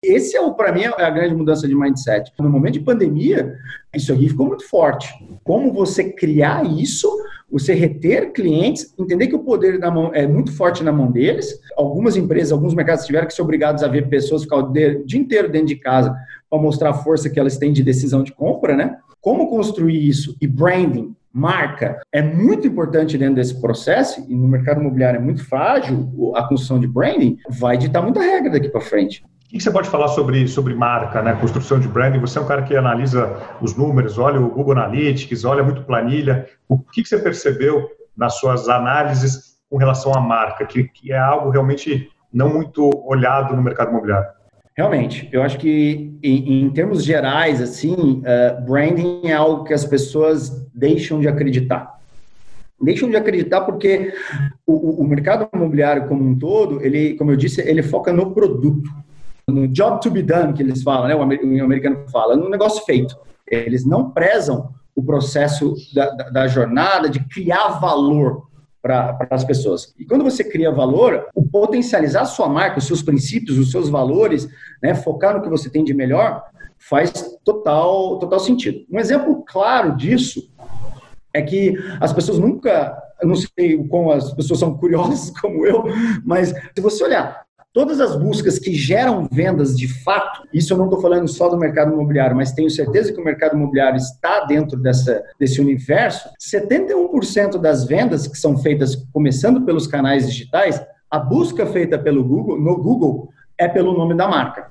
Esse 0.03 0.38
é 0.38 0.41
o 0.41 0.53
para 0.53 0.71
mim 0.71 0.84
é 0.84 0.88
a 1.03 1.10
grande 1.10 1.34
mudança 1.34 1.67
de 1.67 1.73
mindset. 1.73 2.32
No 2.39 2.49
momento 2.49 2.73
de 2.73 2.82
pandemia, 2.82 3.56
isso 3.95 4.13
aqui 4.13 4.30
ficou 4.30 4.45
muito 4.45 4.67
forte. 4.67 5.12
Como 5.43 5.73
você 5.73 6.12
criar 6.12 6.63
isso, 6.63 7.10
você 7.49 7.73
reter 7.73 8.33
clientes, 8.33 8.93
entender 8.99 9.27
que 9.27 9.36
o 9.36 9.39
poder 9.39 9.79
da 9.79 9.89
mão 9.89 10.12
é 10.13 10.27
muito 10.27 10.51
forte 10.51 10.83
na 10.83 10.91
mão 10.91 11.10
deles. 11.10 11.60
Algumas 11.77 12.17
empresas, 12.17 12.51
alguns 12.51 12.73
mercados 12.73 13.05
tiveram 13.05 13.25
que 13.25 13.33
ser 13.33 13.41
obrigados 13.41 13.83
a 13.83 13.88
ver 13.88 14.10
pessoas 14.10 14.43
ficar 14.43 14.57
o 14.57 14.71
dia 14.71 15.19
inteiro 15.19 15.49
dentro 15.49 15.67
de 15.67 15.75
casa 15.77 16.15
para 16.49 16.62
mostrar 16.62 16.89
a 16.89 16.93
força 16.93 17.29
que 17.29 17.39
elas 17.39 17.57
têm 17.57 17.71
de 17.71 17.83
decisão 17.83 18.21
de 18.23 18.33
compra, 18.33 18.75
né? 18.75 18.97
Como 19.21 19.49
construir 19.49 20.07
isso 20.07 20.36
e 20.41 20.47
branding, 20.47 21.15
marca 21.33 21.99
é 22.12 22.21
muito 22.21 22.67
importante 22.67 23.17
dentro 23.17 23.36
desse 23.36 23.60
processo 23.62 24.25
e 24.27 24.36
no 24.36 24.47
mercado 24.47 24.81
imobiliário 24.81 25.19
é 25.19 25.23
muito 25.23 25.45
frágil 25.45 26.33
a 26.36 26.43
construção 26.43 26.79
de 26.79 26.88
branding, 26.88 27.38
vai 27.49 27.77
ditar 27.77 28.01
muita 28.01 28.21
regra 28.21 28.51
daqui 28.51 28.69
para 28.69 28.81
frente. 28.81 29.23
O 29.47 29.49
que 29.49 29.62
você 29.62 29.71
pode 29.71 29.89
falar 29.89 30.10
sobre, 30.10 30.45
sobre 30.45 30.75
marca, 30.75 31.21
né? 31.21 31.33
construção 31.39 31.79
de 31.79 31.88
branding? 31.88 32.19
Você 32.19 32.38
é 32.38 32.41
um 32.41 32.45
cara 32.45 32.63
que 32.63 32.75
analisa 32.75 33.33
os 33.62 33.77
números, 33.77 34.17
olha 34.17 34.41
o 34.41 34.49
Google 34.49 34.73
Analytics, 34.73 35.45
olha 35.45 35.63
muito 35.63 35.83
planilha. 35.83 36.45
O 36.67 36.77
que 36.77 37.05
você 37.05 37.17
percebeu 37.17 37.88
nas 38.15 38.38
suas 38.39 38.67
análises 38.67 39.55
com 39.69 39.77
relação 39.77 40.13
à 40.13 40.19
marca, 40.19 40.65
que, 40.65 40.83
que 40.83 41.13
é 41.13 41.17
algo 41.17 41.49
realmente 41.49 42.10
não 42.31 42.53
muito 42.53 42.89
olhado 43.05 43.55
no 43.55 43.63
mercado 43.63 43.91
imobiliário? 43.91 44.27
Realmente, 44.75 45.29
eu 45.31 45.41
acho 45.41 45.57
que 45.57 46.19
em, 46.21 46.65
em 46.65 46.69
termos 46.71 47.01
gerais, 47.01 47.62
assim, 47.62 48.21
uh, 48.21 48.65
branding 48.65 49.21
é 49.23 49.33
algo 49.33 49.63
que 49.63 49.73
as 49.73 49.86
pessoas 49.86 50.67
deixam 50.75 51.21
de 51.21 51.27
acreditar. 51.29 51.97
Deixam 52.81 53.10
de 53.10 53.15
acreditar 53.15 53.62
porque 53.62 54.13
o, 54.65 55.01
o 55.01 55.07
mercado 55.07 55.47
imobiliário 55.55 56.05
como 56.05 56.21
um 56.21 56.38
todo, 56.38 56.83
ele, 56.83 57.13
como 57.13 57.31
eu 57.31 57.38
disse, 57.38 57.62
ele 57.62 57.81
foca 57.81 58.12
no 58.12 58.33
produto 58.33 59.07
no 59.49 59.65
job 59.67 60.01
to 60.01 60.12
be 60.12 60.21
done, 60.21 60.53
que 60.53 60.62
eles 60.62 60.83
falam, 60.83 61.07
né? 61.07 61.15
o 61.15 61.21
americano 61.63 62.05
fala, 62.10 62.36
no 62.36 62.49
negócio 62.49 62.83
feito. 62.83 63.17
Eles 63.49 63.86
não 63.86 64.12
prezam 64.12 64.73
o 64.93 65.01
processo 65.01 65.73
da, 65.93 66.10
da, 66.10 66.29
da 66.29 66.47
jornada 66.47 67.10
de 67.10 67.23
criar 67.29 67.79
valor 67.79 68.47
para 68.81 69.17
as 69.31 69.45
pessoas. 69.45 69.93
E 69.97 70.05
quando 70.05 70.23
você 70.23 70.43
cria 70.43 70.71
valor, 70.71 71.27
o 71.33 71.45
potencializar 71.47 72.21
a 72.21 72.25
sua 72.25 72.49
marca, 72.49 72.79
os 72.79 72.88
seus 72.88 73.01
princípios, 73.01 73.57
os 73.57 73.71
seus 73.71 73.89
valores, 73.89 74.49
né, 74.83 74.93
focar 74.93 75.36
no 75.36 75.41
que 75.41 75.49
você 75.49 75.69
tem 75.69 75.83
de 75.83 75.93
melhor, 75.93 76.43
faz 76.77 77.12
total, 77.45 78.19
total 78.19 78.39
sentido. 78.39 78.86
Um 78.91 78.99
exemplo 78.99 79.43
claro 79.45 79.95
disso 79.95 80.51
é 81.33 81.41
que 81.41 81.73
as 82.01 82.12
pessoas 82.12 82.38
nunca, 82.38 83.01
eu 83.21 83.27
não 83.27 83.36
sei 83.36 83.77
como 83.88 84.12
as 84.12 84.33
pessoas 84.33 84.60
são 84.60 84.77
curiosas 84.77 85.31
como 85.39 85.65
eu, 85.65 85.86
mas 86.25 86.49
se 86.49 86.81
você 86.81 87.03
olhar 87.03 87.46
todas 87.73 87.99
as 87.99 88.15
buscas 88.15 88.58
que 88.58 88.73
geram 88.73 89.27
vendas 89.32 89.75
de 89.75 89.88
fato, 90.03 90.47
isso 90.53 90.73
eu 90.73 90.77
não 90.77 90.86
estou 90.86 91.01
falando 91.01 91.27
só 91.27 91.49
do 91.49 91.58
mercado 91.58 91.93
imobiliário, 91.93 92.36
mas 92.36 92.51
tenho 92.51 92.69
certeza 92.69 93.13
que 93.13 93.21
o 93.21 93.23
mercado 93.23 93.56
imobiliário 93.56 93.97
está 93.97 94.45
dentro 94.45 94.80
dessa, 94.80 95.23
desse 95.39 95.62
universo, 95.62 96.30
71% 96.39 97.58
das 97.60 97.86
vendas 97.86 98.27
que 98.27 98.38
são 98.38 98.58
feitas 98.58 98.95
começando 99.13 99.62
pelos 99.62 99.86
canais 99.88 100.27
digitais, 100.27 100.84
a 101.10 101.19
busca 101.19 101.65
feita 101.65 101.97
pelo 101.97 102.23
Google, 102.23 102.60
no 102.60 102.77
Google, 102.77 103.30
é 103.58 103.67
pelo 103.67 103.97
nome 103.97 104.15
da 104.15 104.27
marca. 104.27 104.69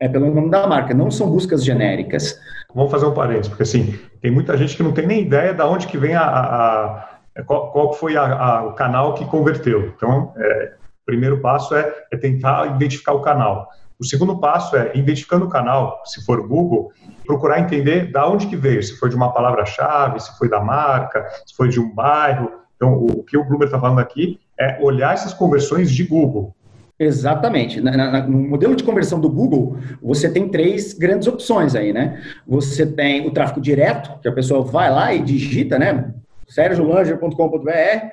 É 0.00 0.08
pelo 0.08 0.32
nome 0.32 0.50
da 0.50 0.66
marca, 0.66 0.92
não 0.92 1.10
são 1.10 1.30
buscas 1.30 1.64
genéricas. 1.64 2.38
Vamos 2.74 2.90
fazer 2.90 3.06
um 3.06 3.14
parênteses, 3.14 3.48
porque 3.48 3.62
assim, 3.62 3.98
tem 4.20 4.30
muita 4.30 4.56
gente 4.56 4.76
que 4.76 4.82
não 4.82 4.92
tem 4.92 5.06
nem 5.06 5.22
ideia 5.22 5.54
de 5.54 5.62
onde 5.62 5.86
que 5.86 5.96
vem 5.96 6.14
a, 6.14 6.22
a, 6.22 7.08
a 7.36 7.42
qual, 7.44 7.70
qual, 7.72 7.92
foi 7.92 8.16
a, 8.16 8.64
o 8.64 8.72
canal 8.72 9.14
que 9.14 9.24
converteu. 9.24 9.92
Então, 9.96 10.32
é, 10.36 10.72
o 11.04 11.06
primeiro 11.06 11.40
passo 11.40 11.74
é, 11.74 11.94
é 12.10 12.16
tentar 12.16 12.74
identificar 12.74 13.12
o 13.12 13.20
canal. 13.20 13.68
O 14.00 14.04
segundo 14.04 14.38
passo 14.38 14.74
é, 14.74 14.90
identificando 14.94 15.44
o 15.44 15.48
canal, 15.48 16.02
se 16.04 16.24
for 16.24 16.48
Google, 16.48 16.90
procurar 17.24 17.60
entender 17.60 18.10
da 18.10 18.28
onde 18.28 18.46
que 18.46 18.56
veio, 18.56 18.82
se 18.82 18.98
foi 18.98 19.10
de 19.10 19.14
uma 19.14 19.32
palavra-chave, 19.32 20.18
se 20.18 20.36
foi 20.36 20.48
da 20.48 20.60
marca, 20.60 21.24
se 21.46 21.54
foi 21.54 21.68
de 21.68 21.78
um 21.78 21.94
bairro. 21.94 22.50
Então, 22.76 22.94
o 22.94 23.22
que 23.22 23.36
o 23.36 23.44
Bloomberg 23.44 23.66
está 23.66 23.78
falando 23.78 24.00
aqui 24.00 24.40
é 24.58 24.78
olhar 24.82 25.12
essas 25.12 25.34
conversões 25.34 25.90
de 25.90 26.04
Google. 26.04 26.54
Exatamente. 26.98 27.80
Na, 27.80 27.96
na, 27.96 28.26
no 28.26 28.38
modelo 28.38 28.74
de 28.74 28.82
conversão 28.82 29.20
do 29.20 29.28
Google, 29.28 29.76
você 30.02 30.30
tem 30.30 30.48
três 30.48 30.92
grandes 30.94 31.28
opções 31.28 31.74
aí, 31.74 31.92
né? 31.92 32.22
Você 32.46 32.86
tem 32.86 33.26
o 33.26 33.30
tráfego 33.30 33.60
direto, 33.60 34.18
que 34.20 34.28
a 34.28 34.32
pessoa 34.32 34.62
vai 34.62 34.90
lá 34.90 35.12
e 35.12 35.20
digita, 35.20 35.78
né? 35.78 36.14
sergiolanger.com.br. 36.48 37.70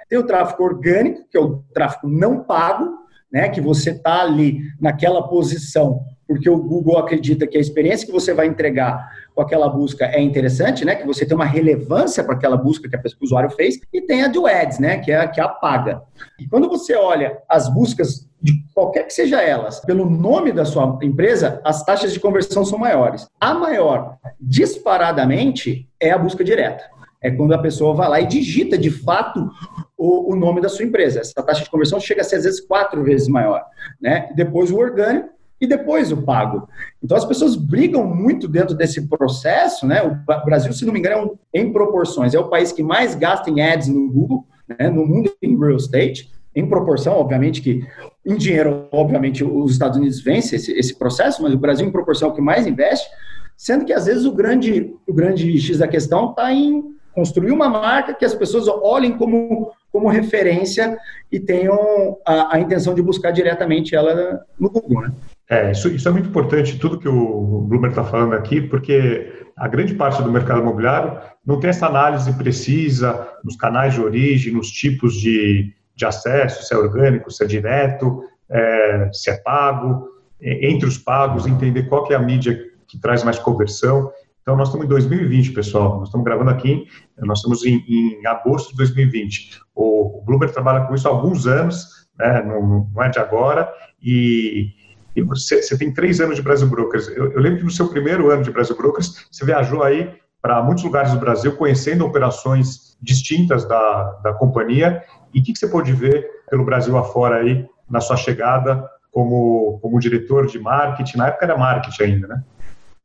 Tem 0.09 0.19
o 0.19 0.25
tráfego 0.25 0.63
orgânico, 0.63 1.25
que 1.29 1.37
é 1.37 1.41
o 1.41 1.63
tráfego 1.73 2.07
não 2.07 2.43
pago, 2.43 3.01
né, 3.31 3.49
que 3.49 3.61
você 3.61 3.91
está 3.91 4.21
ali 4.21 4.59
naquela 4.79 5.27
posição, 5.27 6.03
porque 6.27 6.49
o 6.49 6.57
Google 6.57 6.97
acredita 6.97 7.47
que 7.47 7.57
a 7.57 7.61
experiência 7.61 8.05
que 8.05 8.11
você 8.11 8.33
vai 8.33 8.45
entregar 8.47 9.09
com 9.33 9.41
aquela 9.41 9.69
busca 9.69 10.05
é 10.05 10.19
interessante, 10.19 10.83
né, 10.83 10.95
que 10.95 11.07
você 11.07 11.25
tem 11.25 11.35
uma 11.35 11.45
relevância 11.45 12.23
para 12.23 12.35
aquela 12.35 12.57
busca 12.57 12.89
que 12.89 12.97
o 12.97 13.23
usuário 13.23 13.49
fez, 13.51 13.79
e 13.93 14.01
tem 14.01 14.23
a 14.23 14.27
do 14.27 14.45
Ads, 14.45 14.79
né, 14.79 14.97
que 14.97 15.11
é 15.11 15.17
a 15.17 15.27
que 15.27 15.39
é 15.39 15.43
a 15.43 15.47
paga. 15.47 16.01
E 16.37 16.45
quando 16.47 16.67
você 16.67 16.93
olha 16.93 17.37
as 17.47 17.73
buscas 17.73 18.29
de 18.41 18.53
qualquer 18.73 19.05
que 19.05 19.13
seja 19.13 19.41
elas, 19.41 19.79
pelo 19.79 20.09
nome 20.09 20.51
da 20.51 20.65
sua 20.65 20.99
empresa, 21.01 21.61
as 21.63 21.85
taxas 21.85 22.11
de 22.11 22.19
conversão 22.19 22.65
são 22.65 22.77
maiores. 22.77 23.27
A 23.39 23.53
maior, 23.53 24.17
disparadamente, 24.39 25.87
é 25.99 26.11
a 26.11 26.17
busca 26.17 26.43
direta 26.43 26.90
é 27.21 27.29
quando 27.29 27.53
a 27.53 27.57
pessoa 27.57 27.93
vai 27.93 28.09
lá 28.09 28.21
e 28.21 28.25
digita 28.25 28.77
de 28.77 28.89
fato 28.89 29.49
o, 29.97 30.33
o, 30.33 30.35
nome 30.35 30.59
da 30.59 30.67
sua 30.67 30.83
empresa. 30.83 31.19
Essa 31.19 31.43
taxa 31.43 31.63
de 31.63 31.69
conversão 31.69 31.99
chega 31.99 32.21
a 32.21 32.23
ser 32.23 32.37
às 32.37 32.43
vezes 32.43 32.59
quatro 32.59 33.03
vezes 33.03 33.27
maior, 33.27 33.63
né? 34.01 34.29
Depois 34.35 34.71
o 34.71 34.77
orgânico 34.77 35.29
e 35.59 35.67
depois 35.67 36.11
o 36.11 36.23
pago. 36.23 36.67
Então 37.03 37.15
as 37.15 37.23
pessoas 37.23 37.55
brigam 37.55 38.03
muito 38.03 38.47
dentro 38.47 38.75
desse 38.75 39.07
processo, 39.07 39.85
né? 39.85 40.01
O 40.01 40.45
Brasil, 40.45 40.73
se 40.73 40.83
não 40.83 40.91
me 40.91 40.99
engano, 40.99 41.15
é 41.15 41.23
um, 41.23 41.37
em 41.53 41.71
proporções, 41.71 42.33
é 42.33 42.39
o 42.39 42.49
país 42.49 42.71
que 42.71 42.81
mais 42.81 43.13
gasta 43.13 43.51
em 43.51 43.61
ads 43.61 43.87
no 43.87 44.11
Google, 44.11 44.47
né? 44.67 44.89
no 44.89 45.05
mundo 45.05 45.31
em 45.41 45.57
real 45.57 45.75
estate, 45.75 46.31
em 46.55 46.67
proporção, 46.67 47.13
obviamente 47.13 47.61
que 47.61 47.85
em 48.25 48.35
dinheiro, 48.35 48.87
obviamente 48.91 49.43
os 49.43 49.71
Estados 49.71 49.97
Unidos 49.97 50.19
vencem 50.21 50.57
esse, 50.57 50.71
esse 50.73 50.97
processo, 50.97 51.41
mas 51.43 51.53
o 51.53 51.57
Brasil 51.57 51.87
em 51.87 51.91
proporção 51.91 52.29
é 52.29 52.31
o 52.31 52.35
que 52.35 52.41
mais 52.41 52.65
investe, 52.65 53.07
sendo 53.55 53.85
que 53.85 53.93
às 53.93 54.07
vezes 54.07 54.25
o 54.25 54.33
grande 54.33 54.93
o 55.07 55.13
grande 55.13 55.57
X 55.59 55.77
da 55.77 55.87
questão 55.87 56.31
está 56.31 56.51
em 56.51 56.83
construir 57.13 57.51
uma 57.51 57.69
marca 57.69 58.13
que 58.13 58.25
as 58.25 58.33
pessoas 58.33 58.67
olhem 58.67 59.17
como, 59.17 59.71
como 59.91 60.09
referência 60.09 60.97
e 61.31 61.39
tenham 61.39 62.17
a, 62.25 62.55
a 62.55 62.59
intenção 62.59 62.93
de 62.93 63.01
buscar 63.01 63.31
diretamente 63.31 63.95
ela 63.95 64.41
no 64.59 64.69
Google, 64.69 65.01
né? 65.01 65.11
É, 65.49 65.71
isso, 65.71 65.89
isso 65.89 66.07
é 66.07 66.11
muito 66.11 66.29
importante, 66.29 66.79
tudo 66.79 66.97
que 66.97 67.09
o 67.09 67.65
Bloomer 67.67 67.89
está 67.89 68.05
falando 68.05 68.33
aqui, 68.33 68.61
porque 68.61 69.33
a 69.57 69.67
grande 69.67 69.93
parte 69.93 70.23
do 70.23 70.31
mercado 70.31 70.61
imobiliário 70.61 71.19
não 71.45 71.59
tem 71.59 71.69
essa 71.69 71.87
análise 71.87 72.31
precisa 72.33 73.27
nos 73.43 73.57
canais 73.57 73.93
de 73.93 74.01
origem, 74.01 74.53
nos 74.53 74.71
tipos 74.71 75.13
de, 75.13 75.73
de 75.93 76.05
acesso, 76.05 76.63
se 76.63 76.73
é 76.73 76.77
orgânico, 76.77 77.29
se 77.29 77.43
é 77.43 77.47
direto, 77.47 78.23
é, 78.49 79.09
se 79.11 79.29
é 79.29 79.37
pago, 79.37 80.07
entre 80.41 80.87
os 80.87 80.97
pagos, 80.97 81.45
entender 81.45 81.83
qual 81.83 82.09
é 82.11 82.15
a 82.15 82.19
mídia 82.19 82.57
que 82.87 82.99
traz 82.99 83.23
mais 83.23 83.37
conversão. 83.37 84.11
Então, 84.41 84.55
nós 84.55 84.69
estamos 84.69 84.85
em 84.85 84.89
2020, 84.89 85.51
pessoal. 85.51 85.99
Nós 85.99 86.07
estamos 86.07 86.25
gravando 86.25 86.49
aqui, 86.49 86.87
nós 87.19 87.39
estamos 87.39 87.63
em, 87.63 87.83
em 87.87 88.25
agosto 88.25 88.71
de 88.71 88.77
2020. 88.77 89.59
O, 89.75 90.19
o 90.19 90.21
Bloomberg 90.23 90.53
trabalha 90.53 90.85
com 90.85 90.95
isso 90.95 91.07
há 91.07 91.11
alguns 91.11 91.45
anos, 91.45 92.07
né, 92.17 92.43
não, 92.43 92.89
não 92.93 93.03
é 93.03 93.09
de 93.09 93.19
agora, 93.19 93.71
e, 94.01 94.71
e 95.15 95.21
você, 95.21 95.61
você, 95.61 95.77
tem 95.77 95.93
três 95.93 96.19
anos 96.19 96.35
de 96.35 96.41
Brasil 96.41 96.67
Brokers. 96.67 97.07
Eu, 97.09 97.31
eu, 97.31 97.39
lembro 97.39 97.59
que 97.59 97.65
no 97.65 97.71
seu 97.71 97.87
primeiro 97.87 98.31
ano 98.31 98.43
de 98.43 98.51
Brasil 98.51 98.75
Brokers, 98.75 99.27
você 99.31 99.45
viajou 99.45 99.83
aí 99.83 100.11
para 100.41 100.61
muitos 100.63 100.83
lugares 100.83 101.11
do 101.11 101.19
Brasil, 101.19 101.55
conhecendo 101.55 102.03
operações 102.03 102.97
distintas 102.99 103.63
da, 103.65 104.03
da 104.23 104.33
companhia. 104.33 105.03
E 105.31 105.39
o 105.39 105.43
que, 105.43 105.53
que 105.53 105.59
você 105.59 105.67
pôde 105.67 105.93
ver 105.93 106.27
pelo 106.49 106.65
Brasil 106.65 106.97
afora 106.97 107.37
aí, 107.37 107.67
na 107.87 108.01
sua 108.01 108.17
chegada 108.17 108.89
como, 109.11 109.77
como 109.81 109.99
diretor 109.99 110.47
de 110.47 110.57
marketing? 110.57 111.17
Na 111.17 111.27
época 111.27 111.45
era 111.45 111.57
marketing 111.57 112.03
ainda, 112.03 112.27
né? 112.27 112.43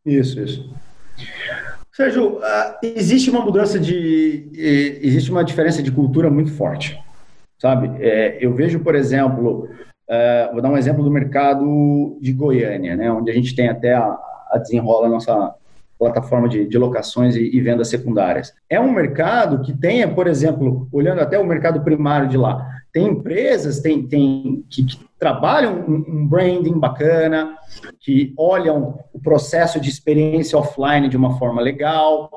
Isso, 0.04 0.40
isso. 0.40 0.72
Sérgio, 1.92 2.40
ah, 2.42 2.78
existe 2.82 3.30
uma 3.30 3.40
mudança 3.40 3.78
de. 3.78 4.50
existe 5.02 5.30
uma 5.30 5.42
diferença 5.42 5.82
de 5.82 5.90
cultura 5.90 6.30
muito 6.30 6.52
forte, 6.52 6.98
sabe? 7.58 7.90
É, 8.04 8.36
eu 8.40 8.54
vejo, 8.54 8.80
por 8.80 8.94
exemplo, 8.94 9.68
é, 10.08 10.50
vou 10.52 10.62
dar 10.62 10.70
um 10.70 10.76
exemplo 10.76 11.02
do 11.02 11.10
mercado 11.10 12.18
de 12.20 12.32
Goiânia, 12.32 12.96
né, 12.96 13.10
onde 13.10 13.30
a 13.30 13.34
gente 13.34 13.56
tem 13.56 13.68
até 13.68 13.94
a, 13.94 14.16
a 14.52 14.58
desenrola 14.58 15.06
a 15.06 15.10
nossa 15.10 15.54
plataforma 15.98 16.48
de, 16.48 16.66
de 16.66 16.78
locações 16.78 17.34
e, 17.34 17.56
e, 17.56 17.60
vendas 17.60 17.88
secundárias. 17.88 18.52
É 18.68 18.78
um 18.78 18.92
mercado 18.92 19.62
que 19.62 19.72
tenha, 19.72 20.06
por 20.06 20.26
exemplo, 20.26 20.86
olhando 20.92 21.20
até 21.20 21.38
o 21.38 21.46
mercado 21.46 21.80
primário 21.80 22.28
de 22.28 22.36
lá, 22.36 22.75
tem 22.96 23.08
empresas 23.08 23.80
tem, 23.80 24.08
tem, 24.08 24.64
que, 24.70 24.82
que 24.82 24.98
trabalham 25.18 25.84
um, 25.86 26.26
branding 26.26 26.78
bacana, 26.78 27.54
que 28.00 28.32
olham 28.38 28.98
o 29.12 29.20
processo 29.20 29.78
de 29.78 29.90
experiência 29.90 30.58
offline 30.58 31.06
de 31.06 31.16
uma 31.16 31.38
forma 31.38 31.60
legal, 31.60 32.30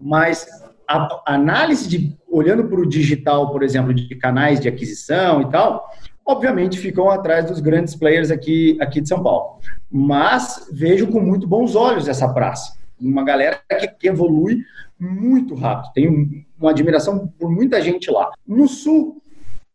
mas 0.00 0.46
a 0.88 1.22
análise 1.26 1.86
de 1.86 2.16
olhando 2.30 2.64
para 2.66 2.80
o 2.80 2.88
digital, 2.88 3.52
por 3.52 3.62
exemplo, 3.62 3.92
de 3.92 4.14
canais 4.16 4.58
de 4.58 4.70
aquisição 4.70 5.42
e 5.42 5.50
tal, 5.50 5.86
obviamente 6.24 6.78
ficam 6.78 7.10
atrás 7.10 7.44
dos 7.44 7.60
grandes 7.60 7.94
players 7.94 8.30
aqui, 8.30 8.78
aqui 8.80 9.02
de 9.02 9.08
São 9.10 9.22
Paulo. 9.22 9.60
Mas 9.90 10.66
vejo 10.72 11.08
com 11.08 11.20
muito 11.20 11.46
bons 11.46 11.76
olhos 11.76 12.08
essa 12.08 12.32
praça. 12.32 12.78
Uma 12.98 13.22
galera 13.22 13.60
que, 13.68 13.88
que 13.88 14.08
evolui 14.08 14.62
muito 14.98 15.54
rápido. 15.54 15.92
Tenho 15.92 16.26
uma 16.58 16.70
admiração 16.70 17.30
por 17.38 17.50
muita 17.50 17.82
gente 17.82 18.10
lá. 18.10 18.30
No 18.46 18.66
Sul, 18.66 19.20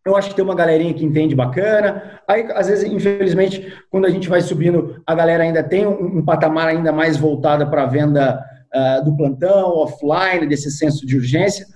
eu 0.05 0.15
acho 0.15 0.29
que 0.29 0.35
tem 0.35 0.43
uma 0.43 0.55
galerinha 0.55 0.93
que 0.93 1.05
entende 1.05 1.35
bacana. 1.35 2.19
Aí, 2.27 2.47
às 2.53 2.67
vezes, 2.67 2.89
infelizmente, 2.91 3.71
quando 3.89 4.05
a 4.05 4.09
gente 4.09 4.27
vai 4.27 4.41
subindo, 4.41 5.01
a 5.05 5.13
galera 5.13 5.43
ainda 5.43 5.63
tem 5.63 5.85
um, 5.85 6.17
um 6.17 6.25
patamar 6.25 6.67
ainda 6.67 6.91
mais 6.91 7.17
voltada 7.17 7.65
para 7.67 7.83
a 7.83 7.87
venda 7.87 8.43
uh, 8.73 9.05
do 9.05 9.15
plantão, 9.15 9.77
offline, 9.77 10.47
desse 10.47 10.71
senso 10.71 11.05
de 11.05 11.17
urgência. 11.17 11.67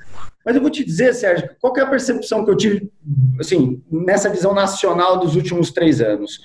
Mas 0.44 0.56
eu 0.56 0.62
vou 0.62 0.70
te 0.70 0.84
dizer, 0.84 1.14
Sérgio, 1.14 1.50
qual 1.60 1.76
é 1.78 1.82
a 1.82 1.88
percepção 1.88 2.44
que 2.44 2.52
eu 2.52 2.58
tive, 2.58 2.92
assim, 3.40 3.82
nessa 3.92 4.30
visão 4.30 4.54
nacional 4.54 5.20
dos 5.20 5.36
últimos 5.36 5.72
três 5.72 6.02
anos? 6.02 6.40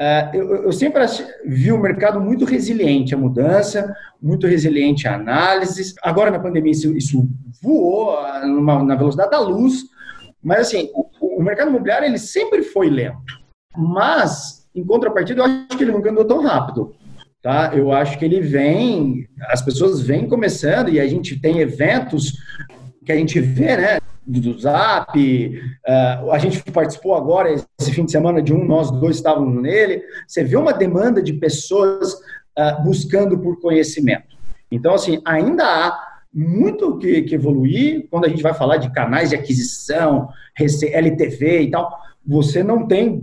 Uh, 0.00 0.34
eu, 0.34 0.54
eu, 0.64 0.72
sempre 0.72 1.02
vi 1.44 1.70
o 1.70 1.78
mercado 1.78 2.18
muito 2.18 2.46
resiliente 2.46 3.14
à 3.14 3.18
mudança, 3.18 3.94
muito 4.20 4.46
resiliente 4.46 5.06
à 5.06 5.14
análise. 5.14 5.94
Agora, 6.02 6.30
na 6.30 6.38
pandemia, 6.38 6.72
isso, 6.72 6.96
isso 6.96 7.28
voou 7.62 8.14
uh, 8.14 8.46
numa, 8.46 8.82
na 8.82 8.94
velocidade 8.94 9.30
da 9.30 9.38
luz, 9.38 9.82
mas, 10.42 10.60
assim, 10.60 10.90
o, 10.94 11.38
o 11.38 11.42
mercado 11.42 11.68
imobiliário 11.68 12.06
ele 12.06 12.18
sempre 12.18 12.62
foi 12.62 12.88
lento. 12.88 13.40
Mas, 13.76 14.66
em 14.74 14.84
contrapartida, 14.84 15.40
eu 15.40 15.44
acho 15.44 15.76
que 15.76 15.84
ele 15.84 15.92
nunca 15.92 16.10
andou 16.10 16.24
tão 16.24 16.42
rápido. 16.42 16.94
Tá? 17.42 17.72
Eu 17.74 17.90
acho 17.90 18.18
que 18.18 18.24
ele 18.24 18.40
vem, 18.40 19.26
as 19.48 19.62
pessoas 19.62 20.02
vêm 20.02 20.28
começando 20.28 20.90
e 20.90 21.00
a 21.00 21.06
gente 21.06 21.40
tem 21.40 21.60
eventos 21.60 22.36
que 23.04 23.12
a 23.12 23.16
gente 23.16 23.40
vê, 23.40 23.76
né? 23.76 23.98
Do 24.26 24.56
Zap, 24.60 25.18
uh, 25.18 26.30
a 26.30 26.38
gente 26.38 26.62
participou 26.70 27.16
agora, 27.16 27.52
esse 27.52 27.92
fim 27.92 28.04
de 28.04 28.12
semana, 28.12 28.42
de 28.42 28.52
um, 28.52 28.64
nós 28.64 28.90
dois 28.90 29.16
estávamos 29.16 29.60
nele. 29.60 30.04
Você 30.28 30.44
vê 30.44 30.56
uma 30.56 30.72
demanda 30.72 31.22
de 31.22 31.32
pessoas 31.32 32.12
uh, 32.12 32.82
buscando 32.84 33.38
por 33.38 33.58
conhecimento. 33.60 34.36
Então, 34.70 34.94
assim, 34.94 35.20
ainda 35.24 35.64
há 35.64 36.09
muito 36.32 36.96
que, 36.98 37.22
que 37.22 37.34
evoluir 37.34 38.06
quando 38.10 38.26
a 38.26 38.28
gente 38.28 38.42
vai 38.42 38.54
falar 38.54 38.76
de 38.76 38.92
canais 38.92 39.30
de 39.30 39.36
aquisição, 39.36 40.28
LTV 40.58 41.62
e 41.62 41.70
tal. 41.70 41.90
Você 42.26 42.62
não 42.62 42.86
tem 42.86 43.22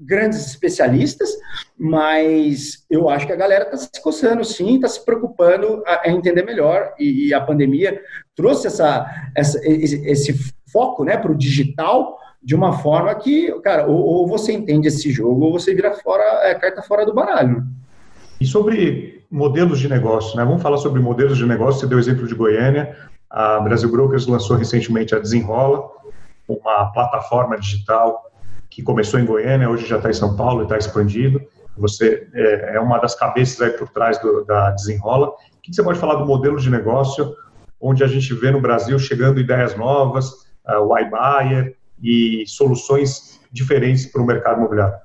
grandes 0.00 0.46
especialistas, 0.46 1.30
mas 1.78 2.84
eu 2.90 3.08
acho 3.08 3.26
que 3.26 3.32
a 3.32 3.36
galera 3.36 3.64
está 3.64 3.76
se 3.76 4.02
coçando 4.02 4.44
sim, 4.44 4.76
está 4.76 4.88
se 4.88 5.04
preocupando 5.04 5.82
a, 5.86 6.08
a 6.08 6.10
entender 6.10 6.42
melhor 6.42 6.92
e, 6.98 7.28
e, 7.28 7.34
a 7.34 7.40
pandemia 7.40 8.00
trouxe 8.34 8.66
essa, 8.66 9.06
essa 9.36 9.60
esse, 9.64 10.04
esse, 10.06 10.60
foco 10.72 11.04
né, 11.04 11.16
para 11.16 11.32
o 11.32 11.36
digital 11.36 12.16
de 12.40 12.54
uma 12.54 12.78
forma 12.78 13.12
que, 13.16 13.52
cara, 13.60 13.86
ou, 13.86 13.98
ou, 13.98 14.26
você 14.26 14.52
entende 14.52 14.86
esse 14.86 15.10
jogo 15.10 15.46
ou 15.46 15.52
você 15.52 15.74
vira 15.74 15.92
fora, 15.94 16.22
é, 16.44 16.54
carta 16.54 16.80
fora 16.80 17.04
do 17.04 17.12
baralho. 17.12 17.64
E 18.40 18.46
sobre 18.46 19.19
modelos 19.30 19.78
de 19.78 19.88
negócio, 19.88 20.36
né? 20.36 20.44
Vamos 20.44 20.60
falar 20.60 20.78
sobre 20.78 21.00
modelos 21.00 21.38
de 21.38 21.46
negócio. 21.46 21.80
Você 21.80 21.86
deu 21.86 21.98
o 21.98 22.00
exemplo 22.00 22.26
de 22.26 22.34
Goiânia. 22.34 22.96
A 23.30 23.60
Brasil 23.60 23.90
Brokers 23.90 24.26
lançou 24.26 24.56
recentemente 24.56 25.14
a 25.14 25.18
Desenrola, 25.20 25.88
uma 26.48 26.86
plataforma 26.92 27.56
digital 27.56 28.28
que 28.68 28.82
começou 28.82 29.20
em 29.20 29.24
Goiânia, 29.24 29.70
hoje 29.70 29.86
já 29.86 29.96
está 29.96 30.10
em 30.10 30.14
São 30.14 30.36
Paulo 30.36 30.62
e 30.62 30.64
está 30.64 30.76
expandido. 30.76 31.40
Você 31.76 32.28
é, 32.34 32.76
é, 32.76 32.80
uma 32.80 32.98
das 32.98 33.14
cabeças 33.14 33.60
aí 33.60 33.70
por 33.70 33.88
trás 33.88 34.18
do, 34.18 34.44
da 34.44 34.70
Desenrola. 34.70 35.28
O 35.28 35.34
que 35.62 35.74
você 35.74 35.82
pode 35.82 35.98
falar 35.98 36.16
do 36.16 36.26
modelo 36.26 36.58
de 36.58 36.68
negócio, 36.68 37.34
onde 37.80 38.02
a 38.02 38.06
gente 38.06 38.34
vê 38.34 38.50
no 38.50 38.60
Brasil 38.60 38.98
chegando 38.98 39.40
ideias 39.40 39.76
novas, 39.76 40.30
uh, 40.68 40.80
o 40.80 40.98
iBuyer 40.98 41.76
e 42.02 42.44
soluções 42.46 43.40
diferentes 43.52 44.06
para 44.06 44.22
o 44.22 44.26
mercado 44.26 44.58
imobiliário? 44.58 44.98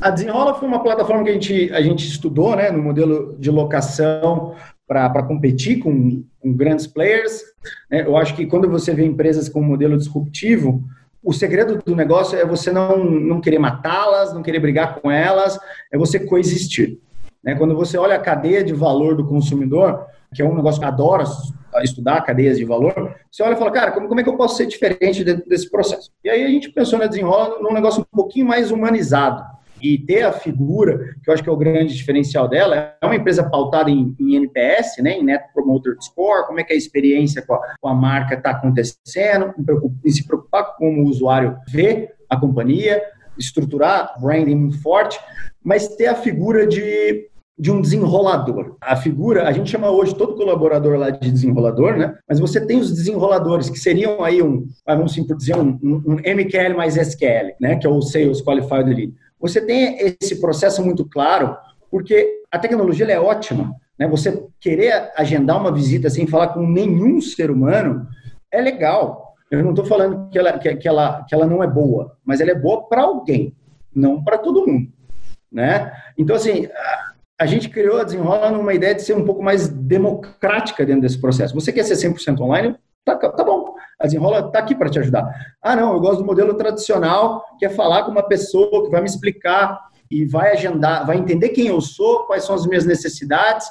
A 0.00 0.10
Desenrola 0.10 0.54
foi 0.54 0.68
uma 0.68 0.82
plataforma 0.82 1.24
que 1.24 1.30
a 1.30 1.32
gente, 1.32 1.72
a 1.72 1.80
gente 1.80 2.06
estudou, 2.06 2.56
né, 2.56 2.70
no 2.70 2.82
modelo 2.82 3.36
de 3.38 3.50
locação 3.50 4.54
para 4.86 5.22
competir 5.22 5.78
com, 5.78 6.24
com, 6.40 6.52
grandes 6.52 6.86
players. 6.86 7.42
Né? 7.90 8.02
Eu 8.04 8.16
acho 8.16 8.34
que 8.34 8.46
quando 8.46 8.68
você 8.68 8.92
vê 8.92 9.04
empresas 9.04 9.48
com 9.48 9.60
um 9.60 9.64
modelo 9.64 9.96
disruptivo, 9.96 10.82
o 11.22 11.32
segredo 11.32 11.80
do 11.84 11.96
negócio 11.96 12.38
é 12.38 12.44
você 12.44 12.72
não, 12.72 13.04
não 13.04 13.40
querer 13.40 13.58
matá-las, 13.58 14.34
não 14.34 14.42
querer 14.42 14.60
brigar 14.60 14.96
com 14.96 15.10
elas, 15.10 15.58
é 15.92 15.96
você 15.96 16.18
coexistir. 16.18 16.98
Né? 17.42 17.54
Quando 17.54 17.74
você 17.74 17.96
olha 17.96 18.16
a 18.16 18.20
cadeia 18.20 18.62
de 18.62 18.72
valor 18.72 19.16
do 19.16 19.26
consumidor, 19.26 20.06
que 20.34 20.42
é 20.42 20.44
um 20.44 20.54
negócio 20.54 20.80
que 20.80 20.86
adora 20.86 21.24
estudar 21.82 22.20
cadeias 22.22 22.58
de 22.58 22.64
valor, 22.64 23.14
você 23.30 23.42
olha 23.42 23.54
e 23.54 23.58
fala, 23.58 23.70
cara, 23.70 23.92
como, 23.92 24.08
como 24.08 24.20
é 24.20 24.22
que 24.22 24.28
eu 24.28 24.36
posso 24.36 24.56
ser 24.56 24.66
diferente 24.66 25.24
desse 25.24 25.70
processo? 25.70 26.10
E 26.24 26.28
aí 26.28 26.44
a 26.44 26.48
gente 26.48 26.70
pensou 26.70 26.98
na 26.98 27.06
Desenrola 27.06 27.60
num 27.60 27.72
negócio 27.72 28.02
um 28.02 28.16
pouquinho 28.16 28.46
mais 28.46 28.70
humanizado 28.70 29.42
e 29.82 29.98
ter 29.98 30.22
a 30.22 30.32
figura, 30.32 30.98
que 31.22 31.28
eu 31.28 31.34
acho 31.34 31.42
que 31.42 31.48
é 31.48 31.52
o 31.52 31.56
grande 31.56 31.94
diferencial 31.94 32.46
dela, 32.46 32.94
é 33.00 33.06
uma 33.06 33.16
empresa 33.16 33.42
pautada 33.42 33.90
em, 33.90 34.14
em 34.20 34.36
NPS, 34.36 34.98
né, 35.02 35.18
em 35.18 35.24
Net 35.24 35.44
Promoter 35.52 35.96
Score, 36.00 36.46
como 36.46 36.60
é 36.60 36.64
que 36.64 36.72
a 36.72 36.76
experiência 36.76 37.42
com 37.44 37.54
a, 37.54 37.60
com 37.80 37.88
a 37.88 37.94
marca 37.94 38.34
está 38.34 38.50
acontecendo, 38.50 39.52
em 40.04 40.10
se 40.10 40.26
preocupar 40.26 40.76
com 40.76 40.92
como 40.92 41.04
o 41.04 41.08
usuário 41.08 41.56
vê 41.68 42.12
a 42.28 42.36
companhia, 42.36 43.00
estruturar 43.38 44.14
branding 44.20 44.72
forte, 44.72 45.18
mas 45.64 45.88
ter 45.88 46.06
a 46.06 46.14
figura 46.14 46.66
de 46.66 47.30
de 47.58 47.70
um 47.70 47.80
desenrolador. 47.80 48.76
A 48.80 48.96
figura, 48.96 49.46
a 49.46 49.52
gente 49.52 49.70
chama 49.70 49.88
hoje 49.88 50.16
todo 50.16 50.34
colaborador 50.34 50.98
lá 50.98 51.10
de 51.10 51.30
desenrolador, 51.30 51.96
né? 51.96 52.16
Mas 52.28 52.40
você 52.40 52.64
tem 52.66 52.80
os 52.80 52.90
desenroladores, 52.90 53.70
que 53.70 53.78
seriam 53.78 54.24
aí 54.24 54.42
um, 54.42 54.66
vamos 54.84 55.12
assim 55.12 55.24
por 55.24 55.36
dizer, 55.36 55.56
um, 55.56 55.78
um, 55.82 56.16
MQL 56.16 56.74
mais 56.74 56.96
SQL, 56.96 57.54
né? 57.60 57.76
Que 57.76 57.86
é 57.86 57.90
o 57.90 58.02
Sales 58.02 58.42
Qualified 58.42 58.92
Lead 58.92 59.14
você 59.42 59.60
tem 59.60 59.98
esse 59.98 60.40
processo 60.40 60.84
muito 60.84 61.04
claro, 61.04 61.56
porque 61.90 62.42
a 62.48 62.60
tecnologia 62.60 63.04
é 63.10 63.18
ótima. 63.18 63.74
Né? 63.98 64.06
Você 64.06 64.46
querer 64.60 65.10
agendar 65.16 65.60
uma 65.60 65.72
visita 65.72 66.08
sem 66.08 66.28
falar 66.28 66.48
com 66.48 66.64
nenhum 66.64 67.20
ser 67.20 67.50
humano 67.50 68.06
é 68.52 68.60
legal. 68.60 69.34
Eu 69.50 69.64
não 69.64 69.70
estou 69.70 69.84
falando 69.84 70.30
que 70.30 70.38
ela, 70.38 70.56
que, 70.58 70.76
que, 70.76 70.86
ela, 70.86 71.24
que 71.28 71.34
ela 71.34 71.44
não 71.44 71.62
é 71.62 71.66
boa, 71.66 72.16
mas 72.24 72.40
ela 72.40 72.52
é 72.52 72.54
boa 72.54 72.88
para 72.88 73.02
alguém, 73.02 73.54
não 73.92 74.22
para 74.22 74.38
todo 74.38 74.64
mundo. 74.64 74.92
Né? 75.50 75.92
Então, 76.16 76.36
assim, 76.36 76.68
a 77.38 77.44
gente 77.44 77.68
criou 77.68 77.98
a 77.98 78.04
Desenrola 78.04 78.50
numa 78.50 78.72
ideia 78.72 78.94
de 78.94 79.02
ser 79.02 79.14
um 79.14 79.24
pouco 79.24 79.42
mais 79.42 79.66
democrática 79.68 80.86
dentro 80.86 81.02
desse 81.02 81.20
processo. 81.20 81.54
Você 81.54 81.72
quer 81.72 81.82
ser 81.82 81.94
100% 81.94 82.40
online? 82.40 82.76
Tá, 83.04 83.16
tá 83.16 83.44
bom, 83.44 83.71
a 84.02 84.06
Desenrola 84.06 84.40
está 84.46 84.58
aqui 84.58 84.74
para 84.74 84.90
te 84.90 84.98
ajudar. 84.98 85.24
Ah, 85.62 85.76
não, 85.76 85.92
eu 85.92 86.00
gosto 86.00 86.18
do 86.18 86.26
modelo 86.26 86.54
tradicional, 86.54 87.44
que 87.56 87.64
é 87.64 87.70
falar 87.70 88.02
com 88.02 88.10
uma 88.10 88.26
pessoa 88.26 88.84
que 88.84 88.90
vai 88.90 89.00
me 89.00 89.06
explicar 89.06 89.78
e 90.10 90.26
vai 90.26 90.50
agendar, 90.50 91.06
vai 91.06 91.16
entender 91.16 91.50
quem 91.50 91.68
eu 91.68 91.80
sou, 91.80 92.24
quais 92.24 92.44
são 92.44 92.56
as 92.56 92.66
minhas 92.66 92.84
necessidades 92.84 93.68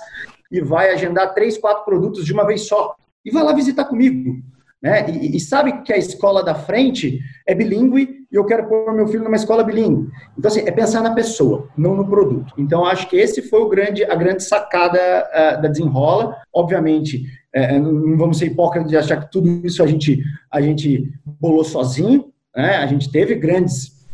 e 0.49 0.61
vai 0.61 0.89
agendar 0.89 1.33
três, 1.33 1.57
quatro 1.57 1.83
produtos 1.83 2.25
de 2.25 2.31
uma 2.31 2.47
vez 2.47 2.65
só. 2.65 2.95
E 3.25 3.29
vai 3.29 3.43
lá 3.43 3.53
visitar 3.53 3.83
comigo. 3.85 4.41
Né? 4.81 5.05
E, 5.09 5.35
e, 5.35 5.39
sabe 5.39 5.83
que 5.83 5.93
a 5.93 5.97
escola 5.97 6.43
da 6.43 6.55
frente 6.55 7.19
é 7.45 7.53
bilíngue 7.53 8.25
e 8.31 8.35
eu 8.35 8.43
quero 8.45 8.67
pôr 8.67 8.91
meu 8.93 9.07
filho 9.07 9.23
numa 9.23 9.35
escola 9.35 9.63
bilíngue. 9.63 10.09
Então, 10.35 10.49
assim, 10.49 10.61
é 10.61 10.71
pensar 10.71 11.01
na 11.03 11.13
pessoa, 11.13 11.67
não 11.77 11.93
no 11.93 12.07
produto. 12.07 12.53
Então, 12.57 12.83
acho 12.83 13.07
que 13.07 13.15
esse 13.15 13.43
foi 13.43 13.61
o 13.61 13.69
grande, 13.69 14.03
a 14.03 14.15
grande 14.15 14.43
sacada 14.43 14.97
uh, 14.97 15.61
da 15.61 15.67
Desenrola. 15.67 16.35
Obviamente, 16.51 17.25
uh, 17.55 17.79
não 17.79 18.17
vamos 18.17 18.37
ser 18.37 18.47
hipócritas 18.47 18.89
de 18.89 18.97
achar 18.97 19.17
que 19.17 19.31
tudo 19.31 19.65
isso 19.65 19.83
a 19.83 19.87
gente, 19.87 20.23
a 20.51 20.61
gente 20.61 21.11
bolou 21.39 21.63
sozinho. 21.63 22.31
Né? 22.55 22.75
A 22.77 22.87
gente 22.87 23.11
teve 23.11 23.35
grandes 23.35 24.05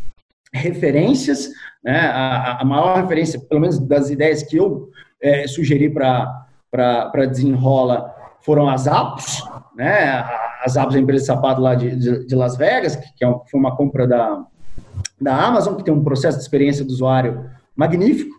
referências. 0.54 1.50
Né? 1.84 2.00
A, 2.00 2.62
a 2.62 2.66
maior 2.66 3.02
referência, 3.02 3.40
pelo 3.40 3.62
menos 3.62 3.80
das 3.80 4.10
ideias 4.10 4.44
que 4.44 4.58
eu 4.58 4.90
uh, 5.24 5.48
sugeri 5.48 5.90
para 5.90 7.26
Desenrola, 7.30 8.14
foram 8.42 8.70
as 8.70 8.88
apps, 8.88 9.44
né? 9.76 10.24
as 10.64 10.74
Zappos 10.74 10.96
é 10.96 10.98
a 10.98 11.02
empresa 11.02 11.22
de 11.22 11.28
sapato 11.28 11.62
lá 11.62 11.76
de, 11.76 11.96
de, 11.96 12.26
de 12.26 12.36
Las 12.36 12.58
Vegas, 12.58 12.96
que, 12.96 13.24
é 13.24 13.28
foi 13.50 13.60
uma 13.60 13.76
compra 13.76 14.08
da, 14.08 14.46
da 15.20 15.36
Amazon, 15.36 15.76
que 15.76 15.84
tem 15.84 15.94
um 15.94 16.04
processo 16.04 16.38
de 16.38 16.44
experiência 16.44 16.84
do 16.84 16.92
usuário 16.92 17.50
magnífico. 17.76 18.37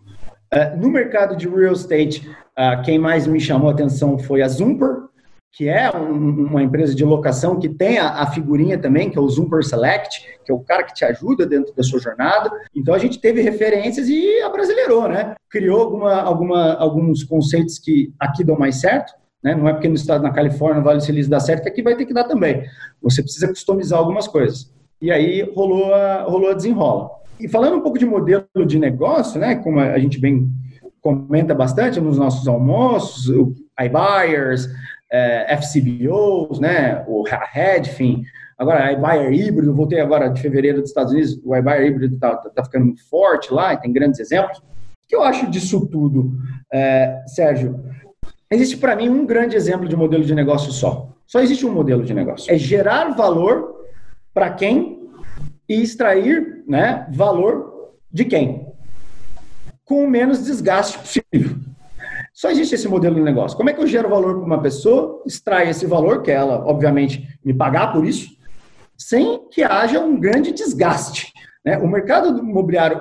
Uh, 0.52 0.76
no 0.78 0.90
mercado 0.90 1.36
de 1.36 1.48
real 1.48 1.72
estate, 1.72 2.28
uh, 2.28 2.82
quem 2.82 2.98
mais 2.98 3.26
me 3.26 3.38
chamou 3.38 3.68
a 3.68 3.72
atenção 3.72 4.18
foi 4.18 4.42
a 4.42 4.48
Zumper, 4.48 5.08
que 5.52 5.68
é 5.68 5.90
um, 5.94 6.46
uma 6.46 6.62
empresa 6.62 6.94
de 6.94 7.04
locação 7.04 7.58
que 7.58 7.68
tem 7.68 7.98
a, 7.98 8.22
a, 8.22 8.26
figurinha 8.30 8.78
também, 8.78 9.10
que 9.10 9.18
é 9.18 9.20
o 9.20 9.28
Zumper 9.28 9.64
Select, 9.64 10.24
que 10.44 10.52
é 10.52 10.54
o 10.54 10.60
cara 10.60 10.84
que 10.84 10.94
te 10.94 11.04
ajuda 11.04 11.46
dentro 11.46 11.74
da 11.74 11.82
sua 11.82 11.98
jornada. 11.98 12.50
Então 12.74 12.94
a 12.94 12.98
gente 12.98 13.20
teve 13.20 13.42
referências 13.42 14.08
e 14.08 14.40
abrasileirou, 14.42 15.08
né? 15.08 15.34
Criou 15.50 15.80
alguma, 15.80 16.14
alguma, 16.20 16.74
alguns 16.74 17.24
conceitos 17.24 17.78
que 17.78 18.12
aqui 18.18 18.44
dão 18.44 18.58
mais 18.58 18.76
certo. 18.76 19.12
Né? 19.42 19.54
Não 19.54 19.68
é 19.68 19.72
porque 19.72 19.88
no 19.88 19.94
estado 19.94 20.22
na 20.22 20.32
Califórnia, 20.32 20.78
no 20.78 20.84
Vale 20.84 20.98
do 20.98 21.04
Silício 21.04 21.30
dá 21.30 21.40
certo, 21.40 21.62
que 21.62 21.68
aqui 21.68 21.82
vai 21.82 21.96
ter 21.96 22.06
que 22.06 22.14
dar 22.14 22.24
também. 22.24 22.64
Você 23.02 23.22
precisa 23.22 23.48
customizar 23.48 23.98
algumas 23.98 24.26
coisas. 24.26 24.72
E 25.00 25.10
aí 25.10 25.42
rolou 25.54 25.94
a, 25.94 26.22
rolou 26.22 26.50
a 26.50 26.54
desenrola. 26.54 27.17
E 27.40 27.48
falando 27.48 27.76
um 27.76 27.80
pouco 27.80 27.98
de 27.98 28.06
modelo 28.06 28.46
de 28.66 28.78
negócio, 28.78 29.40
né, 29.40 29.56
como 29.56 29.78
a 29.80 29.98
gente 29.98 30.18
bem 30.20 30.50
comenta 31.00 31.54
bastante 31.54 32.00
nos 32.00 32.18
nossos 32.18 32.48
almoços, 32.48 33.28
o 33.28 33.54
iBuyers, 33.80 34.68
é, 35.10 35.56
FCBOs, 35.56 36.58
né, 36.58 37.04
o 37.06 37.22
Redfin, 37.22 38.24
agora 38.58 38.92
iBuyer 38.92 39.32
híbrido, 39.32 39.74
voltei 39.74 40.00
agora 40.00 40.28
de 40.28 40.40
fevereiro 40.40 40.80
dos 40.80 40.90
Estados 40.90 41.12
Unidos, 41.12 41.40
o 41.44 41.56
iBuyer 41.56 41.86
híbrido 41.86 42.14
está 42.16 42.36
tá 42.36 42.64
ficando 42.64 42.86
muito 42.86 43.08
forte 43.08 43.52
lá, 43.52 43.76
tem 43.76 43.92
grandes 43.92 44.18
exemplos. 44.18 44.58
O 44.58 44.62
que 45.08 45.14
eu 45.14 45.22
acho 45.22 45.48
disso 45.48 45.86
tudo, 45.86 46.32
é, 46.72 47.22
Sérgio? 47.28 47.80
Existe 48.50 48.76
para 48.76 48.96
mim 48.96 49.08
um 49.08 49.24
grande 49.24 49.56
exemplo 49.56 49.88
de 49.88 49.96
modelo 49.96 50.24
de 50.24 50.34
negócio 50.34 50.72
só. 50.72 51.08
Só 51.26 51.40
existe 51.40 51.64
um 51.64 51.72
modelo 51.72 52.02
de 52.02 52.12
negócio. 52.12 52.52
É 52.52 52.58
gerar 52.58 53.14
valor 53.14 53.84
para 54.34 54.50
quem 54.50 54.97
e 55.68 55.82
extrair 55.82 56.64
né, 56.66 57.06
valor 57.12 57.92
de 58.10 58.24
quem. 58.24 58.66
Com 59.84 60.04
o 60.04 60.10
menos 60.10 60.44
desgaste 60.44 60.98
possível. 60.98 61.56
Só 62.32 62.50
existe 62.50 62.74
esse 62.76 62.88
modelo 62.88 63.16
de 63.16 63.20
negócio. 63.20 63.56
Como 63.56 63.68
é 63.68 63.72
que 63.72 63.80
eu 63.80 63.86
gero 63.86 64.08
valor 64.08 64.36
para 64.36 64.46
uma 64.46 64.62
pessoa, 64.62 65.22
extrai 65.26 65.70
esse 65.70 65.86
valor, 65.86 66.22
que 66.22 66.30
ela, 66.30 66.64
obviamente, 66.64 67.38
me 67.44 67.52
pagar 67.52 67.92
por 67.92 68.06
isso, 68.06 68.30
sem 68.96 69.48
que 69.50 69.62
haja 69.62 70.00
um 70.00 70.18
grande 70.18 70.52
desgaste. 70.52 71.32
Né? 71.64 71.78
O 71.78 71.88
mercado 71.88 72.38
imobiliário 72.38 73.00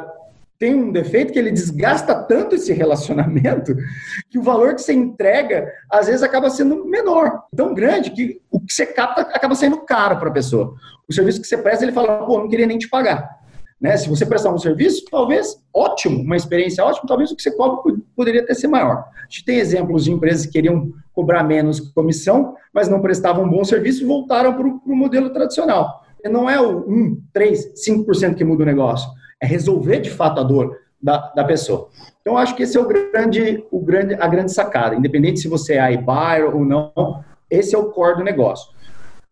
tem 0.60 0.74
um 0.74 0.92
defeito 0.92 1.32
que 1.32 1.40
ele 1.40 1.52
desgasta 1.52 2.16
tanto 2.16 2.56
esse 2.56 2.74
relacionamento 2.74 3.76
que 4.30 4.40
o 4.40 4.44
valor 4.44 4.74
que 4.76 4.82
você 4.82 4.94
entrega 4.94 5.72
às 5.90 6.08
vezes 6.08 6.24
acaba 6.24 6.50
sendo 6.50 6.86
menor, 6.86 7.44
tão 7.56 7.74
grande 7.74 8.12
que 8.12 8.42
o 8.52 8.60
que 8.60 8.74
você 8.74 8.86
capta 8.86 9.22
acaba 9.22 9.56
sendo 9.56 9.78
caro 9.82 10.18
para 10.18 10.30
a 10.30 10.34
pessoa. 10.34 10.74
O 11.08 11.14
serviço 11.14 11.42
que 11.42 11.48
você 11.48 11.58
presta, 11.58 11.86
ele 11.86 11.92
fala, 11.92 12.26
pô, 12.26 12.40
não 12.40 12.50
queria 12.50 12.68
nem 12.68 12.78
te 12.78 12.90
pagar. 12.90 13.38
Né? 13.80 13.96
Se 13.96 14.10
você 14.10 14.26
prestar 14.26 14.52
um 14.52 14.58
serviço, 14.58 15.06
talvez 15.10 15.56
ótimo, 15.74 16.22
uma 16.22 16.36
experiência 16.36 16.84
ótima, 16.84 17.08
talvez 17.08 17.32
o 17.32 17.36
que 17.36 17.44
você 17.44 17.52
cobra 17.52 17.94
poderia 18.16 18.42
até 18.42 18.54
ser 18.56 18.68
maior. 18.68 19.06
A 19.16 19.30
gente 19.30 19.46
tem 19.46 19.60
exemplos 19.60 20.06
de 20.06 20.12
empresas 20.12 20.48
que 20.48 20.54
queriam 20.54 20.92
cobrar 21.14 21.44
menos 21.44 21.80
comissão, 21.80 22.56
mas 22.74 22.90
não 22.90 23.02
prestavam 23.02 23.46
um 23.46 23.50
bom 23.50 23.64
serviço 23.64 24.02
e 24.02 24.08
voltaram 24.08 24.54
para 24.56 24.68
o 24.68 24.96
modelo 24.96 25.30
tradicional. 25.30 26.04
Não 26.26 26.50
é 26.50 26.60
o 26.60 26.80
1, 26.90 27.22
3, 27.32 27.74
5% 27.88 28.36
que 28.36 28.44
muda 28.44 28.64
o 28.64 28.66
negócio 28.66 29.08
é 29.42 29.46
resolver 29.46 30.00
de 30.00 30.10
fato 30.10 30.40
a 30.40 30.44
dor 30.44 30.78
da, 31.02 31.32
da 31.36 31.44
pessoa. 31.44 31.90
Então, 32.22 32.38
acho 32.38 32.56
que 32.56 32.64
esse 32.64 32.78
é 32.78 32.82
o 32.82 32.88
grande, 32.88 33.64
o 33.72 33.80
grande, 33.80 34.16
a 34.16 34.28
grande 34.28 34.52
sacada. 34.52 34.96
Independente 34.96 35.40
se 35.40 35.48
você 35.48 35.76
é 35.76 35.94
iBuyer 35.94 36.54
ou 36.54 36.66
não, 36.66 37.24
Esse 37.50 37.76
é 37.76 37.78
o 37.78 37.92
core 37.92 38.18
do 38.18 38.24
negócio. 38.24 38.70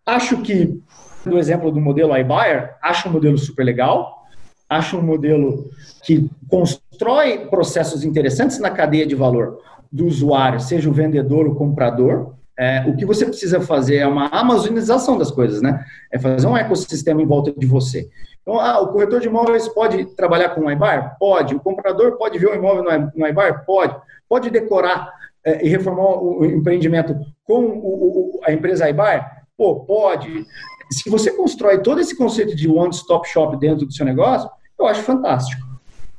Acho 0.06 0.41
que, 0.41 0.82
no 1.26 1.38
exemplo 1.38 1.72
do 1.72 1.82
modelo 1.82 2.15
iBuyer, 2.15 2.76
acho 2.82 3.10
um 3.10 3.12
modelo 3.12 3.38
super 3.38 3.63
legal, 3.63 4.24
acho 4.70 4.98
um 4.98 5.02
modelo 5.02 5.70
que 6.04 6.30
constrói 6.48 7.48
processos 7.48 8.04
interessantes 8.04 8.60
na 8.60 8.70
cadeia 8.70 9.06
de 9.06 9.15
valor 9.15 9.60
do 9.91 10.06
usuário, 10.06 10.60
seja 10.60 10.89
o 10.89 10.94
vendedor 10.94 11.46
ou 11.48 11.54
o 11.54 11.56
comprador. 11.56 12.36
É, 12.58 12.86
o 12.88 12.96
que 12.96 13.06
você 13.06 13.26
precisa 13.26 13.60
fazer 13.60 13.98
é 13.98 14.08
uma 14.08 14.28
amazonização 14.28 15.18
das 15.18 15.30
coisas, 15.30 15.62
né? 15.62 15.84
É 16.12 16.18
fazer 16.18 16.48
um 16.48 16.56
ecossistema 16.56 17.22
em 17.22 17.26
volta 17.26 17.52
de 17.52 17.65
você. 17.65 18.10
Então, 18.45 18.60
ah, 18.60 18.79
o 18.79 18.89
corretor 18.89 19.19
de 19.19 19.27
imóveis 19.27 19.67
pode 19.67 20.05
trabalhar 20.15 20.49
com 20.49 20.62
o 20.62 20.71
iBar? 20.71 21.17
Pode. 21.17 21.55
O 21.55 21.60
comprador 21.60 22.15
pode 22.15 22.38
ver 22.38 22.45
o 22.45 22.53
imóvel 22.53 22.84
no 23.15 23.27
iBar? 23.27 23.65
Pode. 23.65 23.95
Pode 24.29 24.51
decorar 24.51 25.12
é, 25.43 25.65
e 25.65 25.69
reformar 25.69 26.21
o 26.21 26.45
empreendimento 26.45 27.17
com 27.43 27.65
o, 27.65 28.38
o, 28.38 28.39
a 28.45 28.51
empresa 28.53 28.88
iBar? 28.88 29.47
Pô, 29.58 29.79
pode. 29.79 30.45
Se 30.91 31.10
você 31.10 31.31
constrói 31.31 31.81
todo 31.81 31.99
esse 31.99 32.15
conceito 32.15 32.55
de 32.55 32.69
one-stop 32.69 33.27
shop 33.27 33.58
dentro 33.58 33.88
do 33.88 33.91
seu 33.91 34.05
negócio, 34.05 34.47
eu 34.77 34.86
acho 34.86 35.01
fantástico. 35.01 35.63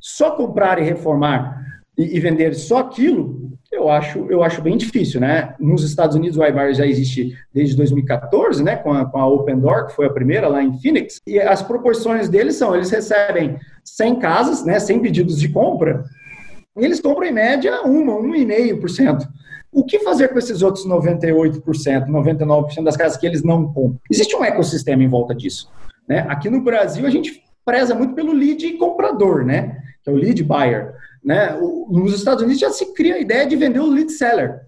Só 0.01 0.33
comprar 0.33 0.81
e 0.81 0.85
reformar 0.85 1.65
e, 1.97 2.17
e 2.17 2.19
vender 2.19 2.55
só 2.55 2.79
aquilo, 2.79 3.46
eu 3.73 3.89
acho, 3.89 4.27
eu 4.31 4.43
acho 4.43 4.63
bem 4.63 4.77
difícil, 4.77 5.21
né? 5.21 5.55
Nos 5.59 5.83
Estados 5.83 6.17
Unidos 6.17 6.39
o 6.39 6.45
iBuyer 6.45 6.75
já 6.75 6.87
existe 6.87 7.37
desde 7.53 7.77
2014, 7.77 8.63
né? 8.63 8.77
Com 8.77 8.93
a, 8.93 9.05
com 9.05 9.19
a 9.19 9.27
Open 9.27 9.59
Door, 9.59 9.87
que 9.87 9.97
foi 9.97 10.07
a 10.07 10.13
primeira 10.13 10.49
lá 10.49 10.63
em 10.63 10.79
Phoenix. 10.81 11.21
E 11.27 11.39
as 11.39 11.63
proporções 11.63 12.29
deles 12.29 12.57
são, 12.57 12.75
eles 12.75 12.91
recebem 12.91 13.57
100 13.85 14.19
casas, 14.19 14.65
né? 14.65 14.79
100 14.79 15.01
pedidos 15.01 15.39
de 15.39 15.49
compra, 15.49 16.05
e 16.77 16.85
eles 16.85 17.01
compram 17.01 17.27
em 17.27 17.33
média 17.33 17.83
uma, 17.83 18.13
1,5%. 18.13 19.27
O 19.73 19.85
que 19.85 19.99
fazer 20.01 20.29
com 20.29 20.39
esses 20.39 20.63
outros 20.63 20.87
98%, 20.87 21.63
99% 22.07 22.85
das 22.85 22.97
casas 22.97 23.17
que 23.19 23.27
eles 23.27 23.43
não 23.43 23.67
compram? 23.73 23.99
Existe 24.11 24.37
um 24.37 24.45
ecossistema 24.45 25.03
em 25.03 25.09
volta 25.09 25.35
disso. 25.35 25.71
Né? 26.09 26.25
Aqui 26.29 26.51
no 26.51 26.63
Brasil, 26.63 27.07
a 27.07 27.11
gente 27.11 27.43
preza 27.65 27.95
muito 27.95 28.15
pelo 28.15 28.33
lead 28.33 28.75
comprador, 28.75 29.45
né? 29.45 29.79
que 30.03 30.11
é 30.11 30.13
o 30.13 30.17
lead 30.17 30.43
buyer. 30.45 30.95
Né? 31.27 31.59
Nos 31.91 32.15
Estados 32.15 32.45
Unidos 32.45 32.61
já 32.61 32.71
se 32.71 32.95
cria 32.95 33.17
a 33.17 33.19
ideia 33.19 33.45
de 33.45 33.57
vender 33.57 33.81
o 33.81 33.91
lead 33.91 34.13
seller. 34.13 34.61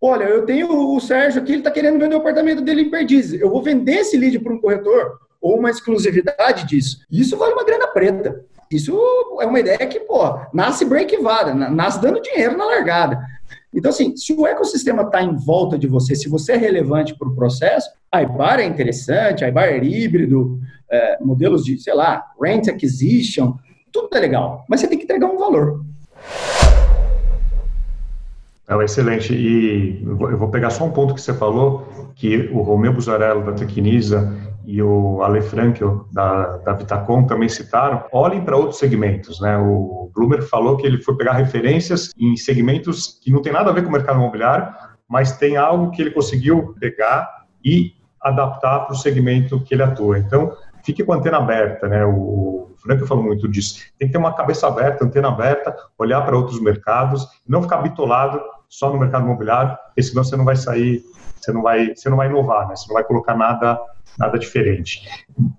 Olha, 0.00 0.24
eu 0.24 0.44
tenho 0.44 0.68
o 0.68 1.00
Sérgio 1.00 1.40
aqui, 1.40 1.52
ele 1.52 1.58
está 1.58 1.70
querendo 1.70 2.00
vender 2.00 2.16
o 2.16 2.18
apartamento 2.18 2.60
dele 2.60 2.82
em 2.82 2.90
Perdizes. 2.90 3.40
Eu 3.40 3.48
vou 3.48 3.62
vender 3.62 3.98
esse 3.98 4.16
lead 4.16 4.36
para 4.40 4.52
um 4.52 4.60
corretor 4.60 5.20
ou 5.40 5.56
uma 5.56 5.70
exclusividade 5.70 6.66
disso. 6.66 7.06
Isso 7.08 7.36
vale 7.36 7.52
uma 7.52 7.64
grana 7.64 7.86
preta. 7.86 8.44
Isso 8.68 8.98
é 9.40 9.46
uma 9.46 9.60
ideia 9.60 9.86
que, 9.86 10.00
pô, 10.00 10.40
nasce 10.52 10.84
break-vada, 10.84 11.54
nasce 11.54 12.02
dando 12.02 12.20
dinheiro 12.20 12.56
na 12.56 12.64
largada. 12.64 13.20
Então, 13.72 13.90
assim, 13.90 14.16
se 14.16 14.32
o 14.32 14.44
ecossistema 14.44 15.02
está 15.02 15.22
em 15.22 15.36
volta 15.36 15.78
de 15.78 15.86
você, 15.86 16.16
se 16.16 16.28
você 16.28 16.52
é 16.52 16.56
relevante 16.56 17.16
para 17.16 17.28
o 17.28 17.34
processo, 17.34 17.88
a 18.10 18.22
IBAR 18.22 18.58
é 18.58 18.64
interessante, 18.64 19.44
a 19.44 19.48
IBAR 19.48 19.68
é 19.68 19.84
híbrido, 19.84 20.58
é, 20.90 21.18
modelos 21.22 21.64
de, 21.64 21.78
sei 21.78 21.94
lá, 21.94 22.24
rent 22.42 22.66
acquisition, 22.66 23.54
tudo 23.92 24.08
é 24.16 24.18
legal, 24.18 24.64
mas 24.68 24.80
você 24.80 24.88
tem 24.88 24.98
que 24.98 25.04
entregar 25.04 25.28
um 25.28 25.38
valor. 25.38 25.91
É 28.68 28.84
excelente. 28.84 29.34
E 29.34 30.02
eu 30.04 30.38
vou 30.38 30.48
pegar 30.48 30.70
só 30.70 30.84
um 30.84 30.90
ponto 30.90 31.14
que 31.14 31.20
você 31.20 31.34
falou, 31.34 32.12
que 32.14 32.48
o 32.52 32.62
Romeu 32.62 32.92
Buzarello 32.92 33.44
da 33.44 33.52
Tecnisa 33.52 34.32
e 34.64 34.80
o 34.80 35.22
Ale 35.22 35.42
Frankel 35.42 36.06
da, 36.12 36.58
da 36.58 36.72
Vitacom 36.72 37.24
também 37.24 37.48
citaram, 37.48 38.04
olhem 38.12 38.44
para 38.44 38.56
outros 38.56 38.78
segmentos. 38.78 39.40
Né? 39.40 39.58
O 39.58 40.10
Blumer 40.14 40.42
falou 40.42 40.76
que 40.76 40.86
ele 40.86 41.02
foi 41.02 41.16
pegar 41.16 41.32
referências 41.32 42.10
em 42.18 42.36
segmentos 42.36 43.18
que 43.22 43.32
não 43.32 43.42
tem 43.42 43.52
nada 43.52 43.70
a 43.70 43.72
ver 43.72 43.82
com 43.82 43.88
o 43.88 43.92
mercado 43.92 44.18
imobiliário, 44.18 44.72
mas 45.08 45.36
tem 45.36 45.56
algo 45.56 45.90
que 45.90 46.00
ele 46.00 46.12
conseguiu 46.12 46.74
pegar 46.78 47.28
e 47.64 47.92
adaptar 48.20 48.86
para 48.86 48.94
o 48.94 48.96
segmento 48.96 49.60
que 49.60 49.74
ele 49.74 49.82
atua. 49.82 50.18
Então, 50.18 50.52
fique 50.82 51.04
com 51.04 51.12
a 51.12 51.16
antena 51.16 51.38
aberta, 51.38 51.88
né? 51.88 52.04
O 52.04 52.70
Franco 52.76 53.06
falou 53.06 53.24
muito 53.24 53.48
disso. 53.48 53.80
Tem 53.98 54.08
que 54.08 54.12
ter 54.12 54.18
uma 54.18 54.34
cabeça 54.34 54.66
aberta, 54.66 55.04
antena 55.04 55.28
aberta, 55.28 55.74
olhar 55.98 56.20
para 56.22 56.36
outros 56.36 56.60
mercados, 56.60 57.26
não 57.46 57.62
ficar 57.62 57.78
bitolado 57.78 58.40
só 58.68 58.90
no 58.92 58.98
mercado 58.98 59.24
imobiliário, 59.24 59.76
porque 59.86 60.02
senão 60.02 60.24
você 60.24 60.36
não 60.36 60.44
vai 60.44 60.56
sair, 60.56 61.02
você 61.36 61.52
não 61.52 61.62
vai, 61.62 61.94
você 61.94 62.08
não 62.08 62.16
vai 62.16 62.28
inovar, 62.28 62.68
né? 62.68 62.76
Você 62.76 62.86
não 62.88 62.94
vai 62.94 63.04
colocar 63.04 63.36
nada 63.36 63.78
nada 64.18 64.38
diferente. 64.38 65.02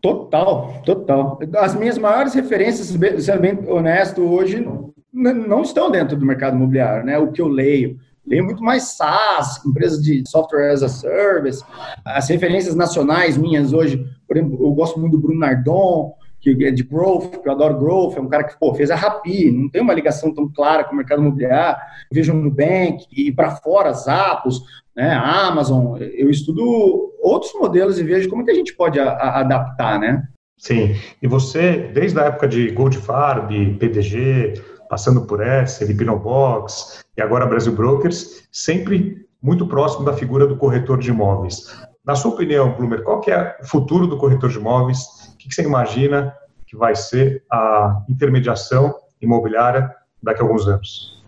Total, 0.02 0.82
total. 0.86 1.40
As 1.58 1.76
minhas 1.76 1.98
maiores 1.98 2.34
referências, 2.34 2.88
sendo 3.24 3.40
bem 3.40 3.60
honesto, 3.68 4.22
hoje 4.22 4.66
não 5.12 5.62
estão 5.62 5.92
dentro 5.92 6.18
do 6.18 6.26
mercado 6.26 6.56
imobiliário, 6.56 7.06
né? 7.06 7.18
O 7.18 7.32
que 7.32 7.42
eu 7.42 7.48
leio. 7.48 8.00
Leio 8.26 8.46
muito 8.46 8.64
mais 8.64 8.96
SaaS, 8.96 9.64
empresas 9.66 10.02
de 10.02 10.24
software 10.28 10.72
as 10.72 10.82
a 10.82 10.90
service. 10.90 11.64
As 12.06 12.30
referências 12.30 12.76
nacionais 12.76 13.38
minhas 13.38 13.74
hoje, 13.74 14.06
por 14.28 14.38
exemplo, 14.38 14.58
eu 14.66 14.72
gosto 14.72 15.00
muito 15.00 15.14
do 15.14 15.22
Bruno 15.22 15.40
Nardon, 15.40 16.16
que 16.40 16.66
é 16.66 16.72
de 16.72 16.84
growth, 16.84 17.42
que 17.42 17.48
eu 17.48 17.54
adoro 17.54 17.80
growth, 17.80 18.18
é 18.18 18.22
um 18.22 18.28
cara 18.28 18.44
que 18.44 18.60
pô, 18.60 18.74
fez 18.74 18.92
a 18.92 18.96
Rapi, 18.96 19.50
não 19.50 19.70
tem 19.70 19.82
uma 19.82 19.94
ligação 19.94 20.34
tão 20.34 20.52
clara 20.52 20.84
com 20.84 20.94
o 20.94 20.98
mercado 20.98 21.22
imobiliário. 21.22 21.80
Eu 22.12 22.16
vejo 22.16 22.34
no 22.34 22.44
Nubank 22.44 23.06
e 23.12 23.32
para 23.32 23.56
fora, 23.56 23.94
Zappos, 23.94 24.62
né, 24.96 25.14
Amazon, 25.14 25.98
eu 26.00 26.30
estudo 26.30 27.14
outros 27.22 27.54
modelos 27.54 27.98
e 27.98 28.04
vejo 28.04 28.30
como 28.30 28.44
que 28.44 28.52
a 28.52 28.56
gente 28.56 28.76
pode 28.76 29.00
a, 29.00 29.10
a 29.10 29.40
adaptar, 29.40 30.00
né? 30.00 30.28
Sim, 30.58 30.96
e 31.22 31.28
você, 31.28 31.90
desde 31.94 32.20
a 32.20 32.26
época 32.26 32.48
de 32.48 32.72
Goldfarb, 32.72 33.78
PDG, 33.80 34.54
passando 34.94 35.22
por 35.22 35.42
essa, 35.42 35.84
Lipinobox 35.84 37.04
e 37.18 37.22
agora 37.24 37.48
Brasil 37.48 37.74
Brokers, 37.74 38.48
sempre 38.52 39.26
muito 39.42 39.66
próximo 39.66 40.06
da 40.06 40.14
figura 40.14 40.46
do 40.46 40.56
corretor 40.56 41.00
de 41.00 41.10
imóveis. 41.10 41.76
Na 42.06 42.14
sua 42.14 42.30
opinião, 42.30 42.74
Plumer, 42.74 43.02
qual 43.02 43.20
que 43.20 43.32
é 43.32 43.58
o 43.60 43.66
futuro 43.66 44.06
do 44.06 44.20
corretor 44.20 44.52
de 44.52 44.60
imóveis? 44.60 45.00
O 45.34 45.38
que 45.40 45.52
você 45.52 45.64
imagina 45.64 46.32
que 46.68 46.78
vai 46.78 46.96
ser 46.96 47.44
a 47.52 48.04
intermediação 48.08 48.94
imobiliária 49.20 49.90
daqui 50.22 50.42
a 50.42 50.46
alguns 50.46 50.68
anos? 50.68 51.24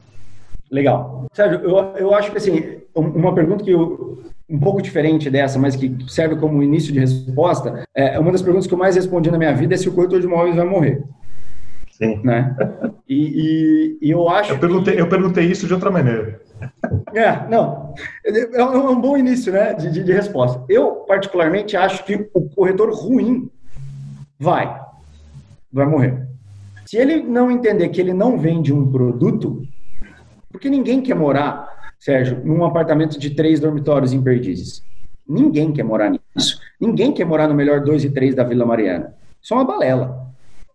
Legal. 0.70 1.26
Sérgio, 1.34 1.62
eu, 1.62 1.76
eu 1.98 2.14
acho 2.14 2.30
que 2.30 2.38
assim, 2.38 2.82
uma 2.94 3.34
pergunta 3.34 3.64
que 3.64 3.72
eu, 3.72 4.20
um 4.48 4.60
pouco 4.60 4.80
diferente 4.80 5.28
dessa, 5.28 5.58
mas 5.58 5.76
que 5.76 5.92
serve 6.08 6.36
como 6.36 6.62
início 6.62 6.94
de 6.94 7.00
resposta, 7.00 7.84
é 7.96 8.20
uma 8.20 8.32
das 8.32 8.44
perguntas 8.44 8.68
que 8.68 8.76
eu 8.76 8.78
mais 8.78 8.96
respondi 8.96 9.32
na 9.32 9.40
minha 9.40 9.56
vida 9.56 9.74
é 9.74 9.78
se 9.78 9.90
o 9.90 9.94
corretor 9.94 10.20
de 10.20 10.28
imóveis 10.28 10.56
vai 10.56 10.66
morrer. 10.66 11.04
Sim. 11.98 12.20
Né? 12.24 12.54
E, 13.08 13.98
e, 14.02 14.08
e 14.08 14.12
eu 14.12 14.28
acho. 14.28 14.52
Eu 14.52 14.60
perguntei, 14.60 14.96
que... 14.96 15.02
eu 15.02 15.08
perguntei 15.08 15.46
isso 15.46 15.66
de 15.66 15.74
outra 15.74 15.90
maneira. 15.90 16.42
É, 17.14 17.48
não. 17.48 17.94
É, 18.26 18.60
é 18.60 18.64
um 18.64 19.00
bom 19.00 19.16
início 19.16 19.54
né, 19.54 19.74
de, 19.74 19.90
de, 19.92 20.04
de 20.04 20.12
resposta. 20.12 20.62
Eu, 20.68 21.06
particularmente, 21.08 21.78
acho 21.78 22.04
que 22.04 22.30
o 22.34 22.50
corretor 22.50 22.94
ruim 22.94 23.50
vai. 24.38 24.78
Vai 25.72 25.86
morrer. 25.86 26.28
Se 26.86 26.98
ele 26.98 27.24
não 27.24 27.50
entender 27.50 27.88
que 27.90 28.02
ele 28.02 28.14
não 28.14 28.38
vende 28.38 28.74
um 28.74 28.92
produto, 28.92 29.62
porque 30.52 30.70
ninguém 30.70 31.02
quer 31.02 31.16
morar, 31.16 31.94
Sérgio, 31.98 32.42
num 32.44 32.66
apartamento 32.66 33.18
de 33.18 33.30
três 33.30 33.62
dormitórios 33.62 34.12
em 34.12 34.22
Perdizes. 34.22 34.84
Ninguém 35.26 35.72
quer 35.72 35.84
morar 35.84 36.10
nisso. 36.10 36.60
Ninguém 36.80 37.14
quer 37.14 37.26
morar 37.26 37.48
no 37.48 37.56
melhor 37.56 37.82
dois 37.82 38.04
e 38.04 38.10
três 38.10 38.36
da 38.36 38.44
Vila 38.44 38.66
Mariana. 38.66 39.16
Isso 39.42 39.54
é 39.54 39.58
uma 39.58 39.66
balela. 39.66 40.25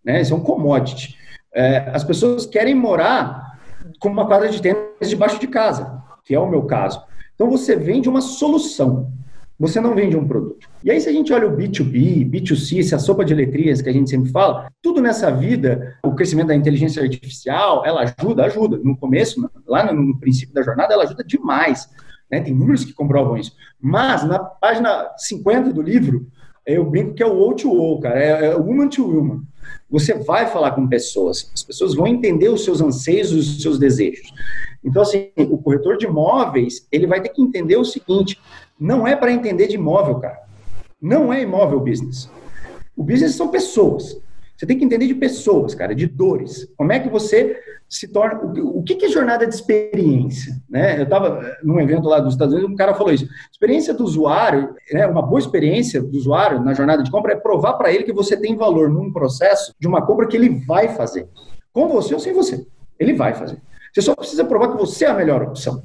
Né? 0.04 0.20
Isso 0.20 0.32
é 0.32 0.36
um 0.36 0.40
commodity. 0.40 1.16
É, 1.54 1.90
as 1.92 2.04
pessoas 2.04 2.46
querem 2.46 2.74
morar 2.74 3.58
com 3.98 4.08
uma 4.08 4.26
quadra 4.26 4.48
de 4.48 4.60
tênis 4.60 5.08
debaixo 5.08 5.38
de 5.38 5.46
casa, 5.46 6.02
que 6.24 6.34
é 6.34 6.38
o 6.38 6.48
meu 6.48 6.62
caso. 6.62 7.02
Então 7.34 7.50
você 7.50 7.76
vende 7.76 8.08
uma 8.08 8.20
solução. 8.20 9.12
Você 9.60 9.78
não 9.78 9.94
vende 9.94 10.16
um 10.16 10.26
produto. 10.26 10.66
E 10.82 10.90
aí, 10.90 10.98
se 10.98 11.08
a 11.10 11.12
gente 11.12 11.30
olha 11.34 11.46
o 11.46 11.54
B2B, 11.54 12.26
B2C, 12.30 12.80
essa 12.80 12.98
sopa 12.98 13.22
de 13.22 13.34
letrias 13.34 13.82
que 13.82 13.90
a 13.90 13.92
gente 13.92 14.08
sempre 14.08 14.30
fala, 14.30 14.70
tudo 14.80 15.02
nessa 15.02 15.30
vida, 15.30 15.98
o 16.02 16.14
crescimento 16.14 16.46
da 16.46 16.54
inteligência 16.54 17.02
artificial, 17.02 17.84
ela 17.84 18.00
ajuda, 18.00 18.46
ajuda. 18.46 18.80
No 18.82 18.96
começo, 18.96 19.50
lá 19.66 19.92
no, 19.92 20.18
princípio 20.18 20.54
da 20.54 20.62
jornada, 20.62 20.94
ela 20.94 21.04
ajuda 21.04 21.22
demais. 21.22 21.90
Né? 22.30 22.40
Tem 22.40 22.54
números 22.54 22.86
que 22.86 22.94
comprovam 22.94 23.36
isso. 23.36 23.52
Mas, 23.78 24.24
na 24.24 24.38
página 24.38 25.10
50 25.18 25.74
do 25.74 25.82
livro, 25.82 26.26
eu 26.64 26.82
brinco 26.88 27.12
que 27.12 27.22
é 27.22 27.26
o 27.26 27.38
O 27.38 27.52
to 27.52 27.70
O, 27.70 28.00
cara, 28.00 28.18
é, 28.18 28.46
é 28.46 28.56
woman 28.56 28.88
to 28.88 29.04
woman. 29.06 29.42
Você 29.90 30.14
vai 30.14 30.46
falar 30.46 30.70
com 30.72 30.86
pessoas, 30.86 31.50
as 31.52 31.62
pessoas 31.62 31.94
vão 31.94 32.06
entender 32.06 32.48
os 32.48 32.64
seus 32.64 32.80
anseios, 32.80 33.32
os 33.32 33.60
seus 33.60 33.78
desejos. 33.78 34.32
Então, 34.84 35.02
assim, 35.02 35.30
o 35.36 35.58
corretor 35.58 35.96
de 35.96 36.06
imóveis, 36.06 36.86
ele 36.92 37.06
vai 37.06 37.20
ter 37.20 37.30
que 37.30 37.42
entender 37.42 37.76
o 37.76 37.84
seguinte: 37.84 38.40
não 38.78 39.06
é 39.06 39.16
para 39.16 39.32
entender 39.32 39.66
de 39.66 39.74
imóvel, 39.74 40.16
cara. 40.16 40.38
Não 41.00 41.32
é 41.32 41.42
imóvel 41.42 41.80
business. 41.80 42.30
O 42.96 43.02
business 43.02 43.34
são 43.34 43.48
pessoas. 43.48 44.19
Você 44.60 44.66
tem 44.66 44.76
que 44.76 44.84
entender 44.84 45.06
de 45.06 45.14
pessoas, 45.14 45.74
cara, 45.74 45.94
de 45.94 46.06
dores. 46.06 46.68
Como 46.76 46.92
é 46.92 47.00
que 47.00 47.08
você 47.08 47.58
se 47.88 48.06
torna. 48.06 48.38
O 48.62 48.82
que 48.82 49.06
é 49.06 49.08
jornada 49.08 49.46
de 49.46 49.54
experiência? 49.54 50.60
Né? 50.68 50.98
Eu 50.98 51.04
estava 51.04 51.56
num 51.64 51.80
evento 51.80 52.06
lá 52.06 52.20
dos 52.20 52.34
Estados 52.34 52.52
Unidos, 52.52 52.70
um 52.70 52.76
cara 52.76 52.92
falou 52.92 53.10
isso. 53.10 53.26
Experiência 53.50 53.94
do 53.94 54.04
usuário, 54.04 54.74
né, 54.92 55.06
uma 55.06 55.22
boa 55.22 55.38
experiência 55.38 56.02
do 56.02 56.14
usuário 56.14 56.62
na 56.62 56.74
jornada 56.74 57.02
de 57.02 57.10
compra 57.10 57.32
é 57.32 57.36
provar 57.36 57.72
para 57.72 57.90
ele 57.90 58.04
que 58.04 58.12
você 58.12 58.36
tem 58.36 58.54
valor 58.54 58.90
num 58.90 59.10
processo 59.10 59.74
de 59.80 59.88
uma 59.88 60.04
compra 60.04 60.28
que 60.28 60.36
ele 60.36 60.62
vai 60.66 60.90
fazer. 60.90 61.26
Com 61.72 61.88
você 61.88 62.12
ou 62.12 62.20
sem 62.20 62.34
você. 62.34 62.66
Ele 62.98 63.14
vai 63.14 63.32
fazer. 63.32 63.56
Você 63.94 64.02
só 64.02 64.14
precisa 64.14 64.44
provar 64.44 64.72
que 64.72 64.76
você 64.76 65.06
é 65.06 65.08
a 65.08 65.14
melhor 65.14 65.42
opção. 65.42 65.82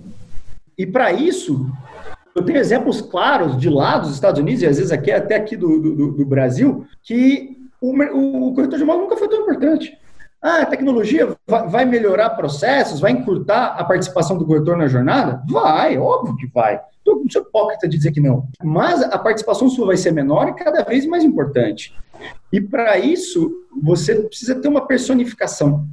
E 0.78 0.86
para 0.86 1.14
isso, 1.14 1.66
Eu 2.36 2.44
tenho 2.44 2.60
exemplos 2.60 3.00
claros 3.00 3.58
de 3.58 3.70
lá 3.70 3.98
dos 3.98 4.14
Estados 4.14 4.42
Unidos 4.42 4.62
e 4.62 4.68
às 4.68 4.76
vezes 4.76 4.92
aqui 4.92 5.10
até 5.10 5.38
aqui 5.38 5.56
do, 5.56 5.80
do, 5.80 6.12
do 6.12 6.26
Brasil 6.26 6.86
que 7.02 7.56
o, 7.92 8.50
o 8.50 8.54
corretor 8.54 8.78
de 8.78 8.84
imóvel 8.84 9.04
nunca 9.04 9.18
foi 9.18 9.28
tão 9.28 9.42
importante. 9.42 9.98
Ah, 10.42 10.62
a 10.62 10.66
tecnologia 10.66 11.36
vai 11.48 11.86
melhorar 11.86 12.30
processos, 12.32 13.00
vai 13.00 13.12
encurtar 13.12 13.76
a 13.78 13.84
participação 13.84 14.38
do 14.38 14.46
corretor 14.46 14.78
na 14.78 14.88
jornada? 14.88 15.42
Vai, 15.50 15.98
óbvio 15.98 16.36
que 16.36 16.46
vai. 16.48 16.80
Não 17.06 17.24
sou 17.30 17.42
hipócrita 17.42 17.88
de 17.88 17.98
dizer 17.98 18.12
que 18.12 18.20
não. 18.20 18.48
Mas 18.64 19.02
a 19.02 19.18
participação 19.18 19.70
sua 19.70 19.88
vai 19.88 19.98
ser 19.98 20.12
menor 20.12 20.50
e 20.50 20.54
cada 20.54 20.84
vez 20.84 21.06
mais 21.08 21.24
importante. 21.24 21.96
E 22.52 22.62
para 22.62 22.98
isso, 22.98 23.52
você 23.82 24.16
precisa 24.16 24.56
ter 24.56 24.68
uma 24.68 24.86
personificação 24.86 25.88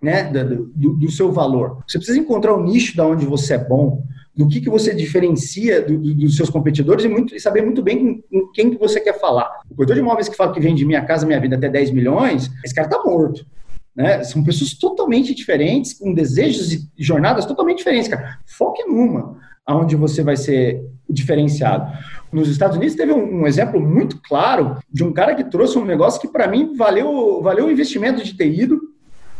né, 0.00 0.24
do, 0.24 0.66
do, 0.74 0.94
do, 0.94 1.10
seu 1.10 1.30
valor. 1.30 1.82
Você 1.86 1.98
precisa 1.98 2.18
encontrar 2.18 2.54
o 2.54 2.62
nicho 2.62 2.96
da 2.96 3.06
onde 3.06 3.26
você 3.26 3.54
é 3.54 3.58
bom, 3.58 4.02
do 4.36 4.48
que, 4.48 4.60
que 4.60 4.70
você 4.70 4.94
diferencia 4.94 5.82
do, 5.82 5.98
dos 5.98 6.36
seus 6.36 6.48
competidores 6.48 7.04
e, 7.04 7.08
muito, 7.08 7.34
e 7.34 7.40
saber 7.40 7.62
muito 7.62 7.82
bem 7.82 7.98
com, 7.98 8.22
com, 8.22 8.52
quem 8.52 8.70
que 8.70 8.78
você 8.78 9.00
quer 9.00 9.18
falar. 9.18 9.50
O 9.70 9.74
corretor 9.74 9.94
de 9.94 10.00
imóveis 10.00 10.28
que 10.28 10.36
fala 10.36 10.52
que 10.52 10.60
vende 10.60 10.84
Minha 10.84 11.04
Casa 11.04 11.26
Minha 11.26 11.40
Vida 11.40 11.56
até 11.56 11.68
10 11.68 11.90
milhões, 11.90 12.50
esse 12.64 12.74
cara 12.74 12.88
está 12.88 13.02
morto. 13.02 13.44
Né? 13.94 14.22
São 14.24 14.42
pessoas 14.42 14.74
totalmente 14.74 15.34
diferentes, 15.34 15.94
com 15.94 16.14
desejos 16.14 16.72
e 16.72 16.88
jornadas 16.96 17.44
totalmente 17.44 17.78
diferentes, 17.78 18.08
cara. 18.08 18.38
Foque 18.46 18.84
numa, 18.84 19.36
aonde 19.66 19.96
você 19.96 20.22
vai 20.22 20.36
ser 20.36 20.82
diferenciado. 21.08 21.92
Nos 22.32 22.48
Estados 22.48 22.76
Unidos 22.76 22.94
teve 22.94 23.12
um, 23.12 23.42
um, 23.42 23.46
exemplo 23.46 23.80
muito 23.80 24.20
claro 24.22 24.78
de 24.90 25.02
um 25.02 25.12
cara 25.12 25.34
que 25.34 25.44
trouxe 25.44 25.76
um 25.78 25.84
negócio 25.84 26.20
que 26.20 26.28
para 26.28 26.46
mim 26.46 26.76
valeu, 26.76 27.42
valeu 27.42 27.66
o 27.66 27.70
investimento 27.70 28.22
de 28.22 28.34
ter 28.34 28.48
ido. 28.52 28.80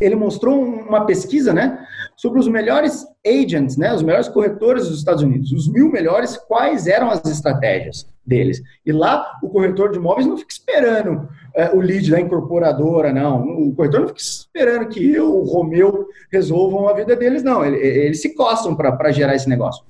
Ele 0.01 0.15
mostrou 0.15 0.63
uma 0.63 1.05
pesquisa, 1.05 1.53
né, 1.53 1.87
sobre 2.17 2.39
os 2.39 2.49
melhores 2.49 3.07
agents, 3.27 3.77
né, 3.77 3.95
os 3.95 4.03
melhores 4.03 4.29
corretores 4.29 4.89
dos 4.89 4.99
Estados 4.99 5.23
Unidos, 5.23 5.53
os 5.53 5.69
mil 5.69 5.91
melhores, 5.91 6.37
quais 6.37 6.87
eram 6.87 7.11
as 7.11 7.25
estratégias 7.25 8.07
deles. 8.25 8.63
E 8.85 8.93
lá 8.93 9.39
o 9.43 9.49
corretor 9.49 9.91
de 9.91 9.99
imóveis 9.99 10.27
não 10.27 10.37
fica 10.37 10.53
esperando 10.53 11.29
é, 11.55 11.71
o 11.71 11.81
lead 11.81 12.11
da 12.11 12.21
incorporadora, 12.21 13.13
não. 13.13 13.43
O 13.43 13.75
corretor 13.75 14.01
não 14.01 14.09
fica 14.09 14.21
esperando 14.21 14.89
que 14.89 15.13
eu, 15.13 15.35
o 15.35 15.45
Romeu, 15.45 16.07
resolvam 16.31 16.89
a 16.89 16.95
vida 16.95 17.17
deles, 17.17 17.43
não. 17.43 17.65
Eles, 17.65 17.81
eles 17.81 18.23
se 18.23 18.35
costam 18.35 18.75
para 18.75 19.11
gerar 19.11 19.35
esse 19.35 19.49
negócio. 19.49 19.85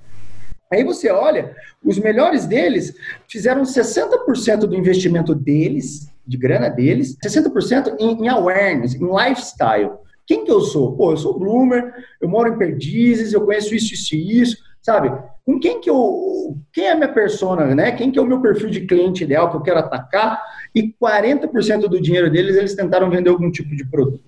Aí 0.71 0.83
você 0.83 1.11
olha, 1.11 1.53
os 1.83 1.99
melhores 1.99 2.45
deles 2.45 2.95
fizeram 3.27 3.63
60% 3.63 4.59
do 4.59 4.75
investimento 4.75 5.35
deles, 5.35 6.10
de 6.25 6.37
grana 6.37 6.69
deles, 6.69 7.17
60% 7.23 7.95
em, 7.99 8.23
em 8.23 8.27
awareness, 8.29 8.95
em 8.95 9.05
lifestyle. 9.05 9.91
Quem 10.25 10.45
que 10.45 10.51
eu 10.51 10.61
sou? 10.61 10.95
Pô, 10.95 11.11
eu 11.11 11.17
sou 11.17 11.37
bloomer, 11.37 11.93
eu 12.21 12.29
moro 12.29 12.53
em 12.53 12.57
Perdizes, 12.57 13.33
eu 13.33 13.45
conheço 13.45 13.75
isso, 13.75 13.93
isso 13.93 14.15
e 14.15 14.41
isso, 14.41 14.57
sabe? 14.81 15.11
Com 15.45 15.59
quem 15.59 15.81
que 15.81 15.89
eu... 15.89 16.57
Quem 16.71 16.85
é 16.85 16.91
a 16.91 16.95
minha 16.95 17.11
persona, 17.11 17.73
né? 17.75 17.91
Quem 17.91 18.11
que 18.11 18.19
é 18.19 18.21
o 18.21 18.27
meu 18.27 18.41
perfil 18.41 18.69
de 18.69 18.81
cliente 18.81 19.23
ideal 19.23 19.49
que 19.49 19.57
eu 19.57 19.61
quero 19.61 19.79
atacar? 19.79 20.41
E 20.73 20.93
40% 21.01 21.87
do 21.87 21.99
dinheiro 21.99 22.29
deles, 22.31 22.55
eles 22.55 22.75
tentaram 22.75 23.09
vender 23.09 23.29
algum 23.29 23.51
tipo 23.51 23.75
de 23.75 23.85
produto. 23.85 24.23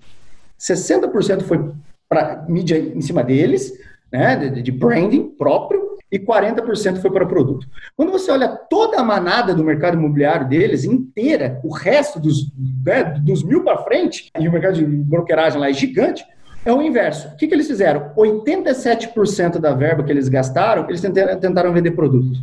60% 0.60 1.42
foi 1.42 1.72
para 2.08 2.44
mídia 2.48 2.78
em 2.78 3.00
cima 3.00 3.22
deles, 3.22 3.72
né? 4.12 4.36
De, 4.36 4.62
de 4.62 4.72
branding 4.72 5.28
próprio, 5.30 5.93
e 6.14 6.18
40% 6.20 7.02
foi 7.02 7.10
para 7.10 7.26
produto. 7.26 7.66
Quando 7.96 8.12
você 8.12 8.30
olha 8.30 8.46
toda 8.48 9.00
a 9.00 9.02
manada 9.02 9.52
do 9.52 9.64
mercado 9.64 9.96
imobiliário 9.96 10.48
deles 10.48 10.84
inteira, 10.84 11.60
o 11.64 11.74
resto 11.74 12.20
dos, 12.20 12.52
né, 12.86 13.02
dos 13.20 13.42
mil 13.42 13.64
para 13.64 13.78
frente, 13.78 14.30
e 14.38 14.46
o 14.46 14.52
mercado 14.52 14.74
de 14.74 14.84
brokeragem 14.84 15.58
lá 15.58 15.68
é 15.68 15.72
gigante, 15.72 16.24
é 16.64 16.72
o 16.72 16.80
inverso. 16.80 17.26
O 17.28 17.36
que, 17.36 17.48
que 17.48 17.54
eles 17.54 17.66
fizeram? 17.66 18.12
87% 18.16 19.58
da 19.58 19.74
verba 19.74 20.04
que 20.04 20.12
eles 20.12 20.28
gastaram, 20.28 20.88
eles 20.88 21.00
tentaram 21.00 21.72
vender 21.72 21.90
produtos. 21.90 22.40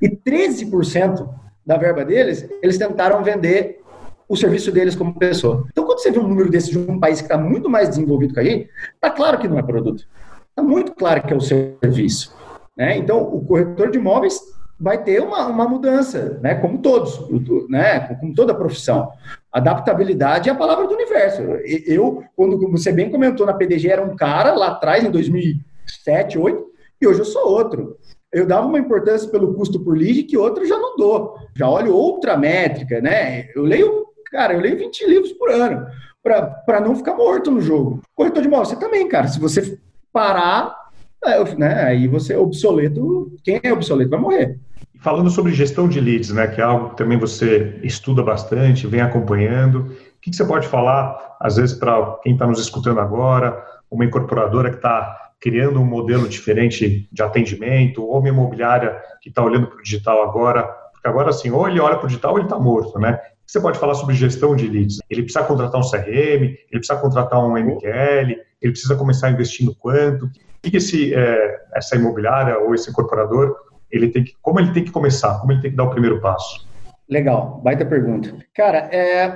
E 0.00 0.08
13% 0.08 1.28
da 1.66 1.76
verba 1.76 2.06
deles, 2.06 2.48
eles 2.62 2.78
tentaram 2.78 3.22
vender 3.22 3.82
o 4.26 4.34
serviço 4.34 4.72
deles 4.72 4.96
como 4.96 5.18
pessoa. 5.18 5.66
Então, 5.70 5.84
quando 5.84 5.98
você 5.98 6.10
vê 6.10 6.18
um 6.18 6.26
número 6.26 6.50
desse 6.50 6.70
de 6.70 6.78
um 6.78 6.98
país 6.98 7.20
que 7.20 7.26
está 7.26 7.36
muito 7.36 7.68
mais 7.68 7.90
desenvolvido 7.90 8.32
que 8.32 8.40
a 8.40 8.44
gente, 8.44 8.70
está 8.94 9.10
claro 9.10 9.38
que 9.38 9.46
não 9.46 9.58
é 9.58 9.62
produto. 9.62 10.08
Está 10.48 10.62
muito 10.62 10.92
claro 10.94 11.22
que 11.22 11.34
é 11.34 11.36
o 11.36 11.40
serviço. 11.40 12.37
Né? 12.78 12.96
Então, 12.96 13.20
o 13.20 13.44
corretor 13.44 13.90
de 13.90 13.98
imóveis 13.98 14.40
vai 14.78 15.02
ter 15.02 15.20
uma, 15.20 15.46
uma 15.48 15.68
mudança, 15.68 16.38
né? 16.40 16.54
como 16.54 16.78
todos, 16.78 17.18
né? 17.68 18.14
como 18.20 18.32
toda 18.32 18.54
profissão. 18.54 19.10
Adaptabilidade 19.52 20.48
é 20.48 20.52
a 20.52 20.54
palavra 20.54 20.86
do 20.86 20.94
universo. 20.94 21.42
Eu, 21.84 22.22
quando 22.36 22.70
você 22.70 22.92
bem 22.92 23.10
comentou 23.10 23.44
na 23.44 23.54
PDG, 23.54 23.88
era 23.88 24.02
um 24.02 24.14
cara 24.14 24.54
lá 24.54 24.68
atrás, 24.68 25.02
em 25.02 25.10
2007, 25.10 26.38
2008, 26.38 26.68
e 27.00 27.06
hoje 27.08 27.18
eu 27.18 27.24
sou 27.24 27.48
outro. 27.48 27.96
Eu 28.32 28.46
dava 28.46 28.66
uma 28.66 28.78
importância 28.78 29.28
pelo 29.28 29.54
custo 29.54 29.82
por 29.82 29.96
lead 29.96 30.22
que 30.24 30.36
outro 30.36 30.64
já 30.66 30.78
não 30.78 30.96
dou. 30.96 31.36
Já 31.56 31.68
olho 31.68 31.94
outra 31.94 32.36
métrica, 32.36 33.00
né? 33.00 33.48
Eu 33.54 33.62
leio, 33.62 34.06
cara, 34.30 34.52
eu 34.52 34.60
leio 34.60 34.78
20 34.78 35.06
livros 35.06 35.32
por 35.32 35.50
ano 35.50 35.86
para 36.22 36.80
não 36.80 36.94
ficar 36.94 37.14
morto 37.14 37.50
no 37.50 37.60
jogo. 37.60 38.02
Corretor 38.14 38.42
de 38.42 38.48
imóveis, 38.48 38.68
você 38.68 38.76
também, 38.76 39.08
cara. 39.08 39.28
Se 39.28 39.40
você 39.40 39.78
parar, 40.12 40.77
né, 41.56 41.82
aí 41.84 42.06
você 42.06 42.34
é 42.34 42.38
obsoleto, 42.38 43.32
quem 43.44 43.60
é 43.62 43.72
obsoleto 43.72 44.10
vai 44.10 44.20
morrer. 44.20 44.58
Falando 45.00 45.30
sobre 45.30 45.52
gestão 45.52 45.88
de 45.88 46.00
leads, 46.00 46.30
né, 46.30 46.46
que 46.46 46.60
é 46.60 46.64
algo 46.64 46.90
que 46.90 46.96
também 46.96 47.18
você 47.18 47.78
estuda 47.82 48.22
bastante, 48.22 48.86
vem 48.86 49.00
acompanhando, 49.00 49.80
o 49.80 50.20
que, 50.20 50.30
que 50.30 50.36
você 50.36 50.44
pode 50.44 50.66
falar, 50.66 51.36
às 51.40 51.56
vezes, 51.56 51.76
para 51.76 52.18
quem 52.22 52.32
está 52.32 52.46
nos 52.46 52.60
escutando 52.60 52.98
agora, 52.98 53.64
uma 53.90 54.04
incorporadora 54.04 54.70
que 54.70 54.76
está 54.76 55.28
criando 55.40 55.80
um 55.80 55.84
modelo 55.84 56.28
diferente 56.28 57.08
de 57.10 57.22
atendimento, 57.22 58.04
ou 58.04 58.18
uma 58.18 58.28
imobiliária 58.28 59.00
que 59.22 59.28
está 59.28 59.42
olhando 59.44 59.68
para 59.68 59.78
o 59.78 59.82
digital 59.82 60.22
agora, 60.22 60.64
porque 60.92 61.06
agora, 61.06 61.30
assim, 61.30 61.50
ou 61.50 61.68
ele 61.68 61.78
olha 61.78 61.96
para 61.96 62.06
o 62.06 62.08
digital 62.08 62.32
ou 62.32 62.38
ele 62.38 62.46
está 62.46 62.58
morto, 62.58 62.98
né? 62.98 63.12
O 63.12 63.46
que 63.46 63.52
você 63.52 63.60
pode 63.60 63.78
falar 63.78 63.94
sobre 63.94 64.14
gestão 64.14 64.54
de 64.56 64.66
leads? 64.66 64.98
Ele 65.08 65.22
precisa 65.22 65.44
contratar 65.44 65.80
um 65.80 65.88
CRM, 65.88 66.42
ele 66.42 66.58
precisa 66.70 66.98
contratar 66.98 67.42
um 67.42 67.56
MQL, 67.56 68.36
ele 68.60 68.72
precisa 68.72 68.96
começar 68.96 69.30
investindo 69.30 69.74
quanto? 69.74 70.28
Que, 70.62 70.76
esse, 70.76 71.14
é, 71.14 71.60
essa 71.74 71.96
imobiliária 71.96 72.58
ou 72.58 72.74
esse 72.74 72.90
incorporador, 72.90 73.56
ele 73.90 74.08
tem 74.08 74.24
que, 74.24 74.34
como 74.42 74.60
ele 74.60 74.72
tem 74.72 74.84
que 74.84 74.90
começar, 74.90 75.38
como 75.40 75.52
ele 75.52 75.60
tem 75.60 75.70
que 75.70 75.76
dar 75.76 75.84
o 75.84 75.90
primeiro 75.90 76.20
passo? 76.20 76.66
Legal, 77.08 77.60
baita 77.64 77.86
pergunta. 77.86 78.34
Cara, 78.54 78.88
é, 78.92 79.28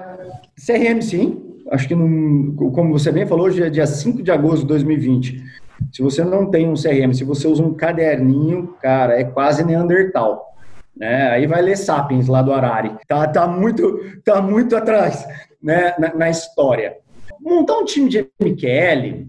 CRM 0.57 1.01
sim, 1.01 1.61
acho 1.70 1.89
que 1.89 1.95
como 1.95 2.93
você 2.93 3.11
bem 3.11 3.27
falou, 3.27 3.47
hoje 3.47 3.62
é 3.62 3.70
dia 3.70 3.87
5 3.87 4.23
de 4.23 4.31
agosto 4.31 4.62
de 4.62 4.68
2020. 4.68 5.43
Se 5.91 6.03
você 6.03 6.23
não 6.23 6.51
tem 6.51 6.68
um 6.68 6.75
CRM, 6.75 7.12
se 7.14 7.25
você 7.25 7.49
usa 7.49 7.62
um 7.62 7.75
caderninho, 7.75 8.75
cara, 8.81 9.18
é 9.18 9.25
quase 9.25 9.64
Neandertal. 9.64 10.53
Né? 10.95 11.31
Aí 11.31 11.47
vai 11.47 11.62
ler 11.62 11.77
Sapiens 11.77 12.29
lá 12.29 12.43
do 12.43 12.53
Arari. 12.53 12.95
Tá, 13.09 13.27
tá, 13.27 13.47
muito, 13.47 13.99
tá 14.25 14.41
muito 14.41 14.77
atrás 14.77 15.27
né, 15.62 15.95
na, 15.99 16.14
na 16.14 16.31
história. 16.31 16.97
Montar 17.41 17.79
um 17.79 17.85
time 17.85 18.09
de 18.09 18.29
MQL, 18.41 19.27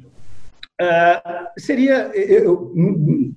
Uh, 0.82 1.48
seria, 1.58 2.12
eu, 2.16 2.74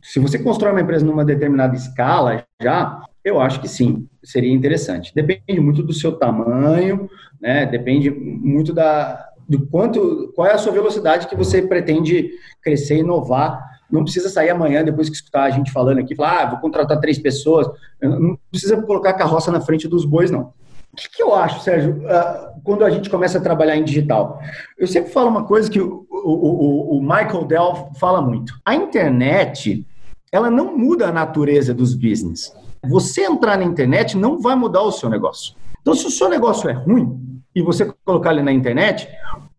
se 0.02 0.18
você 0.18 0.38
constrói 0.38 0.72
uma 0.72 0.80
empresa 0.80 1.04
numa 1.04 1.24
determinada 1.24 1.76
escala 1.76 2.44
já, 2.60 3.02
eu 3.22 3.40
acho 3.40 3.60
que 3.60 3.68
sim, 3.68 4.08
seria 4.24 4.52
interessante. 4.52 5.14
Depende 5.14 5.60
muito 5.60 5.82
do 5.82 5.92
seu 5.92 6.12
tamanho, 6.12 7.10
né? 7.40 7.66
Depende 7.66 8.10
muito 8.10 8.72
da 8.72 9.32
do 9.48 9.64
quanto, 9.66 10.32
qual 10.34 10.48
é 10.48 10.54
a 10.54 10.58
sua 10.58 10.72
velocidade 10.72 11.28
que 11.28 11.36
você 11.36 11.62
pretende 11.62 12.30
crescer, 12.62 12.98
inovar. 12.98 13.64
Não 13.88 14.02
precisa 14.02 14.28
sair 14.28 14.50
amanhã 14.50 14.82
depois 14.82 15.08
que 15.08 15.14
escutar 15.14 15.44
a 15.44 15.50
gente 15.50 15.70
falando 15.70 15.98
aqui, 15.98 16.16
falar, 16.16 16.42
ah, 16.42 16.50
vou 16.50 16.58
contratar 16.58 16.98
três 16.98 17.18
pessoas. 17.18 17.68
Não 18.02 18.36
precisa 18.50 18.80
colocar 18.82 19.10
a 19.10 19.14
carroça 19.14 19.52
na 19.52 19.60
frente 19.60 19.86
dos 19.86 20.04
bois, 20.04 20.30
não. 20.30 20.52
O 20.96 20.98
que, 20.98 21.10
que 21.10 21.22
eu 21.22 21.34
acho, 21.34 21.60
Sérgio, 21.60 21.98
uh, 22.06 22.58
quando 22.64 22.82
a 22.82 22.88
gente 22.88 23.10
começa 23.10 23.36
a 23.36 23.40
trabalhar 23.40 23.76
em 23.76 23.84
digital? 23.84 24.40
Eu 24.78 24.86
sempre 24.86 25.12
falo 25.12 25.28
uma 25.28 25.44
coisa 25.44 25.70
que 25.70 25.78
o, 25.78 26.06
o, 26.10 26.96
o, 26.96 27.02
Michael 27.02 27.44
Dell 27.44 27.90
fala 28.00 28.22
muito. 28.22 28.58
A 28.64 28.74
internet, 28.74 29.86
ela 30.32 30.50
não 30.50 30.74
muda 30.74 31.08
a 31.08 31.12
natureza 31.12 31.74
dos 31.74 31.92
business. 31.92 32.50
Você 32.88 33.26
entrar 33.26 33.58
na 33.58 33.64
internet 33.64 34.16
não 34.16 34.40
vai 34.40 34.56
mudar 34.56 34.80
o 34.80 34.90
seu 34.90 35.10
negócio. 35.10 35.54
Então, 35.82 35.92
se 35.92 36.06
o 36.06 36.10
seu 36.10 36.30
negócio 36.30 36.70
é 36.70 36.72
ruim 36.72 37.42
e 37.54 37.60
você 37.60 37.92
colocar 38.02 38.32
ele 38.32 38.42
na 38.42 38.52
internet, 38.52 39.06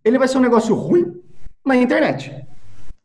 ele 0.03 0.17
vai 0.17 0.27
ser 0.27 0.39
um 0.39 0.41
negócio 0.41 0.73
ruim 0.73 1.21
na 1.63 1.75
internet. 1.75 2.33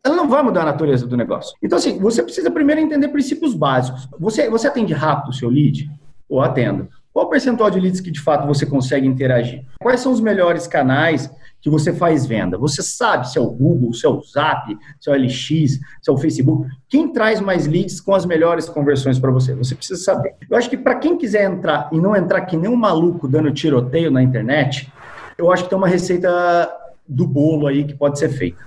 Ela 0.03 0.17
não 0.17 0.27
vai 0.27 0.43
mudar 0.43 0.63
a 0.63 0.67
natureza 0.67 1.07
do 1.07 1.19
negócio. 1.19 1.55
Então, 1.63 1.77
assim, 1.77 1.99
você 1.99 2.23
precisa 2.23 2.51
primeiro 2.51 2.81
entender 2.81 3.09
princípios 3.09 3.55
básicos. 3.55 4.09
Você, 4.19 4.49
você 4.49 4.69
atende 4.69 4.95
rápido 4.95 5.29
o 5.29 5.35
seu 5.35 5.51
lead? 5.51 5.91
Ou 6.31 6.41
atendo? 6.41 6.89
Qual 7.13 7.27
o 7.27 7.29
percentual 7.29 7.71
de 7.71 7.79
leads 7.79 8.01
que 8.01 8.11
de 8.11 8.21
fato 8.21 8.47
você 8.47 8.65
consegue 8.65 9.07
interagir? 9.07 9.65
Quais 9.79 10.01
são 10.01 10.13
os 10.13 10.21
melhores 10.21 10.67
canais 10.67 11.31
que 11.61 11.69
você 11.69 11.93
faz 11.93 12.25
venda? 12.25 12.57
Você 12.57 12.83
sabe 12.83 13.29
se 13.29 13.37
é 13.37 13.41
o 13.41 13.51
Google, 13.51 13.93
se 13.93 14.07
é 14.07 14.09
o 14.09 14.23
Zap, 14.23 14.75
se 14.99 15.11
é 15.11 15.13
o 15.13 15.17
LX, 15.17 15.45
se 15.47 16.09
é 16.09 16.13
o 16.13 16.17
Facebook? 16.17 16.71
Quem 16.89 17.13
traz 17.13 17.39
mais 17.39 17.67
leads 17.67 18.01
com 18.01 18.15
as 18.15 18.25
melhores 18.25 18.67
conversões 18.67 19.19
para 19.19 19.31
você? 19.31 19.55
Você 19.55 19.75
precisa 19.75 20.03
saber. 20.03 20.35
Eu 20.49 20.57
acho 20.57 20.71
que 20.71 20.77
para 20.77 20.95
quem 20.95 21.19
quiser 21.19 21.45
entrar 21.45 21.91
e 21.93 22.01
não 22.01 22.17
entrar 22.17 22.41
que 22.43 22.57
nem 22.57 22.71
um 22.71 22.77
maluco 22.77 23.29
dando 23.29 23.53
tiroteio 23.53 24.11
na 24.11 24.23
internet, 24.23 24.91
eu 25.37 25.53
acho 25.53 25.65
que 25.65 25.69
tem 25.69 25.79
uma 25.79 25.89
receita 25.89 26.71
do 27.07 27.27
bolo 27.27 27.67
aí 27.67 27.85
que 27.85 27.95
pode 27.95 28.19
ser 28.19 28.31
feita. 28.31 28.59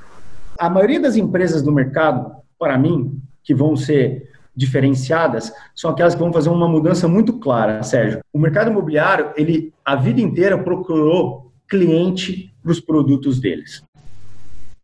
A 0.60 0.70
maioria 0.70 1.00
das 1.00 1.16
empresas 1.16 1.64
do 1.64 1.72
mercado, 1.72 2.32
para 2.60 2.78
mim, 2.78 3.20
que 3.44 3.56
vão 3.56 3.76
ser 3.76 4.35
diferenciadas 4.56 5.52
são 5.76 5.92
aquelas 5.92 6.16
que 6.16 6.22
vão 6.22 6.32
fazer 6.32 6.50
uma 6.50 6.68
mudança 6.68 7.08
muito 7.08 7.34
clara, 7.34 7.84
Sérgio. 7.84 8.22
O 8.32 8.40
mercado 8.40 8.72
imobiliário, 8.72 9.32
ele 9.36 9.74
a 9.84 9.96
vida 9.96 10.22
inteira 10.22 10.58
procurou 10.58 11.52
cliente 11.68 12.54
para 12.62 12.72
os 12.72 12.80
produtos 12.80 13.40
deles. 13.40 13.84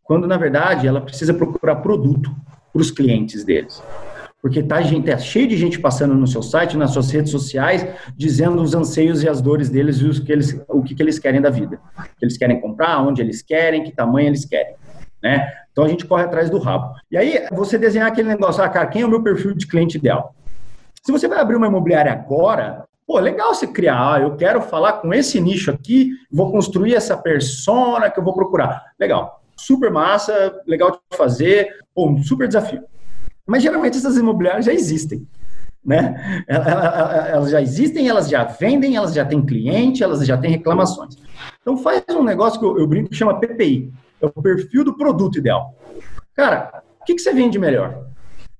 Quando, 0.03 0.27
na 0.27 0.37
verdade, 0.37 0.87
ela 0.87 0.99
precisa 0.99 1.33
procurar 1.33 1.77
produto 1.77 2.35
para 2.73 2.81
os 2.81 2.91
clientes 2.91 3.43
deles. 3.43 3.81
Porque 4.41 4.63
tá, 4.63 4.81
gente, 4.81 5.09
é 5.09 5.17
cheio 5.19 5.47
de 5.47 5.55
gente 5.55 5.79
passando 5.79 6.15
no 6.15 6.25
seu 6.25 6.41
site, 6.41 6.75
nas 6.75 6.91
suas 6.91 7.11
redes 7.11 7.31
sociais, 7.31 7.85
dizendo 8.17 8.61
os 8.61 8.73
anseios 8.73 9.21
e 9.21 9.29
as 9.29 9.39
dores 9.39 9.69
deles 9.69 9.97
e 9.97 10.05
os 10.05 10.19
que 10.19 10.31
eles, 10.31 10.59
o 10.67 10.81
que, 10.81 10.95
que 10.95 11.03
eles 11.03 11.19
querem 11.19 11.39
da 11.39 11.51
vida. 11.51 11.79
O 11.97 12.03
que 12.17 12.25
eles 12.25 12.37
querem 12.37 12.59
comprar, 12.59 13.01
onde 13.03 13.21
eles 13.21 13.43
querem, 13.43 13.83
que 13.83 13.91
tamanho 13.91 14.29
eles 14.29 14.43
querem. 14.43 14.75
Né? 15.21 15.47
Então 15.71 15.83
a 15.83 15.87
gente 15.87 16.05
corre 16.05 16.23
atrás 16.23 16.49
do 16.49 16.59
rabo. 16.59 16.93
E 17.09 17.17
aí, 17.17 17.47
você 17.51 17.77
desenhar 17.77 18.07
aquele 18.07 18.27
negócio, 18.27 18.63
ah, 18.63 18.69
cara, 18.69 18.87
quem 18.87 19.01
é 19.01 19.05
o 19.05 19.09
meu 19.09 19.23
perfil 19.23 19.53
de 19.53 19.67
cliente 19.67 19.97
ideal? 19.97 20.35
Se 21.01 21.11
você 21.11 21.27
vai 21.27 21.39
abrir 21.39 21.55
uma 21.55 21.67
imobiliária 21.67 22.11
agora, 22.11 22.85
pô, 23.07 23.17
legal 23.19 23.53
você 23.53 23.65
criar, 23.65 24.15
ah, 24.15 24.21
eu 24.21 24.35
quero 24.35 24.61
falar 24.61 24.93
com 24.93 25.13
esse 25.13 25.39
nicho 25.39 25.71
aqui, 25.71 26.11
vou 26.31 26.51
construir 26.51 26.93
essa 26.93 27.17
persona 27.17 28.09
que 28.09 28.19
eu 28.19 28.23
vou 28.23 28.33
procurar. 28.33 28.83
Legal. 28.99 29.41
Super 29.55 29.91
massa, 29.91 30.61
legal 30.67 30.91
de 30.91 31.17
fazer, 31.17 31.69
pô, 31.93 32.09
um 32.09 32.21
super 32.21 32.47
desafio. 32.47 32.83
Mas 33.45 33.63
geralmente 33.63 33.97
essas 33.97 34.17
imobiliárias 34.17 34.65
já 34.65 34.73
existem. 34.73 35.27
Né? 35.83 36.43
Elas 36.47 37.49
já 37.49 37.61
existem, 37.61 38.07
elas 38.07 38.29
já 38.29 38.43
vendem, 38.43 38.95
elas 38.95 39.13
já 39.13 39.25
têm 39.25 39.43
cliente, 39.43 40.03
elas 40.03 40.25
já 40.25 40.37
têm 40.37 40.51
reclamações. 40.51 41.15
Então 41.61 41.77
faz 41.77 42.03
um 42.11 42.23
negócio 42.23 42.59
que 42.59 42.65
eu, 42.65 42.77
eu 42.77 42.87
brinco 42.87 43.09
que 43.09 43.15
chama 43.15 43.39
PPI, 43.39 43.91
é 44.21 44.25
o 44.25 44.41
perfil 44.41 44.83
do 44.83 44.95
produto 44.95 45.37
ideal. 45.37 45.75
Cara, 46.33 46.83
o 47.01 47.05
que, 47.05 47.15
que 47.15 47.21
você 47.21 47.33
vende 47.33 47.57
melhor? 47.57 48.05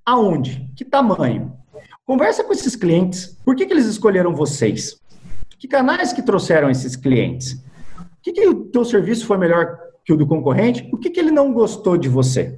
Aonde? 0.05 0.69
Que 0.75 0.83
tamanho? 0.83 1.53
Conversa 2.05 2.43
com 2.43 2.51
esses 2.51 2.75
clientes. 2.75 3.37
Por 3.45 3.55
que, 3.55 3.65
que 3.65 3.73
eles 3.73 3.85
escolheram 3.85 4.35
vocês? 4.35 4.99
Que 5.57 5.67
canais 5.67 6.11
que 6.11 6.21
trouxeram 6.21 6.69
esses 6.69 6.95
clientes? 6.95 7.53
O 7.53 8.23
que, 8.23 8.33
que 8.33 8.47
o 8.47 8.65
teu 8.65 8.83
serviço 8.83 9.25
foi 9.25 9.37
melhor 9.37 9.77
que 10.03 10.11
o 10.11 10.17
do 10.17 10.25
concorrente? 10.25 10.89
O 10.91 10.97
que, 10.97 11.09
que 11.09 11.19
ele 11.19 11.31
não 11.31 11.53
gostou 11.53 11.97
de 11.97 12.09
você? 12.09 12.57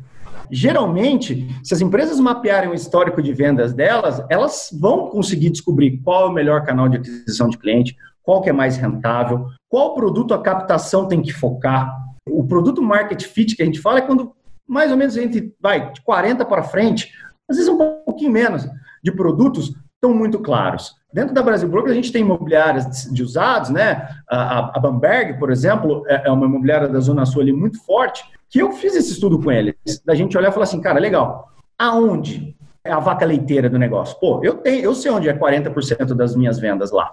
Geralmente, 0.49 1.47
se 1.63 1.73
as 1.73 1.81
empresas 1.81 2.19
mapearem 2.19 2.69
o 2.69 2.73
histórico 2.73 3.21
de 3.21 3.33
vendas 3.33 3.73
delas, 3.73 4.23
elas 4.29 4.69
vão 4.71 5.09
conseguir 5.09 5.49
descobrir 5.49 5.97
qual 6.03 6.27
é 6.27 6.29
o 6.29 6.33
melhor 6.33 6.63
canal 6.63 6.87
de 6.87 6.97
aquisição 6.97 7.49
de 7.49 7.57
cliente, 7.57 7.95
qual 8.21 8.41
que 8.41 8.49
é 8.49 8.53
mais 8.53 8.77
rentável, 8.77 9.47
qual 9.67 9.95
produto 9.95 10.33
a 10.33 10.41
captação 10.41 11.07
tem 11.07 11.21
que 11.21 11.33
focar. 11.33 11.93
O 12.28 12.45
produto 12.45 12.82
market 12.82 13.24
fit 13.24 13.55
que 13.55 13.61
a 13.61 13.65
gente 13.65 13.80
fala 13.80 13.99
é 13.99 14.01
quando 14.01 14.34
mais 14.67 14.91
ou 14.91 14.97
menos 14.97 15.17
a 15.17 15.21
gente 15.21 15.53
vai 15.59 15.91
de 15.91 16.01
40 16.01 16.45
para 16.45 16.63
frente, 16.63 17.11
às 17.49 17.57
vezes 17.57 17.69
um 17.69 17.78
pouquinho 17.78 18.32
menos, 18.32 18.67
de 19.03 19.11
produtos 19.11 19.74
estão 19.95 20.13
muito 20.13 20.39
claros. 20.39 20.95
Dentro 21.13 21.34
da 21.34 21.43
Brasil 21.43 21.69
Broker, 21.69 21.91
a 21.91 21.95
gente 21.95 22.11
tem 22.11 22.21
imobiliárias 22.21 23.07
de 23.11 23.24
usados, 23.24 23.69
né? 23.69 24.07
A, 24.28 24.78
a 24.78 24.80
Bamberg, 24.80 25.38
por 25.38 25.51
exemplo, 25.51 26.03
é, 26.07 26.24
é 26.28 26.32
uma 26.32 26.45
imobiliária 26.45 26.88
da 26.88 26.99
Zona 26.99 27.26
Sul 27.26 27.41
ali 27.41 27.53
muito 27.53 27.84
forte, 27.86 28.24
que 28.49 28.59
eu 28.59 28.71
fiz 28.71 28.95
esse 28.95 29.11
estudo 29.11 29.39
com 29.41 29.51
eles, 29.51 29.76
da 30.05 30.15
gente 30.15 30.38
olhar 30.38 30.49
e 30.49 30.51
falar 30.51 30.63
assim, 30.63 30.82
cara, 30.82 30.99
legal, 30.99 31.49
aonde 31.78 32.55
é 32.84 32.91
a 32.91 32.99
vaca 32.99 33.26
leiteira 33.26 33.69
do 33.69 33.80
negócio? 33.80 34.19
Pô, 34.19 34.41
eu 34.43 34.55
tenho, 34.55 34.84
eu 34.84 34.93
sei 34.93 35.11
onde 35.11 35.30
é 35.30 35.34
40% 35.34 36.13
das 36.13 36.36
minhas 36.36 36.59
vendas 36.59 36.91
lá. 36.91 37.11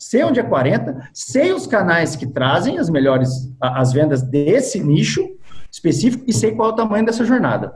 Sei 0.00 0.24
onde 0.24 0.40
é 0.40 0.42
40, 0.42 1.10
sei 1.12 1.52
os 1.52 1.66
canais 1.66 2.16
que 2.16 2.26
trazem 2.26 2.78
as 2.78 2.88
melhores 2.88 3.52
as 3.60 3.92
vendas 3.92 4.22
desse 4.22 4.82
nicho 4.82 5.20
específico 5.70 6.24
e 6.26 6.32
sei 6.32 6.52
qual 6.52 6.70
é 6.70 6.72
o 6.72 6.76
tamanho 6.76 7.04
dessa 7.04 7.22
jornada. 7.22 7.74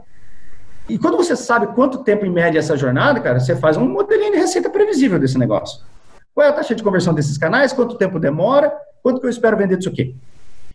E 0.89 0.97
quando 0.97 1.17
você 1.17 1.35
sabe 1.35 1.67
quanto 1.67 2.03
tempo 2.03 2.25
em 2.25 2.31
média 2.31 2.57
é 2.57 2.61
essa 2.61 2.75
jornada, 2.75 3.19
cara, 3.19 3.39
você 3.39 3.55
faz 3.55 3.77
um 3.77 3.87
modelinho 3.87 4.31
de 4.31 4.39
receita 4.39 4.71
previsível 4.71 5.19
desse 5.19 5.37
negócio. 5.37 5.85
Qual 6.33 6.45
é 6.45 6.49
a 6.49 6.53
taxa 6.53 6.73
de 6.73 6.81
conversão 6.81 7.13
desses 7.13 7.37
canais? 7.37 7.71
Quanto 7.71 7.95
tempo 7.95 8.19
demora? 8.19 8.75
Quanto 9.03 9.21
que 9.21 9.27
eu 9.27 9.29
espero 9.29 9.55
vender 9.55 9.77
disso 9.77 9.89
aqui? 9.89 10.15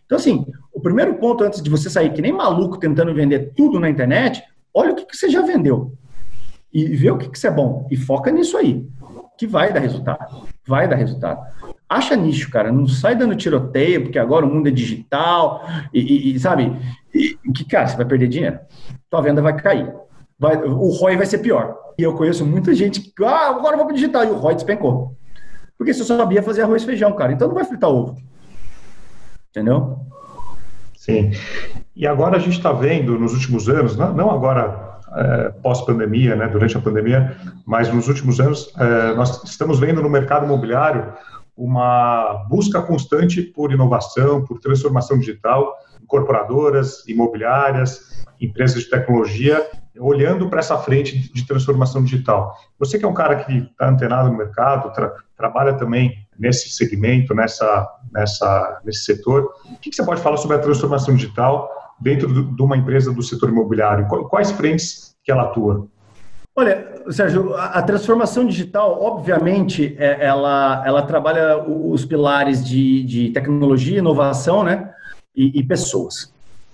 Então, 0.05 0.17
assim, 0.17 0.45
o 0.73 0.79
primeiro 0.79 1.15
ponto 1.15 1.43
antes 1.43 1.61
de 1.61 1.69
você 1.69 1.89
sair 1.89 2.13
que 2.13 2.21
nem 2.21 2.31
maluco 2.31 2.77
tentando 2.77 3.13
vender 3.13 3.51
tudo 3.57 3.77
na 3.77 3.89
internet, 3.89 4.41
olha 4.73 4.93
o 4.93 4.95
que, 4.95 5.05
que 5.05 5.17
você 5.17 5.29
já 5.29 5.41
vendeu. 5.41 5.93
E 6.73 6.95
vê 6.95 7.11
o 7.11 7.17
que, 7.17 7.29
que 7.29 7.37
você 7.37 7.47
é 7.47 7.51
bom. 7.51 7.87
E 7.91 7.97
foca 7.97 8.31
nisso 8.31 8.57
aí, 8.57 8.87
que 9.37 9.45
vai 9.45 9.73
dar 9.73 9.81
resultado. 9.81 10.47
Vai 10.67 10.87
dar 10.87 10.95
resultado. 10.95 11.39
Acha 11.89 12.15
nicho, 12.15 12.49
cara. 12.49 12.71
Não 12.71 12.87
sai 12.87 13.15
dando 13.15 13.35
tiroteio, 13.35 14.03
porque 14.03 14.19
agora 14.19 14.45
o 14.45 14.53
mundo 14.53 14.67
é 14.67 14.71
digital. 14.71 15.67
E, 15.93 16.33
e 16.33 16.39
sabe, 16.39 16.75
e, 17.13 17.37
que, 17.53 17.65
cara, 17.65 17.87
você 17.87 17.97
vai 17.97 18.05
perder 18.05 18.27
dinheiro. 18.27 18.59
Tua 19.09 19.21
venda 19.21 19.41
vai 19.41 19.55
cair. 19.59 19.93
Vai, 20.39 20.57
o 20.57 20.89
ROI 20.89 21.17
vai 21.17 21.25
ser 21.25 21.39
pior. 21.39 21.75
E 21.97 22.03
eu 22.03 22.15
conheço 22.15 22.45
muita 22.45 22.73
gente 22.73 23.01
que, 23.01 23.23
ah, 23.23 23.49
agora 23.49 23.73
eu 23.73 23.77
vou 23.77 23.85
pro 23.85 23.95
digital. 23.95 24.23
E 24.23 24.27
o 24.27 24.37
ROI 24.37 24.55
despencou. 24.55 25.15
Porque 25.77 25.93
você 25.93 26.03
só 26.03 26.15
sabia 26.15 26.43
fazer 26.43 26.61
arroz 26.61 26.83
e 26.83 26.85
feijão, 26.85 27.11
cara. 27.13 27.33
Então 27.33 27.47
não 27.47 27.55
vai 27.55 27.65
fritar 27.65 27.89
ovo. 27.89 28.15
Entendeu? 29.49 29.99
Sim. 30.95 31.31
E 31.95 32.07
agora 32.07 32.37
a 32.37 32.39
gente 32.39 32.57
está 32.57 32.71
vendo 32.71 33.17
nos 33.19 33.33
últimos 33.33 33.67
anos, 33.67 33.97
não 33.97 34.29
agora 34.29 34.90
é, 35.15 35.49
pós-pandemia, 35.61 36.35
né, 36.35 36.47
durante 36.47 36.77
a 36.77 36.81
pandemia, 36.81 37.35
mas 37.65 37.93
nos 37.93 38.07
últimos 38.07 38.39
anos, 38.39 38.73
é, 38.77 39.13
nós 39.13 39.43
estamos 39.43 39.79
vendo 39.79 40.01
no 40.01 40.09
mercado 40.09 40.45
imobiliário 40.45 41.13
uma 41.55 42.45
busca 42.49 42.81
constante 42.81 43.41
por 43.41 43.71
inovação, 43.71 44.45
por 44.45 44.59
transformação 44.59 45.19
digital, 45.19 45.75
incorporadoras, 46.01 47.07
imobiliárias, 47.07 48.25
empresas 48.39 48.83
de 48.83 48.89
tecnologia, 48.89 49.69
olhando 49.99 50.49
para 50.49 50.59
essa 50.59 50.77
frente 50.77 51.31
de 51.31 51.45
transformação 51.45 52.03
digital. 52.03 52.55
Você 52.79 52.97
que 52.97 53.05
é 53.05 53.07
um 53.07 53.13
cara 53.13 53.35
que 53.35 53.57
está 53.57 53.89
antenado 53.89 54.29
no 54.29 54.37
mercado, 54.37 54.91
tra 54.93 55.13
trabalha 55.37 55.73
também 55.73 56.13
nesse 56.37 56.69
segmento, 56.69 57.33
nessa, 57.33 57.87
nessa, 58.11 58.79
nesse 58.85 59.05
setor. 59.05 59.51
O 59.65 59.77
que, 59.77 59.91
você 59.91 60.03
pode 60.03 60.21
falar 60.21 60.37
sobre 60.37 60.57
a 60.57 60.59
transformação 60.59 61.15
digital 61.15 61.67
dentro 62.01 62.27
de 62.55 62.61
uma 62.61 62.75
empresa 62.75 63.13
do 63.13 63.21
setor 63.21 63.49
imobiliário? 63.49 64.07
Quais 64.07 64.51
frentes 64.51 65.15
que 65.23 65.31
ela 65.31 65.43
atua? 65.43 65.87
Olha, 66.53 67.01
Sérgio, 67.09 67.55
a 67.55 67.81
transformação 67.81 68.45
digital, 68.45 69.01
obviamente, 69.01 69.95
é, 69.97 70.25
ela, 70.25 70.83
ela 70.85 71.01
trabalha 71.03 71.63
os 71.65 72.03
pilares 72.03 72.63
de, 72.63 73.03
de 73.03 73.29
tecnologia, 73.29 73.99
inovação 73.99 74.63
né, 74.63 74.91
e, 75.35 75.59
e 75.59 75.63
pessoas. 75.63 76.33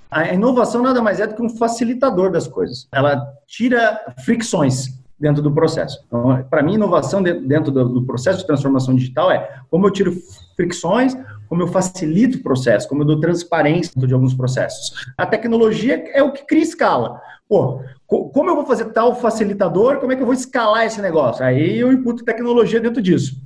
A 0.10 0.34
inovação 0.34 0.82
nada 0.82 1.02
mais 1.02 1.20
é 1.20 1.28
do 1.28 1.36
que 1.36 1.44
um 1.44 1.50
facilitador 1.50 2.32
das 2.32 2.48
coisas. 2.48 2.88
Ela 2.92 3.24
tira 3.46 4.16
fricções 4.26 4.97
dentro 5.20 5.42
do 5.42 5.52
processo. 5.52 6.00
Então, 6.06 6.44
para 6.50 6.62
mim, 6.62 6.76
inovação 6.76 7.22
dentro 7.22 7.72
do, 7.72 8.04
processo 8.04 8.40
de 8.40 8.48
transformação 8.48 8.96
digital 8.96 9.32
é 9.32 9.62
como 9.70 9.88
eu 9.88 9.92
tiro 9.92 10.14
fricções, 10.56 11.16
como 11.50 11.64
eu 11.64 11.68
facilito 11.68 12.38
o 12.38 12.44
processo, 12.44 12.88
como 12.88 13.02
eu 13.02 13.08
dou 13.08 13.20
transparência 13.20 13.92
de 13.96 14.14
alguns 14.14 14.34
processos. 14.34 14.92
A 15.18 15.26
tecnologia 15.26 16.04
é 16.14 16.22
o 16.22 16.32
que 16.32 16.46
cria 16.46 16.62
escala. 16.62 17.20
Pô, 17.50 17.82
como 18.06 18.50
eu 18.50 18.56
vou 18.56 18.66
fazer 18.66 18.86
tal 18.86 19.16
facilitador, 19.16 20.00
como 20.00 20.12
é 20.12 20.16
que 20.16 20.22
eu 20.22 20.26
vou 20.26 20.36
escalar 20.36 20.86
esse 20.86 21.02
negócio? 21.02 21.44
Aí 21.44 21.80
eu 21.80 21.92
imputo 21.92 22.24
tecnologia 22.24 22.80
dentro 22.80 23.02
disso. 23.02 23.42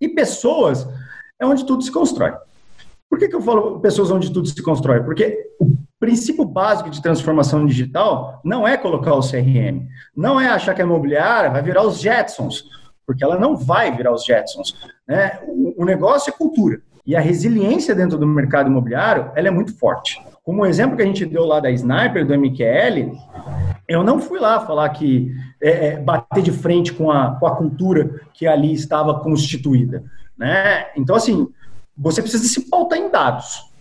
E 0.00 0.08
pessoas 0.08 0.86
é 1.40 1.46
onde 1.46 1.64
tudo 1.66 1.82
se 1.82 1.90
constrói. 1.90 2.32
Por 3.08 3.18
que, 3.18 3.28
que 3.28 3.34
eu 3.34 3.42
falo 3.42 3.80
pessoas 3.80 4.10
onde 4.10 4.32
tudo 4.32 4.48
se 4.48 4.62
constrói? 4.62 5.02
Porque 5.02 5.50
princípio 6.02 6.44
básico 6.44 6.90
de 6.90 7.00
transformação 7.00 7.64
digital 7.64 8.40
não 8.44 8.66
é 8.66 8.76
colocar 8.76 9.14
o 9.14 9.20
CRM, 9.20 9.86
não 10.16 10.40
é 10.40 10.48
achar 10.48 10.74
que 10.74 10.82
a 10.82 10.84
imobiliária 10.84 11.48
vai 11.48 11.62
virar 11.62 11.86
os 11.86 12.00
Jetsons, 12.00 12.64
porque 13.06 13.22
ela 13.22 13.38
não 13.38 13.56
vai 13.56 13.96
virar 13.96 14.12
os 14.12 14.24
Jetsons. 14.24 14.74
Né? 15.06 15.38
O, 15.46 15.84
negócio 15.84 16.28
é 16.28 16.36
cultura. 16.36 16.82
E 17.06 17.14
a 17.14 17.20
resiliência 17.20 17.94
dentro 17.94 18.18
do 18.18 18.26
mercado 18.26 18.68
imobiliário 18.68 19.30
ela 19.36 19.46
é 19.46 19.50
muito 19.52 19.78
forte. 19.78 20.20
Como 20.42 20.62
o 20.62 20.66
exemplo 20.66 20.96
que 20.96 21.02
a 21.02 21.06
gente 21.06 21.24
deu 21.24 21.44
lá 21.44 21.60
da 21.60 21.70
Sniper, 21.70 22.26
do 22.26 22.36
MQL, 22.36 23.12
eu 23.86 24.02
não 24.02 24.20
fui 24.20 24.40
lá 24.40 24.58
falar 24.58 24.88
que 24.88 25.32
é, 25.62 25.86
é, 25.86 25.96
bater 25.98 26.42
de 26.42 26.50
frente 26.50 26.92
com 26.92 27.12
a, 27.12 27.36
com 27.36 27.46
a 27.46 27.54
cultura 27.54 28.20
que 28.34 28.44
ali 28.44 28.72
estava 28.72 29.20
constituída. 29.20 30.02
Né? 30.36 30.86
Então, 30.96 31.14
assim, 31.14 31.46
você 31.96 32.20
precisa 32.20 32.42
se 32.42 32.68
pautar 32.68 32.98
em 32.98 33.08
dados. 33.08 33.71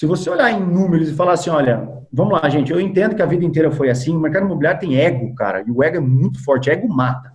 Se 0.00 0.06
você 0.06 0.30
olhar 0.30 0.50
em 0.50 0.64
números 0.64 1.10
e 1.10 1.14
falar 1.14 1.34
assim, 1.34 1.50
olha, 1.50 1.86
vamos 2.10 2.32
lá, 2.32 2.48
gente, 2.48 2.72
eu 2.72 2.80
entendo 2.80 3.14
que 3.14 3.20
a 3.20 3.26
vida 3.26 3.44
inteira 3.44 3.70
foi 3.70 3.90
assim, 3.90 4.16
o 4.16 4.18
mercado 4.18 4.46
imobiliário 4.46 4.80
tem 4.80 4.96
ego, 4.96 5.34
cara, 5.34 5.62
e 5.66 5.70
o 5.70 5.82
ego 5.82 5.98
é 5.98 6.00
muito 6.00 6.42
forte, 6.42 6.70
ego 6.70 6.88
mata. 6.88 7.30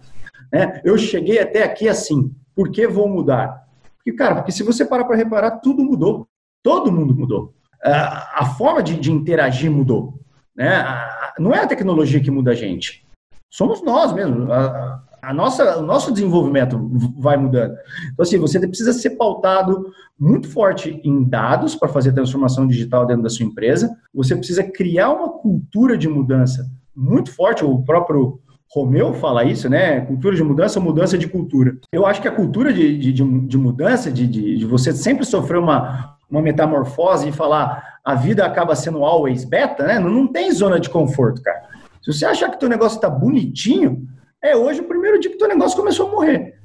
Né? 0.52 0.82
Eu 0.84 0.98
cheguei 0.98 1.38
até 1.38 1.62
aqui 1.62 1.88
assim, 1.88 2.34
por 2.56 2.72
que 2.72 2.88
vou 2.88 3.08
mudar? 3.08 3.68
Porque, 3.98 4.14
cara, 4.14 4.34
porque 4.38 4.52
se 4.52 4.64
você 4.64 4.84
parar 4.84 5.04
para 5.04 5.16
reparar, 5.16 5.60
tudo 5.60 5.84
mudou. 5.84 6.28
Todo 6.64 6.92
mundo 6.92 7.14
mudou. 7.14 7.54
A 7.84 8.48
forma 8.58 8.82
de, 8.82 9.00
de 9.00 9.12
interagir 9.12 9.70
mudou. 9.70 10.20
Né? 10.56 10.84
Não 11.38 11.54
é 11.54 11.60
a 11.60 11.68
tecnologia 11.68 12.20
que 12.20 12.32
muda 12.32 12.50
a 12.50 12.56
gente. 12.56 13.06
Somos 13.48 13.84
nós 13.84 14.12
mesmo 14.12 14.52
a 14.52 15.04
nossa, 15.34 15.78
o 15.78 15.82
nosso 15.82 16.12
desenvolvimento 16.12 16.92
vai 17.18 17.38
mudando. 17.38 17.76
Então, 18.14 18.24
assim, 18.24 18.38
você 18.38 18.60
precisa 18.60 18.94
ser 18.94 19.12
pautado 19.12 19.92
muito 20.20 20.50
forte 20.50 21.00
em 21.04 21.24
dados 21.24 21.76
para 21.76 21.88
fazer 21.88 22.14
transformação 22.14 22.68
digital 22.68 23.06
dentro 23.06 23.24
da 23.24 23.30
sua 23.30 23.46
empresa. 23.46 23.96
Você 24.14 24.36
precisa 24.36 24.64
criar 24.64 25.12
uma 25.12 25.30
cultura 25.30 25.98
de 25.98 26.08
mudança 26.08 26.70
muito 26.96 27.32
forte. 27.32 27.64
O 27.66 27.84
próprio 27.84 28.40
Romeu 28.70 29.14
fala 29.14 29.44
isso, 29.44 29.70
né? 29.70 30.02
Cultura 30.02 30.36
de 30.36 30.44
mudança, 30.44 30.80
mudança 30.80 31.18
de 31.18 31.28
cultura. 31.28 31.78
Eu 31.92 32.06
acho 32.06 32.22
que 32.22 32.28
a 32.28 32.32
cultura 32.32 32.74
de, 32.74 32.98
de, 32.98 33.14
de 33.14 33.58
mudança, 33.58 34.12
de, 34.12 34.28
de, 34.28 34.58
de, 34.58 34.66
você 34.66 34.92
sempre 34.92 35.26
sofrer 35.26 35.60
uma, 35.60 36.18
uma 36.30 36.42
metamorfose 36.42 37.30
e 37.30 37.32
falar 37.32 38.00
a 38.04 38.16
vida 38.16 38.46
acaba 38.46 38.76
sendo 38.76 39.04
always 39.04 39.46
beta, 39.46 39.86
né? 39.88 39.98
Não, 39.98 40.10
não 40.10 40.28
tem 40.28 40.52
zona 40.52 40.80
de 40.80 40.90
conforto, 40.90 41.42
cara. 41.42 41.64
Se 42.02 42.12
você 42.12 42.26
achar 42.26 42.52
que 42.52 42.60
teu 42.60 42.70
negócio 42.70 42.98
está 42.98 43.10
bonitinho, 43.10 44.06
é 44.46 44.56
hoje 44.56 44.82
o 44.82 44.88
primeiro 44.88 45.20
dia 45.20 45.32
que 45.32 45.38
teu 45.38 45.48
negócio 45.48 45.78
começou 45.78 46.08
a 46.08 46.12
morrer. 46.12 46.56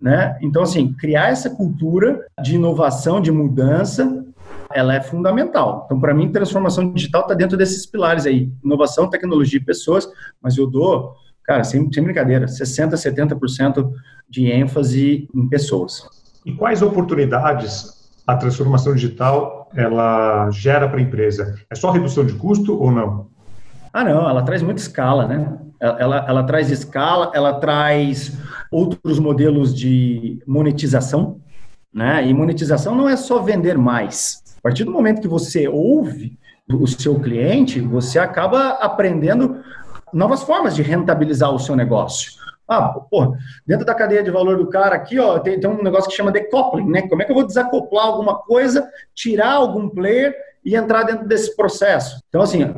Né? 0.00 0.38
Então, 0.42 0.62
assim, 0.62 0.92
criar 0.92 1.28
essa 1.28 1.50
cultura 1.50 2.24
de 2.42 2.54
inovação, 2.54 3.20
de 3.20 3.32
mudança, 3.32 4.24
ela 4.72 4.94
é 4.94 5.00
fundamental. 5.00 5.82
Então, 5.86 6.00
para 6.00 6.14
mim, 6.14 6.30
transformação 6.30 6.92
digital 6.92 7.22
está 7.22 7.34
dentro 7.34 7.56
desses 7.56 7.84
pilares 7.86 8.26
aí: 8.26 8.52
inovação, 8.62 9.10
tecnologia 9.10 9.58
e 9.58 9.64
pessoas. 9.64 10.08
Mas 10.40 10.56
eu 10.56 10.66
dou, 10.66 11.14
cara, 11.42 11.64
sem, 11.64 11.90
sem 11.92 12.02
brincadeira, 12.02 12.46
60%, 12.46 12.92
70% 12.92 13.90
de 14.28 14.50
ênfase 14.50 15.28
em 15.34 15.48
pessoas. 15.48 16.06
E 16.44 16.52
quais 16.52 16.82
oportunidades 16.82 18.08
a 18.26 18.36
transformação 18.36 18.94
digital 18.94 19.68
ela 19.74 20.50
gera 20.50 20.88
para 20.88 20.98
a 20.98 21.02
empresa? 21.02 21.56
É 21.70 21.74
só 21.74 21.90
redução 21.90 22.24
de 22.24 22.34
custo 22.34 22.80
ou 22.80 22.90
não? 22.92 23.28
Ah, 23.92 24.04
não, 24.04 24.28
ela 24.28 24.42
traz 24.42 24.62
muita 24.62 24.80
escala, 24.80 25.26
né? 25.26 25.58
Ela, 25.80 26.24
ela, 26.28 26.42
traz 26.42 26.70
escala, 26.70 27.30
ela 27.34 27.60
traz 27.60 28.36
outros 28.70 29.18
modelos 29.18 29.74
de 29.74 30.42
monetização, 30.46 31.40
né? 31.92 32.26
E 32.26 32.34
monetização 32.34 32.94
não 32.94 33.08
é 33.08 33.16
só 33.16 33.40
vender 33.40 33.78
mais. 33.78 34.42
A 34.58 34.62
partir 34.62 34.84
do 34.84 34.90
momento 34.90 35.20
que 35.20 35.28
você 35.28 35.68
ouve 35.68 36.36
o 36.68 36.86
seu 36.86 37.18
cliente, 37.20 37.80
você 37.80 38.18
acaba 38.18 38.70
aprendendo 38.80 39.62
novas 40.12 40.42
formas 40.42 40.74
de 40.74 40.82
rentabilizar 40.82 41.50
o 41.52 41.58
seu 41.58 41.76
negócio. 41.76 42.32
Ah, 42.68 42.88
pô, 42.88 43.34
dentro 43.66 43.86
da 43.86 43.94
cadeia 43.94 44.22
de 44.22 44.30
valor 44.30 44.58
do 44.58 44.68
cara 44.68 44.94
aqui, 44.94 45.18
ó, 45.18 45.38
tem, 45.38 45.58
tem 45.58 45.70
um 45.70 45.82
negócio 45.82 46.10
que 46.10 46.16
chama 46.16 46.30
decoupling, 46.30 46.90
né? 46.90 47.08
Como 47.08 47.22
é 47.22 47.24
que 47.24 47.30
eu 47.30 47.34
vou 47.34 47.46
desacoplar 47.46 48.04
alguma 48.04 48.36
coisa, 48.36 48.86
tirar 49.14 49.52
algum 49.52 49.88
player 49.88 50.34
e 50.62 50.76
entrar 50.76 51.04
dentro 51.04 51.26
desse 51.26 51.56
processo? 51.56 52.22
Então, 52.28 52.42
assim, 52.42 52.70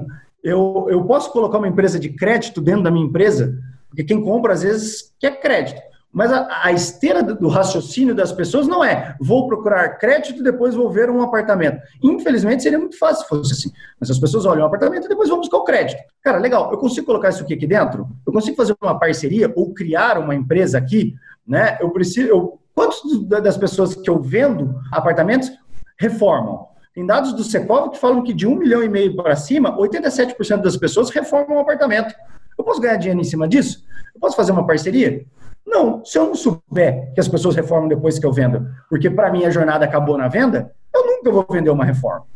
eu, 0.42 0.86
eu 0.88 1.04
posso 1.04 1.32
colocar 1.32 1.58
uma 1.58 1.68
empresa 1.68 1.98
de 1.98 2.10
crédito 2.10 2.60
dentro 2.60 2.82
da 2.82 2.90
minha 2.90 3.06
empresa, 3.06 3.58
porque 3.88 4.04
quem 4.04 4.22
compra 4.22 4.52
às 4.52 4.62
vezes 4.62 5.14
quer 5.18 5.40
crédito. 5.40 5.80
Mas 6.12 6.32
a, 6.32 6.48
a 6.64 6.72
esteira 6.72 7.22
do 7.22 7.46
raciocínio 7.46 8.14
das 8.14 8.32
pessoas 8.32 8.66
não 8.66 8.82
é 8.82 9.14
vou 9.20 9.46
procurar 9.46 9.96
crédito 9.96 10.42
depois 10.42 10.74
vou 10.74 10.90
ver 10.90 11.08
um 11.08 11.22
apartamento. 11.22 11.80
Infelizmente 12.02 12.64
seria 12.64 12.78
muito 12.78 12.98
fácil 12.98 13.22
se 13.22 13.28
fosse 13.28 13.52
assim. 13.52 13.70
Mas 14.00 14.10
as 14.10 14.18
pessoas 14.18 14.44
olham 14.44 14.64
o 14.64 14.66
apartamento 14.66 15.04
e 15.04 15.08
depois 15.08 15.28
vão 15.28 15.38
buscar 15.38 15.58
o 15.58 15.64
crédito. 15.64 16.02
Cara, 16.20 16.38
legal, 16.38 16.70
eu 16.72 16.78
consigo 16.78 17.06
colocar 17.06 17.28
isso 17.28 17.44
aqui, 17.44 17.54
aqui 17.54 17.66
dentro? 17.66 18.08
Eu 18.26 18.32
consigo 18.32 18.56
fazer 18.56 18.74
uma 18.82 18.98
parceria 18.98 19.52
ou 19.54 19.72
criar 19.72 20.18
uma 20.18 20.34
empresa 20.34 20.78
aqui? 20.78 21.14
Né? 21.46 21.78
Eu 21.80 21.90
preciso. 21.90 22.28
Eu, 22.28 22.58
quantos 22.74 23.28
das 23.28 23.56
pessoas 23.56 23.94
que 23.94 24.10
eu 24.10 24.20
vendo 24.20 24.80
apartamentos 24.90 25.50
reformam? 25.96 26.69
Tem 26.94 27.06
dados 27.06 27.32
do 27.32 27.44
Secov 27.44 27.90
que 27.90 27.98
falam 27.98 28.22
que 28.22 28.32
de 28.32 28.46
um 28.46 28.56
milhão 28.56 28.82
e 28.82 28.88
meio 28.88 29.14
para 29.14 29.36
cima, 29.36 29.76
87% 29.76 30.60
das 30.60 30.76
pessoas 30.76 31.10
reformam 31.10 31.56
um 31.56 31.60
apartamento. 31.60 32.14
Eu 32.58 32.64
posso 32.64 32.80
ganhar 32.80 32.96
dinheiro 32.96 33.20
em 33.20 33.24
cima 33.24 33.46
disso? 33.46 33.84
Eu 34.14 34.20
posso 34.20 34.36
fazer 34.36 34.52
uma 34.52 34.66
parceria? 34.66 35.24
Não, 35.64 36.04
se 36.04 36.18
eu 36.18 36.26
não 36.26 36.34
souber 36.34 37.12
que 37.14 37.20
as 37.20 37.28
pessoas 37.28 37.54
reformam 37.54 37.88
depois 37.88 38.18
que 38.18 38.26
eu 38.26 38.32
vendo, 38.32 38.68
porque 38.88 39.08
para 39.08 39.30
mim 39.30 39.44
a 39.44 39.50
jornada 39.50 39.84
acabou 39.84 40.18
na 40.18 40.26
venda, 40.26 40.72
eu 40.92 41.06
nunca 41.06 41.30
vou 41.30 41.46
vender 41.48 41.70
uma 41.70 41.84
reforma. 41.84 42.26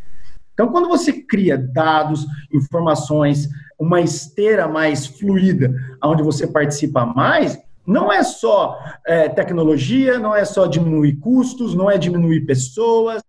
Então, 0.52 0.68
quando 0.68 0.88
você 0.88 1.12
cria 1.12 1.59
dados, 1.59 2.24
informações, 2.52 3.48
uma 3.76 4.00
esteira 4.00 4.68
mais 4.68 5.05
fluida, 5.05 5.74
onde 6.02 6.22
você 6.22 6.46
participa 6.46 7.05
mais, 7.05 7.59
não 7.87 8.12
é 8.12 8.22
só 8.22 8.78
é, 9.07 9.28
tecnologia, 9.28 10.18
não 10.18 10.35
é 10.35 10.45
só 10.45 10.66
diminuir 10.66 11.16
custos, 11.16 11.74
não 11.74 11.91
é 11.91 11.99
diminuir 11.99 12.43
pessoas. 12.43 13.22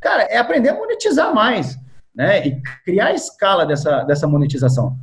Cara, 0.00 0.22
é 0.24 0.36
aprender 0.36 0.70
a 0.70 0.74
monetizar 0.74 1.34
mais, 1.34 1.78
né? 2.14 2.46
E 2.46 2.62
criar 2.84 3.06
a 3.06 3.14
escala 3.14 3.64
dessa, 3.64 4.02
dessa 4.04 4.26
monetização. 4.26 4.96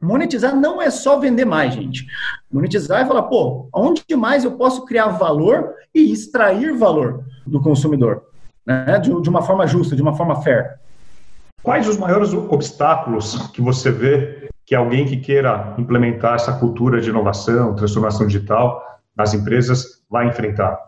Monetizar 0.00 0.56
não 0.56 0.80
é 0.80 0.90
só 0.90 1.18
vender 1.18 1.44
mais, 1.44 1.74
gente. 1.74 2.06
Monetizar 2.50 3.02
é 3.02 3.06
falar, 3.06 3.24
pô, 3.24 3.68
onde 3.72 4.02
mais 4.16 4.44
eu 4.44 4.52
posso 4.52 4.84
criar 4.84 5.08
valor 5.08 5.74
e 5.94 6.10
extrair 6.10 6.76
valor 6.76 7.24
do 7.46 7.60
consumidor, 7.60 8.24
né? 8.66 8.98
De, 8.98 9.20
de 9.20 9.28
uma 9.28 9.42
forma 9.42 9.66
justa, 9.66 9.94
de 9.94 10.02
uma 10.02 10.16
forma 10.16 10.42
fair. 10.42 10.80
Quais 11.62 11.86
os 11.86 11.98
maiores 11.98 12.32
obstáculos 12.32 13.48
que 13.48 13.60
você 13.60 13.90
vê 13.90 14.39
que 14.70 14.74
alguém 14.76 15.04
que 15.04 15.16
queira 15.16 15.74
implementar 15.76 16.36
essa 16.36 16.52
cultura 16.52 17.00
de 17.00 17.10
inovação, 17.10 17.74
transformação 17.74 18.24
digital 18.24 18.80
nas 19.16 19.34
empresas 19.34 20.04
vai 20.08 20.28
enfrentar? 20.28 20.78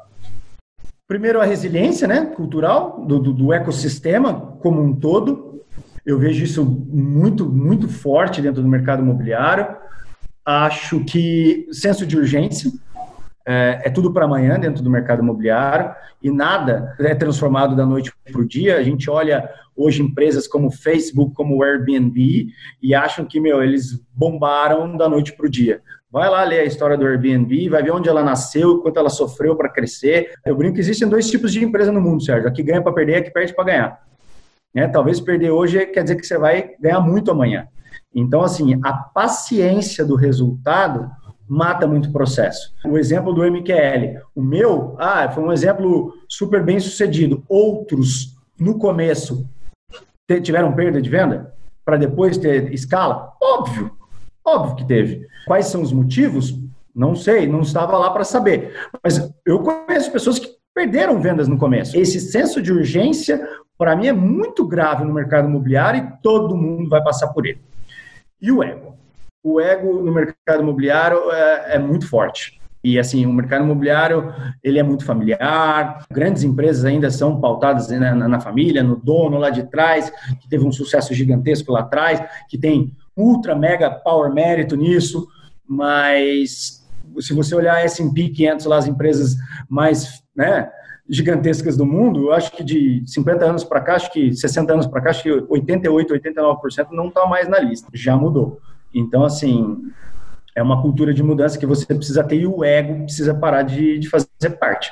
Primeiro, 1.09 1.41
a 1.41 1.45
resiliência 1.45 2.07
né, 2.07 2.27
cultural 2.27 3.05
do, 3.05 3.19
do, 3.19 3.33
do 3.33 3.53
ecossistema 3.53 4.57
como 4.61 4.81
um 4.81 4.95
todo. 4.95 5.65
Eu 6.07 6.17
vejo 6.17 6.45
isso 6.45 6.65
muito, 6.65 7.45
muito 7.45 7.89
forte 7.89 8.41
dentro 8.41 8.63
do 8.63 8.69
mercado 8.69 9.03
imobiliário. 9.03 9.67
Acho 10.47 11.05
que 11.05 11.67
senso 11.73 12.07
de 12.07 12.17
urgência 12.17 12.71
é, 13.47 13.83
é 13.85 13.91
tudo 13.91 14.13
para 14.13 14.25
amanhã 14.25 14.59
dentro 14.59 14.83
do 14.83 14.91
mercado 14.91 15.23
imobiliário 15.23 15.95
e 16.23 16.31
nada 16.31 16.95
é 16.99 17.15
transformado 17.15 17.75
da 17.75 17.85
noite 17.85 18.13
para 18.31 18.41
o 18.41 18.47
dia. 18.47 18.77
A 18.77 18.83
gente 18.83 19.11
olha 19.11 19.49
hoje 19.77 20.03
empresas 20.03 20.47
como 20.47 20.71
Facebook, 20.71 21.35
como 21.35 21.63
Airbnb 21.63 22.49
e 22.83 22.95
acham 22.95 23.25
que 23.25 23.41
meu 23.41 23.63
eles 23.63 24.01
bombaram 24.15 24.97
da 24.97 25.09
noite 25.09 25.33
para 25.33 25.47
o 25.47 25.51
dia. 25.51 25.81
Vai 26.11 26.29
lá 26.29 26.45
ler 26.45 26.61
a 26.61 26.65
história 26.65 26.97
do 26.97 27.07
Airbnb, 27.07 27.71
vai 27.71 27.83
ver 27.83 27.91
onde 27.91 28.09
ela 28.09 28.23
nasceu, 28.23 28.83
quanto 28.83 28.99
ela 28.99 29.09
sofreu 29.09 29.57
para 29.57 29.71
crescer. 29.71 30.33
Eu 30.45 30.55
brinco 30.55 30.75
que 30.75 30.81
existem 30.81 31.09
dois 31.09 31.31
tipos 31.31 31.53
de 31.53 31.65
empresa 31.65 31.91
no 31.91 32.03
mundo, 32.03 32.23
Sérgio: 32.23 32.49
a 32.49 32.53
que 32.53 32.63
ganha 32.63 32.83
para 32.83 32.93
perder 32.93 33.13
e 33.13 33.17
a 33.17 33.23
que 33.23 33.31
perde 33.31 33.55
para 33.55 33.65
ganhar. 33.65 34.03
Né? 34.75 34.87
Talvez 34.89 35.21
perder 35.21 35.51
hoje 35.51 35.87
quer 35.87 36.03
dizer 36.03 36.17
que 36.17 36.27
você 36.27 36.37
vai 36.37 36.73
ganhar 36.79 37.01
muito 37.01 37.31
amanhã. 37.31 37.67
Então, 38.15 38.43
assim, 38.43 38.79
a 38.85 38.93
paciência 38.93 40.05
do 40.05 40.15
resultado 40.15 41.11
mata 41.53 41.87
muito 41.87 42.09
o 42.09 42.13
processo. 42.13 42.73
O 42.83 42.97
exemplo 42.97 43.35
do 43.35 43.45
MQL, 43.45 44.21
o 44.35 44.41
meu, 44.41 44.97
ah, 44.99 45.31
foi 45.31 45.45
um 45.45 45.53
exemplo 45.53 46.15
super 46.27 46.65
bem 46.65 46.81
sucedido. 46.81 47.45
Outros, 47.47 48.35
no 48.59 48.79
começo, 48.79 49.47
tiveram 50.43 50.73
perda 50.73 51.03
de 51.03 51.11
venda 51.11 51.53
para 51.85 51.99
depois 51.99 52.39
ter 52.39 52.73
escala? 52.73 53.35
Óbvio, 53.39 53.93
óbvio 54.43 54.77
que 54.77 54.85
teve. 54.87 55.27
Quais 55.47 55.67
são 55.67 55.83
os 55.83 55.93
motivos? 55.93 56.59
Não 56.95 57.15
sei, 57.15 57.47
não 57.47 57.61
estava 57.61 57.99
lá 57.99 58.11
para 58.11 58.25
saber. 58.25 58.75
Mas 59.05 59.31
eu 59.45 59.59
conheço 59.61 60.11
pessoas 60.11 60.39
que 60.39 60.57
perderam 60.75 61.21
vendas 61.21 61.49
no 61.49 61.59
começo. 61.59 61.99
Esse 61.99 62.19
senso 62.19 62.63
de 62.63 62.73
urgência 62.73 63.47
para 63.77 63.95
mim 63.95 64.07
é 64.07 64.13
muito 64.13 64.67
grave 64.67 65.05
no 65.05 65.13
mercado 65.13 65.49
imobiliário 65.49 66.03
e 66.03 66.23
todo 66.23 66.57
mundo 66.57 66.89
vai 66.89 67.03
passar 67.03 67.29
por 67.29 67.45
ele. 67.45 67.61
E 68.41 68.51
o 68.51 68.63
ego? 68.63 68.92
O 69.43 69.61
ego 69.61 70.03
no 70.03 70.13
mercado 70.13 70.63
imobiliário 70.63 71.31
é, 71.31 71.75
é 71.75 71.79
muito 71.79 72.09
forte. 72.09 72.61
E 72.85 72.99
assim, 72.99 73.25
o 73.27 73.33
mercado 73.33 73.65
imobiliário, 73.65 74.35
ele 74.63 74.79
é 74.79 74.83
muito 74.83 75.05
familiar, 75.05 76.05
grandes 76.11 76.43
empresas 76.43 76.85
ainda 76.85 77.11
são 77.11 77.41
pautadas 77.41 77.89
na, 77.89 78.15
na, 78.15 78.41
família, 78.41 78.83
no 78.83 78.97
dono 78.97 79.39
lá 79.39 79.51
de 79.51 79.63
trás, 79.65 80.11
que 80.41 80.49
teve 80.49 80.67
um 80.67 80.73
sucesso 80.73 81.15
gigantesco 81.15 81.71
lá 81.71 81.81
atrás, 81.81 82.21
que 82.49 82.59
tem 82.59 82.93
ultra, 83.17 83.55
mega 83.55 83.89
power 83.89 84.33
mérito 84.33 84.75
nisso, 84.75 85.29
mas 85.65 86.83
se 87.21 87.33
você 87.33 87.55
olhar 87.55 87.85
S&P 87.85 88.31
500 88.31 88.67
lá, 88.67 88.79
as 88.79 88.89
empresas 88.89 89.37
mais, 89.69 90.25
né, 90.35 90.69
gigantescas 91.09 91.77
do 91.77 91.87
mundo, 91.87 92.25
eu 92.25 92.33
acho 92.33 92.51
que 92.51 92.65
de 92.65 93.05
50 93.07 93.45
anos 93.45 93.65
para 93.65 93.81
cá, 93.81 93.95
acho 93.95 94.13
que 94.13 94.35
60 94.35 94.73
anos 94.73 94.87
para 94.87 95.01
cá, 95.01 95.11
acho 95.11 95.23
que 95.23 95.31
88, 95.31 96.15
89% 96.15 96.89
não 96.91 97.09
está 97.09 97.27
mais 97.27 97.49
na 97.49 97.61
lista, 97.61 97.89
já 97.93 98.17
mudou. 98.17 98.61
Então, 98.95 99.25
assim, 99.25 99.83
é 100.55 100.63
uma 100.63 100.81
cultura 100.81 101.15
de 101.15 101.23
mudança 101.23 101.59
que 101.59 101.67
você 101.67 101.87
precisa 101.87 102.23
ter 102.23 102.37
e 102.37 102.47
o 102.47 102.63
ego 102.65 103.05
precisa 103.05 103.35
parar 103.35 103.63
de, 103.63 103.99
de 103.99 104.09
fazer 104.09 104.51
parte. 104.59 104.91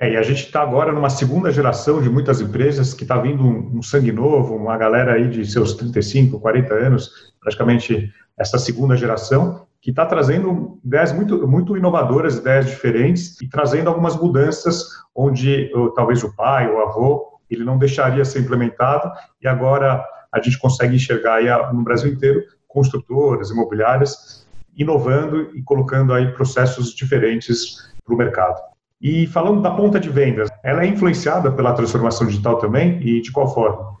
É, 0.00 0.12
e 0.12 0.16
a 0.16 0.22
gente 0.22 0.44
está 0.44 0.62
agora 0.62 0.92
numa 0.92 1.10
segunda 1.10 1.50
geração 1.50 2.00
de 2.00 2.08
muitas 2.08 2.40
empresas 2.40 2.94
que 2.94 3.02
está 3.02 3.18
vindo 3.18 3.42
um, 3.42 3.78
um, 3.78 3.82
sangue 3.82 4.12
novo, 4.12 4.54
uma 4.54 4.76
galera 4.76 5.14
aí 5.14 5.28
de 5.28 5.44
seus 5.44 5.74
35, 5.74 6.38
40 6.38 6.74
anos, 6.74 7.32
praticamente 7.40 8.12
essa 8.38 8.58
segunda 8.58 8.96
geração, 8.96 9.66
que 9.80 9.90
está 9.90 10.06
trazendo 10.06 10.78
ideias 10.84 11.12
muito, 11.12 11.48
muito 11.48 11.76
inovadoras, 11.76 12.36
ideias 12.36 12.66
diferentes 12.66 13.40
e 13.40 13.48
trazendo 13.48 13.88
algumas 13.88 14.16
mudanças 14.16 14.84
onde 15.14 15.70
talvez 15.96 16.22
o 16.22 16.34
pai, 16.36 16.70
o 16.70 16.80
avô, 16.80 17.40
ele 17.50 17.64
não 17.64 17.76
deixaria 17.76 18.24
ser 18.24 18.40
implementado 18.40 19.10
e 19.42 19.48
agora 19.48 20.04
a 20.30 20.40
gente 20.40 20.58
consegue 20.58 20.94
enxergar 20.94 21.36
aí 21.36 21.46
no 21.72 21.82
Brasil 21.82 22.12
inteiro 22.12 22.44
construtoras, 22.68 23.50
imobiliárias 23.50 24.46
inovando 24.78 25.50
e 25.56 25.62
colocando 25.62 26.14
aí 26.14 26.32
processos 26.32 26.94
diferentes 26.94 27.92
para 28.04 28.14
o 28.14 28.16
mercado. 28.16 28.56
E 29.00 29.26
falando 29.26 29.60
da 29.60 29.72
ponta 29.72 29.98
de 29.98 30.08
vendas, 30.08 30.48
ela 30.62 30.84
é 30.84 30.86
influenciada 30.86 31.50
pela 31.50 31.72
transformação 31.72 32.26
digital 32.26 32.58
também 32.58 33.00
e 33.02 33.20
de 33.20 33.32
qual 33.32 33.52
forma? 33.52 33.96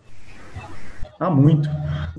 Ah, 1.18 1.30
muito. 1.30 1.68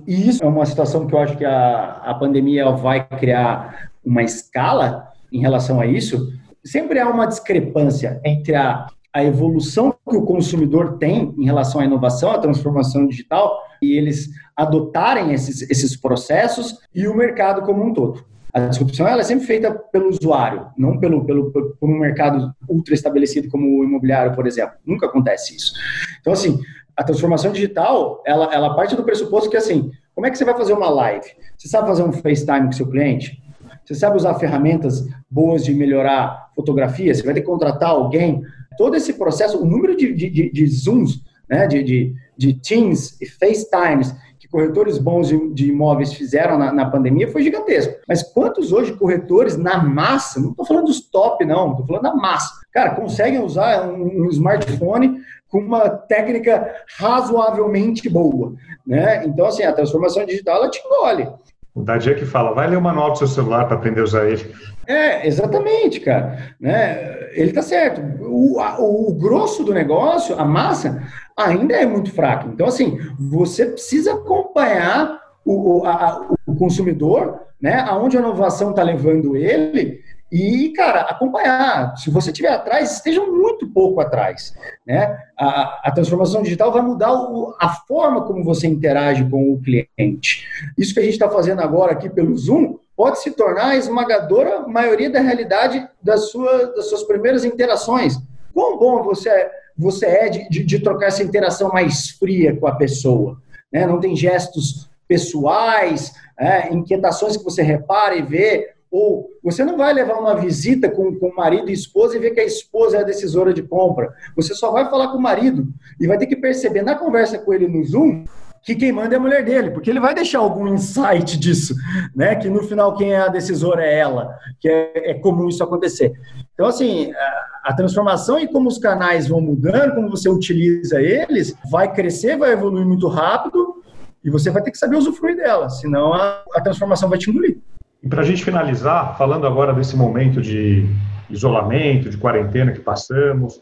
E 0.05 0.27
isso 0.29 0.43
é 0.43 0.47
uma 0.47 0.65
situação 0.65 1.07
que 1.07 1.15
eu 1.15 1.19
acho 1.19 1.37
que 1.37 1.45
a, 1.45 2.01
a 2.03 2.13
pandemia 2.13 2.69
vai 2.71 3.05
criar 3.05 3.91
uma 4.03 4.23
escala 4.23 5.07
em 5.31 5.39
relação 5.39 5.79
a 5.79 5.85
isso, 5.85 6.33
sempre 6.63 6.99
há 6.99 7.07
uma 7.07 7.25
discrepância 7.25 8.19
entre 8.25 8.55
a, 8.55 8.87
a 9.13 9.23
evolução 9.23 9.93
que 10.07 10.15
o 10.15 10.23
consumidor 10.23 10.97
tem 10.97 11.33
em 11.37 11.45
relação 11.45 11.81
à 11.81 11.85
inovação, 11.85 12.31
à 12.31 12.37
transformação 12.37 13.07
digital, 13.07 13.59
e 13.81 13.97
eles 13.97 14.29
adotarem 14.55 15.33
esses, 15.33 15.69
esses 15.69 15.95
processos 15.95 16.77
e 16.93 17.07
o 17.07 17.15
mercado 17.15 17.61
como 17.61 17.83
um 17.83 17.93
todo. 17.93 18.23
A 18.53 18.61
disrupção 18.61 19.07
ela 19.07 19.21
é 19.21 19.23
sempre 19.23 19.45
feita 19.45 19.71
pelo 19.71 20.09
usuário, 20.09 20.67
não 20.77 20.97
pelo, 20.99 21.23
pelo, 21.23 21.51
por 21.51 21.75
um 21.83 21.99
mercado 21.99 22.53
ultra 22.67 22.93
estabelecido 22.93 23.47
como 23.47 23.79
o 23.79 23.83
imobiliário, 23.83 24.33
por 24.35 24.47
exemplo. 24.47 24.75
Nunca 24.85 25.05
acontece 25.05 25.55
isso. 25.55 25.73
Então, 26.19 26.33
assim, 26.33 26.59
a 26.97 27.03
transformação 27.03 27.51
digital, 27.51 28.23
ela, 28.25 28.53
ela 28.53 28.75
parte 28.75 28.95
do 28.95 29.03
pressuposto 29.03 29.49
que, 29.49 29.57
assim, 29.57 29.91
como 30.15 30.25
é 30.25 30.31
que 30.31 30.37
você 30.37 30.43
vai 30.43 30.57
fazer 30.57 30.73
uma 30.73 30.89
live? 30.89 31.27
Você 31.57 31.67
sabe 31.67 31.87
fazer 31.87 32.03
um 32.03 32.11
FaceTime 32.11 32.65
com 32.65 32.71
seu 32.71 32.89
cliente? 32.89 33.41
Você 33.85 33.95
sabe 33.95 34.17
usar 34.17 34.33
ferramentas 34.35 35.07
boas 35.29 35.63
de 35.63 35.73
melhorar 35.73 36.51
fotografia? 36.55 37.13
Você 37.13 37.23
vai 37.23 37.33
ter 37.33 37.41
que 37.41 37.47
contratar 37.47 37.89
alguém? 37.89 38.43
Todo 38.79 38.95
esse 38.95 39.11
processo, 39.13 39.61
o 39.61 39.65
número 39.65 39.93
de, 39.93 40.13
de, 40.13 40.49
de 40.49 40.67
Zooms, 40.67 41.21
né, 41.49 41.67
de, 41.67 41.83
de, 41.83 42.15
de 42.37 42.53
Teams 42.53 43.19
e 43.19 43.25
FaceTimes 43.25 44.15
corretores 44.51 44.97
bons 44.97 45.27
de, 45.27 45.53
de 45.53 45.69
imóveis 45.69 46.13
fizeram 46.13 46.57
na, 46.57 46.71
na, 46.71 46.89
pandemia 46.89 47.31
foi 47.31 47.43
gigantesco. 47.43 47.95
Mas 48.07 48.23
quantos 48.23 48.71
hoje 48.71 48.93
corretores 48.93 49.57
na 49.57 49.81
massa, 49.81 50.39
não 50.39 50.51
estou 50.51 50.65
falando 50.65 50.85
dos 50.85 51.01
top, 51.01 51.45
não, 51.45 51.71
estou 51.71 51.85
falando 51.85 52.03
da 52.03 52.15
massa, 52.15 52.53
cara, 52.71 52.95
conseguem 52.95 53.41
usar 53.41 53.87
um, 53.87 54.23
um, 54.23 54.29
smartphone 54.29 55.21
com 55.47 55.59
uma 55.59 55.89
técnica 55.89 56.75
razoavelmente 56.97 58.07
boa, 58.09 58.53
né? 58.85 59.25
Então, 59.25 59.47
assim, 59.47 59.63
a 59.63 59.73
transformação 59.73 60.25
digital, 60.25 60.57
ela 60.57 60.69
te 60.69 60.79
engole. 60.79 61.27
O 61.73 61.83
Dadia 61.83 62.15
que 62.15 62.25
fala, 62.25 62.53
vai 62.53 62.67
ler 62.67 62.77
o 62.77 62.81
manual 62.81 63.11
do 63.11 63.17
seu 63.17 63.27
celular 63.27 63.65
para 63.65 63.77
aprender 63.77 64.01
a 64.01 64.03
usar 64.03 64.27
ele. 64.27 64.53
É, 64.87 65.27
exatamente, 65.27 65.99
cara. 65.99 66.55
Né? 66.59 67.29
Ele 67.33 67.51
tá 67.51 67.61
certo. 67.61 68.01
O, 68.21 68.59
a, 68.59 68.79
o 68.79 69.13
grosso 69.13 69.63
do 69.63 69.73
negócio, 69.73 70.37
a 70.39 70.43
massa, 70.43 71.03
ainda 71.37 71.75
é 71.75 71.85
muito 71.85 72.11
fraca. 72.11 72.47
Então, 72.47 72.67
assim, 72.67 72.97
você 73.19 73.67
precisa 73.67 74.13
acompanhar 74.13 75.19
o, 75.45 75.85
a, 75.85 76.27
o 76.45 76.55
consumidor, 76.55 77.39
né? 77.61 77.79
Aonde 77.87 78.17
a 78.17 78.19
inovação 78.19 78.71
está 78.71 78.83
levando 78.83 79.35
ele 79.35 80.01
e, 80.31 80.69
cara, 80.75 81.01
acompanhar. 81.01 81.97
Se 81.97 82.09
você 82.09 82.29
estiver 82.29 82.49
atrás, 82.49 82.93
esteja 82.93 83.25
muito 83.25 83.67
pouco 83.67 83.99
atrás. 83.99 84.53
Né? 84.85 85.17
A, 85.37 85.87
a 85.89 85.91
transformação 85.91 86.43
digital 86.43 86.71
vai 86.71 86.81
mudar 86.81 87.11
o, 87.13 87.55
a 87.59 87.69
forma 87.69 88.23
como 88.23 88.43
você 88.43 88.67
interage 88.67 89.27
com 89.27 89.51
o 89.51 89.61
cliente. 89.61 90.47
Isso 90.77 90.93
que 90.93 90.99
a 90.99 91.03
gente 91.03 91.13
está 91.13 91.29
fazendo 91.29 91.61
agora 91.61 91.93
aqui 91.93 92.09
pelo 92.09 92.35
Zoom 92.37 92.77
pode 92.95 93.21
se 93.21 93.31
tornar 93.31 93.69
a 93.69 93.75
esmagadora 93.75 94.67
maioria 94.67 95.09
da 95.09 95.21
realidade 95.21 95.87
das, 96.03 96.29
sua, 96.29 96.67
das 96.75 96.89
suas 96.89 97.03
primeiras 97.03 97.43
interações. 97.43 98.17
Quão 98.53 98.77
bom 98.77 99.01
você 99.01 99.29
é, 99.29 99.51
você 99.77 100.05
é 100.05 100.29
de, 100.29 100.49
de, 100.49 100.63
de 100.63 100.79
trocar 100.79 101.07
essa 101.07 101.23
interação 101.23 101.69
mais 101.69 102.09
fria 102.11 102.55
com 102.55 102.67
a 102.67 102.75
pessoa. 102.75 103.41
Né? 103.71 103.87
Não 103.87 103.99
tem 103.99 104.15
gestos 104.15 104.89
pessoais, 105.07 106.13
é, 106.37 106.71
inquietações 106.71 107.35
que 107.35 107.43
você 107.43 107.63
repara 107.63 108.15
e 108.15 108.21
vê 108.21 108.73
ou 108.91 109.29
você 109.43 109.63
não 109.63 109.77
vai 109.77 109.93
levar 109.93 110.15
uma 110.15 110.35
visita 110.35 110.89
com, 110.89 111.09
o 111.09 111.35
marido 111.35 111.69
e 111.69 111.73
esposa 111.73 112.15
e 112.15 112.19
ver 112.19 112.31
que 112.31 112.39
a 112.39 112.45
esposa 112.45 112.97
é 112.97 113.01
a 113.01 113.05
decisora 113.05 113.53
de 113.53 113.61
compra. 113.61 114.11
Você 114.35 114.53
só 114.55 114.71
vai 114.71 114.89
falar 114.89 115.09
com 115.09 115.17
o 115.17 115.21
marido 115.21 115.67
e 115.99 116.07
vai 116.07 116.17
ter 116.17 116.25
que 116.25 116.35
perceber 116.35 116.81
na 116.81 116.95
conversa 116.95 117.37
com 117.37 117.53
ele 117.53 117.67
no 117.67 117.83
Zoom 117.83 118.25
que 118.63 118.75
quem 118.75 118.91
manda 118.91 119.15
é 119.15 119.17
a 119.17 119.21
mulher 119.21 119.43
dele, 119.43 119.71
porque 119.71 119.89
ele 119.89 119.99
vai 119.99 120.13
deixar 120.13 120.39
algum 120.39 120.67
insight 120.67 121.37
disso, 121.37 121.73
né? 122.15 122.35
Que 122.35 122.49
no 122.49 122.63
final 122.63 122.95
quem 122.95 123.13
é 123.13 123.17
a 123.17 123.27
decisora 123.27 123.85
é 123.85 123.99
ela, 123.99 124.37
que 124.59 124.67
é, 124.67 125.11
é 125.11 125.13
comum 125.13 125.47
isso 125.47 125.63
acontecer. 125.63 126.11
Então, 126.53 126.67
assim, 126.67 127.11
a, 127.13 127.45
a, 127.65 127.73
transformação 127.73 128.37
e 128.37 128.47
como 128.47 128.67
os 128.67 128.77
canais 128.77 129.27
vão 129.27 129.39
mudando, 129.39 129.95
como 129.95 130.09
você 130.09 130.29
utiliza 130.29 131.01
eles, 131.01 131.55
vai 131.71 131.93
crescer, 131.93 132.37
vai 132.37 132.51
evoluir 132.51 132.85
muito 132.85 133.07
rápido 133.07 133.81
e 134.23 134.29
você 134.29 134.51
vai 134.51 134.61
ter 134.61 134.71
que 134.71 134.77
saber 134.77 134.97
usufruir 134.97 135.37
dela, 135.37 135.69
senão 135.69 136.13
a, 136.13 136.43
a 136.53 136.61
transformação 136.61 137.07
vai 137.07 137.17
te 137.17 137.29
engolir. 137.29 137.59
E 138.01 138.07
para 138.07 138.21
a 138.21 138.25
gente 138.25 138.43
finalizar, 138.43 139.17
falando 139.17 139.45
agora 139.45 139.73
desse 139.73 139.95
momento 139.95 140.41
de 140.41 140.85
isolamento, 141.29 142.09
de 142.09 142.17
quarentena 142.17 142.71
que 142.71 142.79
passamos, 142.79 143.57
o 143.57 143.61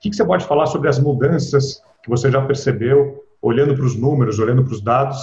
que, 0.00 0.10
que 0.10 0.16
você 0.16 0.24
pode 0.24 0.46
falar 0.46 0.66
sobre 0.66 0.88
as 0.88 0.98
mudanças 0.98 1.82
que 2.02 2.08
você 2.08 2.30
já 2.30 2.40
percebeu, 2.42 3.24
olhando 3.40 3.74
para 3.74 3.84
os 3.84 3.96
números, 3.96 4.38
olhando 4.38 4.64
para 4.64 4.72
os 4.72 4.80
dados, 4.80 5.18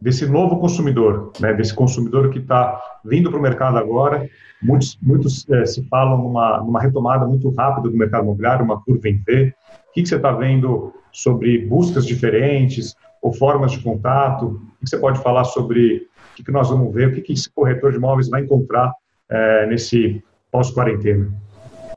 desse 0.00 0.26
novo 0.26 0.58
consumidor, 0.58 1.32
né, 1.40 1.52
desse 1.54 1.74
consumidor 1.74 2.30
que 2.30 2.38
está 2.38 2.80
vindo 3.04 3.30
para 3.30 3.38
o 3.38 3.42
mercado 3.42 3.78
agora. 3.78 4.28
Muitos, 4.62 4.98
muitos 5.02 5.48
é, 5.50 5.66
se 5.66 5.82
falam 5.88 6.18
numa, 6.18 6.58
numa 6.58 6.80
retomada 6.80 7.26
muito 7.26 7.50
rápida 7.50 7.88
do 7.88 7.96
mercado 7.96 8.24
imobiliário, 8.24 8.64
uma 8.64 8.80
curva 8.80 9.08
em 9.08 9.18
V. 9.18 9.54
O 9.88 9.92
que, 9.92 10.02
que 10.02 10.08
você 10.08 10.16
está 10.16 10.32
vendo 10.32 10.92
sobre 11.10 11.58
buscas 11.66 12.06
diferentes 12.06 12.94
ou 13.22 13.32
formas 13.32 13.72
de 13.72 13.80
contato? 13.80 14.46
O 14.46 14.58
que, 14.78 14.84
que 14.84 14.90
você 14.90 14.98
pode 14.98 15.20
falar 15.20 15.44
sobre 15.44 16.06
o 16.34 16.36
que, 16.36 16.42
que 16.42 16.50
nós 16.50 16.68
vamos 16.68 16.92
ver, 16.92 17.08
o 17.08 17.12
que, 17.12 17.20
que 17.20 17.32
esse 17.32 17.48
corretor 17.48 17.92
de 17.92 17.98
imóveis 17.98 18.28
vai 18.28 18.42
encontrar 18.42 18.92
é, 19.30 19.66
nesse 19.66 20.22
pós-quarentena. 20.50 21.32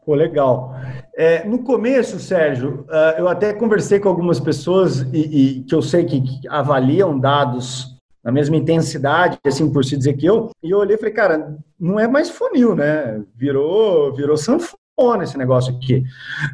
Pô, 0.05 0.13
legal. 0.13 0.75
É, 1.17 1.43
no 1.43 1.63
começo, 1.63 2.19
Sérgio, 2.19 2.85
uh, 2.88 3.17
eu 3.17 3.27
até 3.27 3.51
conversei 3.51 3.99
com 3.99 4.07
algumas 4.07 4.39
pessoas 4.39 5.01
e, 5.11 5.57
e 5.59 5.63
que 5.63 5.75
eu 5.75 5.81
sei 5.81 6.05
que, 6.05 6.21
que, 6.21 6.47
avaliam 6.47 7.19
dados 7.19 7.97
na 8.23 8.31
mesma 8.31 8.55
intensidade, 8.55 9.38
assim 9.45 9.71
por 9.71 9.83
se 9.83 9.97
dizer 9.97 10.13
que 10.13 10.25
eu, 10.25 10.49
e 10.61 10.69
eu 10.69 10.77
olhei 10.77 10.95
e 10.95 10.99
falei, 10.99 11.13
cara, 11.13 11.57
não 11.79 11.99
é 11.99 12.07
mais 12.07 12.29
funil, 12.29 12.75
né? 12.75 13.21
Virou, 13.35 14.13
virou 14.13 14.38
sanfona 14.38 15.23
esse 15.23 15.38
negócio 15.38 15.75
aqui. 15.75 16.03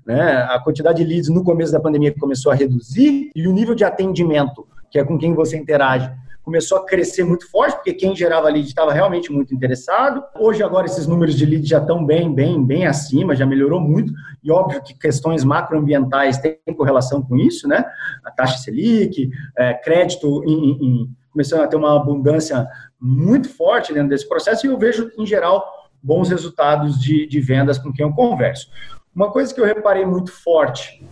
Né? 0.05 0.38
A 0.49 0.59
quantidade 0.59 1.03
de 1.03 1.09
leads 1.09 1.29
no 1.29 1.43
começo 1.43 1.71
da 1.71 1.79
pandemia 1.79 2.13
começou 2.17 2.51
a 2.51 2.55
reduzir 2.55 3.31
e 3.36 3.47
o 3.47 3.53
nível 3.53 3.75
de 3.75 3.84
atendimento, 3.84 4.67
que 4.89 4.97
é 4.97 5.03
com 5.03 5.17
quem 5.17 5.34
você 5.34 5.57
interage, 5.57 6.11
começou 6.43 6.77
a 6.77 6.85
crescer 6.85 7.23
muito 7.23 7.49
forte, 7.49 7.75
porque 7.75 7.93
quem 7.93 8.15
gerava 8.15 8.49
lead 8.49 8.67
estava 8.67 8.91
realmente 8.91 9.31
muito 9.31 9.55
interessado. 9.55 10.21
Hoje, 10.37 10.61
agora, 10.61 10.85
esses 10.85 11.07
números 11.07 11.35
de 11.35 11.45
lead 11.45 11.65
já 11.67 11.79
estão 11.79 12.05
bem, 12.05 12.33
bem, 12.33 12.63
bem 12.63 12.85
acima, 12.85 13.35
já 13.35 13.45
melhorou 13.45 13.79
muito. 13.79 14.13
E 14.43 14.51
óbvio 14.51 14.83
que 14.83 14.93
questões 14.93 15.43
macroambientais 15.43 16.37
têm 16.37 16.59
correlação 16.75 17.21
com 17.21 17.37
isso, 17.37 17.67
né? 17.67 17.85
A 18.25 18.29
taxa 18.29 18.57
Selic, 18.57 19.31
é, 19.57 19.73
crédito 19.73 20.43
em, 20.45 20.71
em, 20.71 21.09
começando 21.31 21.61
a 21.61 21.67
ter 21.67 21.77
uma 21.77 21.95
abundância 21.95 22.67
muito 22.99 23.47
forte 23.49 23.93
dentro 23.93 24.09
desse 24.09 24.27
processo, 24.27 24.65
e 24.65 24.69
eu 24.69 24.77
vejo, 24.77 25.11
em 25.17 25.25
geral, 25.25 25.65
bons 26.01 26.29
resultados 26.29 26.99
de, 26.99 27.25
de 27.25 27.39
vendas 27.39 27.77
com 27.77 27.91
quem 27.91 28.05
eu 28.05 28.13
converso. 28.13 28.69
Uma 29.15 29.31
coisa 29.31 29.53
que 29.53 29.61
eu 29.61 29.65
reparei 29.65 30.05
muito 30.05 30.31
forte 30.31 31.03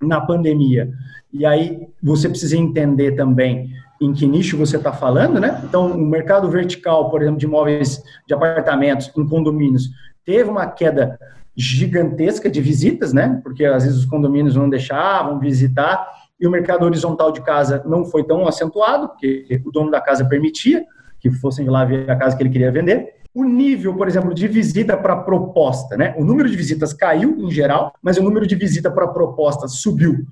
na 0.00 0.20
pandemia, 0.20 0.92
e 1.32 1.46
aí 1.46 1.88
você 2.02 2.28
precisa 2.28 2.56
entender 2.56 3.12
também 3.12 3.70
em 4.00 4.12
que 4.12 4.26
nicho 4.26 4.56
você 4.56 4.76
está 4.76 4.92
falando, 4.92 5.40
né? 5.40 5.60
Então, 5.64 5.92
o 5.92 5.98
mercado 5.98 6.50
vertical, 6.50 7.10
por 7.10 7.22
exemplo, 7.22 7.38
de 7.38 7.46
imóveis, 7.46 8.02
de 8.26 8.34
apartamentos 8.34 9.10
em 9.16 9.26
condomínios, 9.26 9.90
teve 10.24 10.50
uma 10.50 10.66
queda 10.66 11.18
gigantesca 11.56 12.50
de 12.50 12.60
visitas, 12.60 13.12
né? 13.12 13.40
Porque 13.42 13.64
às 13.64 13.84
vezes 13.84 13.98
os 13.98 14.04
condomínios 14.04 14.54
não 14.54 14.68
deixavam 14.68 15.38
visitar 15.38 16.06
e 16.38 16.46
o 16.46 16.50
mercado 16.50 16.84
horizontal 16.84 17.32
de 17.32 17.40
casa 17.40 17.82
não 17.86 18.04
foi 18.04 18.24
tão 18.24 18.46
acentuado, 18.46 19.08
porque 19.08 19.62
o 19.64 19.70
dono 19.70 19.90
da 19.90 20.00
casa 20.00 20.24
permitia 20.24 20.84
que 21.18 21.30
fossem 21.30 21.66
lá 21.68 21.84
ver 21.84 22.10
a 22.10 22.16
casa 22.16 22.36
que 22.36 22.42
ele 22.42 22.50
queria 22.50 22.70
vender. 22.70 23.14
O 23.32 23.44
nível, 23.44 23.94
por 23.94 24.06
exemplo, 24.06 24.34
de 24.34 24.46
visita 24.46 24.96
para 24.96 25.16
proposta, 25.16 25.96
né? 25.96 26.14
O 26.18 26.24
número 26.24 26.48
de 26.48 26.56
visitas 26.56 26.92
caiu 26.92 27.36
em 27.38 27.50
geral, 27.50 27.94
mas 28.02 28.18
o 28.18 28.22
número 28.22 28.46
de 28.46 28.54
visita 28.54 28.90
para 28.90 29.08
proposta 29.08 29.66
subiu 29.66 30.26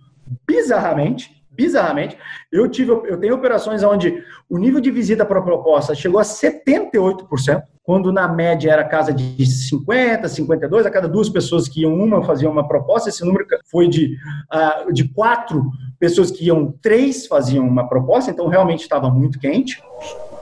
bizarramente 0.47 1.44
bizarramente. 1.55 2.17
Eu 2.51 2.69
tive, 2.69 2.91
eu 2.91 3.19
tenho 3.19 3.35
operações 3.35 3.83
onde 3.83 4.23
o 4.49 4.59
nível 4.59 4.81
de 4.81 4.91
visita 4.91 5.25
para 5.25 5.41
proposta 5.43 5.95
chegou 5.95 6.21
a 6.21 6.25
78%, 6.25 7.63
quando 7.83 8.11
na 8.11 8.27
média 8.27 8.71
era 8.71 8.83
casa 8.83 9.13
de 9.13 9.45
50, 9.45 10.27
52, 10.27 10.87
a 10.87 10.91
cada 10.91 11.07
duas 11.07 11.29
pessoas 11.29 11.69
que 11.69 11.83
iam 11.83 11.95
uma 11.95 12.25
faziam 12.25 12.51
uma 12.51 12.67
proposta, 12.67 13.11
esse 13.11 13.25
número 13.25 13.47
foi 13.71 13.89
de, 13.89 14.17
uh, 14.53 14.93
de 14.93 15.07
quatro 15.09 15.71
pessoas 15.99 16.31
que 16.31 16.47
iam, 16.47 16.73
três 16.81 17.27
faziam 17.27 17.67
uma 17.67 17.87
proposta, 17.87 18.31
então 18.31 18.49
realmente 18.49 18.81
estava 18.81 19.11
muito 19.11 19.39
quente. 19.39 19.83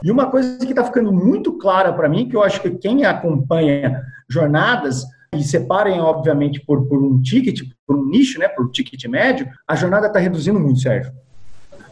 E 0.01 0.09
uma 0.09 0.27
coisa 0.27 0.57
que 0.57 0.71
está 0.71 0.83
ficando 0.83 1.11
muito 1.11 1.57
clara 1.57 1.91
para 1.93 2.09
mim, 2.09 2.27
que 2.27 2.35
eu 2.35 2.43
acho 2.43 2.61
que 2.61 2.71
quem 2.71 3.05
acompanha 3.05 4.01
jornadas 4.29 5.05
e 5.35 5.43
separem, 5.43 5.99
obviamente, 5.99 6.59
por, 6.65 6.87
por 6.87 7.01
um 7.01 7.21
ticket, 7.21 7.61
por 7.85 7.95
um 7.95 8.05
nicho, 8.05 8.39
né, 8.39 8.47
por 8.47 8.71
ticket 8.71 9.05
médio, 9.05 9.47
a 9.67 9.75
jornada 9.75 10.07
está 10.07 10.19
reduzindo 10.19 10.59
muito, 10.59 10.79
Sérgio. 10.79 11.11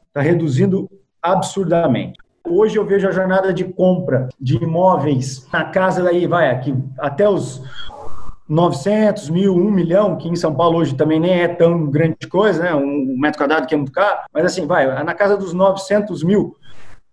Está 0.07 0.21
reduzindo 0.21 0.89
absurdamente. 1.21 2.17
Hoje 2.43 2.77
eu 2.77 2.85
vejo 2.85 3.07
a 3.07 3.11
jornada 3.11 3.53
de 3.53 3.63
compra 3.63 4.29
de 4.39 4.57
imóveis 4.57 5.47
na 5.53 5.65
casa 5.65 6.03
daí, 6.03 6.25
vai, 6.25 6.49
aqui, 6.49 6.75
até 6.97 7.29
os 7.29 7.61
900 8.49 9.29
mil, 9.29 9.55
1 9.55 9.71
milhão, 9.71 10.17
que 10.17 10.27
em 10.27 10.35
São 10.35 10.53
Paulo 10.53 10.79
hoje 10.79 10.95
também 10.95 11.19
nem 11.19 11.41
é 11.41 11.47
tão 11.47 11.89
grande 11.89 12.27
coisa, 12.27 12.63
né? 12.63 12.75
Um 12.75 13.15
metro 13.17 13.39
quadrado 13.39 13.67
que 13.67 13.73
é 13.73 13.77
muito 13.77 13.93
caro, 13.93 14.19
mas 14.33 14.43
assim, 14.43 14.65
vai, 14.65 15.03
na 15.03 15.13
casa 15.13 15.37
dos 15.37 15.53
900 15.53 16.23
mil, 16.23 16.57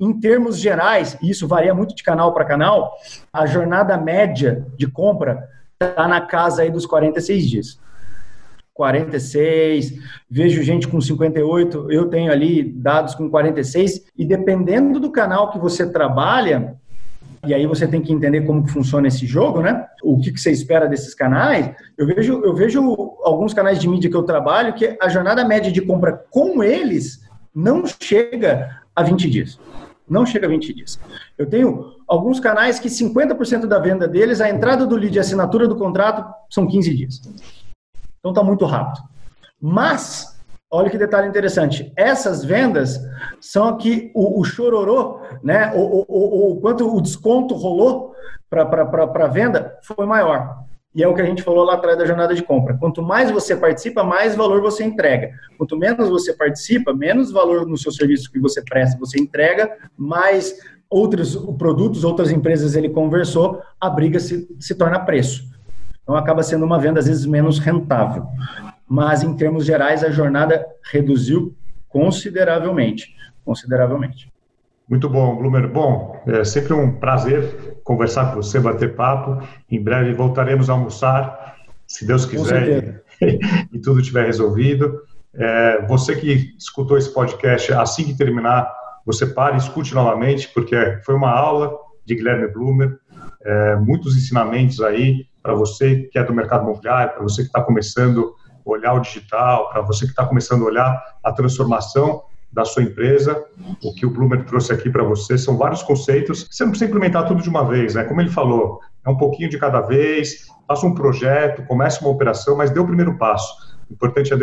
em 0.00 0.18
termos 0.18 0.58
gerais, 0.58 1.16
e 1.22 1.30
isso 1.30 1.46
varia 1.46 1.74
muito 1.74 1.94
de 1.94 2.02
canal 2.02 2.32
para 2.32 2.44
canal, 2.44 2.92
a 3.32 3.46
jornada 3.46 3.96
média 3.96 4.66
de 4.76 4.86
compra 4.86 5.48
está 5.80 6.08
na 6.08 6.20
casa 6.20 6.62
aí 6.62 6.70
dos 6.70 6.86
46 6.86 7.48
dias. 7.48 7.80
46, 8.74 9.94
vejo 10.30 10.62
gente 10.62 10.86
com 10.86 11.00
58, 11.00 11.90
eu 11.90 12.08
tenho 12.08 12.30
ali 12.30 12.62
dados 12.62 13.14
com 13.14 13.28
46, 13.28 14.06
e 14.16 14.24
dependendo 14.24 15.00
do 15.00 15.10
canal 15.10 15.50
que 15.50 15.58
você 15.58 15.90
trabalha, 15.90 16.76
e 17.46 17.54
aí 17.54 17.66
você 17.66 17.86
tem 17.86 18.00
que 18.00 18.12
entender 18.12 18.42
como 18.42 18.66
funciona 18.66 19.08
esse 19.08 19.26
jogo, 19.26 19.60
né? 19.60 19.86
O 20.02 20.20
que, 20.20 20.32
que 20.32 20.40
você 20.40 20.50
espera 20.50 20.88
desses 20.88 21.14
canais. 21.14 21.70
Eu 21.96 22.06
vejo, 22.06 22.40
eu 22.44 22.54
vejo 22.54 22.80
alguns 23.22 23.54
canais 23.54 23.78
de 23.78 23.88
mídia 23.88 24.10
que 24.10 24.16
eu 24.16 24.24
trabalho 24.24 24.74
que 24.74 24.96
a 25.00 25.08
jornada 25.08 25.44
média 25.44 25.70
de 25.70 25.80
compra 25.80 26.24
com 26.30 26.62
eles 26.62 27.24
não 27.54 27.84
chega 27.86 28.80
a 28.94 29.02
20 29.02 29.30
dias. 29.30 29.58
Não 30.08 30.24
chega 30.24 30.46
a 30.46 30.50
20 30.50 30.74
dias. 30.74 30.98
Eu 31.36 31.46
tenho 31.46 31.94
alguns 32.06 32.40
canais 32.40 32.78
que 32.78 32.88
50% 32.88 33.66
da 33.66 33.78
venda 33.78 34.08
deles, 34.08 34.40
a 34.40 34.48
entrada 34.48 34.86
do 34.86 34.96
lead 34.96 35.14
e 35.14 35.18
a 35.18 35.22
assinatura 35.22 35.68
do 35.68 35.76
contrato 35.76 36.24
são 36.50 36.66
15 36.66 36.94
dias. 36.96 37.20
Então 38.18 38.30
está 38.30 38.42
muito 38.42 38.64
rápido. 38.64 39.02
Mas, 39.60 40.38
olha 40.70 40.90
que 40.90 40.98
detalhe 40.98 41.28
interessante, 41.28 41.92
essas 41.96 42.44
vendas 42.44 43.00
são 43.40 43.76
que 43.76 44.10
o, 44.14 44.40
o 44.40 44.44
chororô, 44.44 45.20
né, 45.42 45.72
o, 45.74 46.04
o, 46.08 46.52
o, 46.52 46.60
quanto 46.60 46.94
o 46.94 47.00
desconto 47.00 47.54
rolou 47.54 48.14
para 48.48 49.24
a 49.24 49.28
venda 49.28 49.78
foi 49.82 50.06
maior. 50.06 50.64
E 50.98 51.02
é 51.04 51.06
o 51.06 51.14
que 51.14 51.22
a 51.22 51.24
gente 51.24 51.44
falou 51.44 51.62
lá 51.62 51.74
atrás 51.74 51.96
da 51.96 52.04
jornada 52.04 52.34
de 52.34 52.42
compra. 52.42 52.76
Quanto 52.76 53.00
mais 53.00 53.30
você 53.30 53.54
participa, 53.54 54.02
mais 54.02 54.34
valor 54.34 54.60
você 54.60 54.82
entrega. 54.82 55.30
Quanto 55.56 55.76
menos 55.76 56.08
você 56.08 56.34
participa, 56.34 56.92
menos 56.92 57.30
valor 57.30 57.68
no 57.68 57.78
seu 57.78 57.92
serviço 57.92 58.28
que 58.32 58.40
você 58.40 58.60
presta, 58.64 58.98
você 58.98 59.16
entrega, 59.16 59.70
mais 59.96 60.58
outros 60.90 61.36
produtos, 61.56 62.02
outras 62.02 62.32
empresas 62.32 62.74
ele 62.74 62.88
conversou, 62.88 63.62
a 63.80 63.88
briga 63.88 64.18
se, 64.18 64.48
se 64.58 64.74
torna 64.74 64.98
preço. 64.98 65.44
Então 66.02 66.16
acaba 66.16 66.42
sendo 66.42 66.64
uma 66.64 66.80
venda 66.80 66.98
às 66.98 67.06
vezes 67.06 67.26
menos 67.26 67.60
rentável. 67.60 68.26
Mas 68.84 69.22
em 69.22 69.36
termos 69.36 69.64
gerais 69.64 70.02
a 70.02 70.10
jornada 70.10 70.66
reduziu 70.90 71.54
consideravelmente, 71.88 73.14
consideravelmente. 73.44 74.32
Muito 74.88 75.06
bom, 75.08 75.36
Blumer. 75.36 75.68
Bom, 75.68 76.18
é 76.26 76.44
sempre 76.44 76.72
um 76.72 76.98
prazer 76.98 77.78
conversar 77.84 78.30
com 78.30 78.42
você, 78.42 78.58
bater 78.58 78.96
papo. 78.96 79.46
Em 79.70 79.82
breve 79.82 80.14
voltaremos 80.14 80.70
a 80.70 80.72
almoçar, 80.72 81.56
se 81.86 82.06
Deus 82.06 82.24
quiser, 82.24 83.02
e, 83.20 83.38
e, 83.76 83.78
tudo 83.78 84.00
estiver 84.00 84.24
resolvido. 84.24 85.02
É, 85.34 85.86
você 85.86 86.16
que 86.16 86.54
escutou 86.58 86.96
esse 86.96 87.12
podcast, 87.12 87.70
assim 87.74 88.04
que 88.04 88.16
terminar, 88.16 88.72
você 89.04 89.26
para 89.26 89.56
e 89.56 89.58
escute 89.58 89.94
novamente, 89.94 90.48
porque 90.54 90.98
foi 91.04 91.14
uma 91.14 91.30
aula 91.30 91.70
de 92.06 92.14
Guilherme 92.14 92.48
Blumer, 92.48 92.98
é, 93.44 93.76
muitos 93.76 94.16
ensinamentos 94.16 94.80
aí 94.80 95.26
para 95.42 95.52
você 95.54 96.08
que 96.10 96.18
é 96.18 96.24
do 96.24 96.32
mercado 96.32 96.62
imobiliário, 96.62 97.12
para 97.12 97.22
você 97.22 97.42
que 97.42 97.48
está 97.48 97.60
começando 97.60 98.34
a 98.66 98.70
olhar 98.70 98.94
o 98.94 99.00
digital, 99.00 99.68
para 99.68 99.82
você 99.82 100.06
que 100.06 100.12
está 100.12 100.24
começando 100.24 100.62
a 100.62 100.66
olhar 100.66 101.02
a 101.22 101.30
transformação 101.30 102.22
da 102.58 102.64
sua 102.64 102.82
empresa. 102.82 103.44
O 103.84 103.94
que 103.94 104.04
o 104.04 104.10
Bloomer 104.10 104.44
trouxe 104.44 104.72
aqui 104.72 104.90
para 104.90 105.04
você 105.04 105.38
são 105.38 105.56
vários 105.56 105.80
conceitos. 105.80 106.44
Você 106.50 106.64
não 106.64 106.72
precisa 106.72 106.88
implementar 106.88 107.24
tudo 107.24 107.40
de 107.40 107.48
uma 107.48 107.64
vez, 107.64 107.94
né? 107.94 108.02
Como 108.02 108.20
ele 108.20 108.30
falou, 108.30 108.80
é 109.06 109.08
um 109.08 109.16
pouquinho 109.16 109.48
de 109.48 109.56
cada 109.56 109.80
vez, 109.80 110.48
faça 110.66 110.84
um 110.84 110.92
projeto, 110.92 111.64
comece 111.68 112.00
uma 112.00 112.10
operação, 112.10 112.56
mas 112.56 112.72
dê 112.72 112.80
o 112.80 112.84
primeiro 112.84 113.16
passo. 113.16 113.54
O 113.88 113.94
importante 113.94 114.34
é 114.34 114.36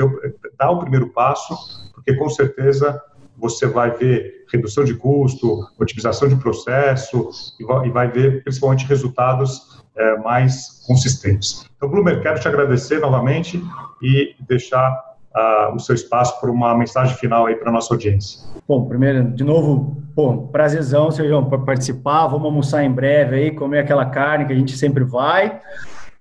dar 0.58 0.72
o 0.72 0.80
primeiro 0.80 1.10
passo, 1.10 1.54
porque 1.94 2.14
com 2.16 2.30
certeza 2.30 3.02
você 3.38 3.68
vai 3.68 3.92
ver 3.92 4.46
redução 4.50 4.86
de 4.86 4.94
custo, 4.94 5.68
otimização 5.78 6.30
de 6.30 6.38
processo 6.38 7.30
e 7.60 7.90
vai 7.90 8.08
ver 8.08 8.44
principalmente 8.44 8.86
resultados 8.86 9.84
é, 9.94 10.18
mais 10.20 10.86
consistentes. 10.88 11.66
Então, 11.76 11.90
Bloomer, 11.90 12.22
quero 12.22 12.40
te 12.40 12.48
agradecer 12.48 13.00
novamente 13.00 13.62
e 14.02 14.36
deixar 14.48 15.15
uh, 15.36 15.76
o 15.76 15.80
seu 15.80 15.94
espaço 15.94 16.40
por 16.40 16.50
uma 16.50 16.76
mensagem 16.78 17.16
final 17.16 17.46
aí 17.46 17.56
para 17.56 17.72
nossa 17.72 17.94
audiência. 17.94 18.42
Bom, 18.68 18.86
primeiro, 18.86 19.24
de 19.32 19.44
novo, 19.44 20.02
pô, 20.16 20.48
prazerzão, 20.48 21.12
Sérgio, 21.12 21.46
para 21.46 21.60
participar. 21.60 22.28
Vamos 22.28 22.46
almoçar 22.46 22.84
em 22.84 22.92
breve 22.92 23.36
aí, 23.36 23.52
comer 23.52 23.80
aquela 23.80 24.06
carne 24.06 24.46
que 24.46 24.54
a 24.54 24.56
gente 24.56 24.78
sempre 24.78 25.04
vai. 25.04 25.60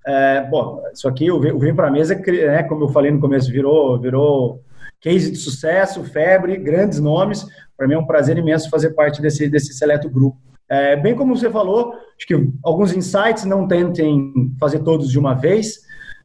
É, 0.07 0.43
bom, 0.51 0.83
isso 0.93 1.09
aqui, 1.09 1.31
o 1.31 1.41
Vem 1.41 1.75
para 1.75 1.89
a 1.89 1.91
Mesa, 1.91 2.15
né, 2.15 2.63
como 2.65 2.85
eu 2.85 2.89
falei 2.89 3.11
no 3.11 3.21
começo, 3.21 3.51
virou, 3.51 3.99
virou 3.99 4.61
case 5.01 5.31
de 5.31 5.39
sucesso, 5.39 6.05
febre, 6.05 6.57
grandes 6.57 7.01
nomes. 7.01 7.47
Para 7.77 7.89
mim 7.89 7.95
é 7.95 7.99
um 7.99 8.07
prazer 8.07 8.37
imenso 8.37 8.69
fazer 8.69 8.91
parte 8.91 9.23
desse, 9.23 9.49
desse 9.49 9.73
seleto 9.73 10.11
grupo. 10.11 10.39
É, 10.69 10.97
bem 10.97 11.15
como 11.15 11.37
você 11.37 11.51
falou, 11.51 11.95
acho 12.17 12.27
que 12.27 12.51
alguns 12.63 12.95
insights 12.95 13.45
não 13.45 13.69
tentem 13.69 14.33
fazer 14.59 14.81
todos 14.81 15.11
de 15.11 15.19
uma 15.19 15.35
vez. 15.35 15.81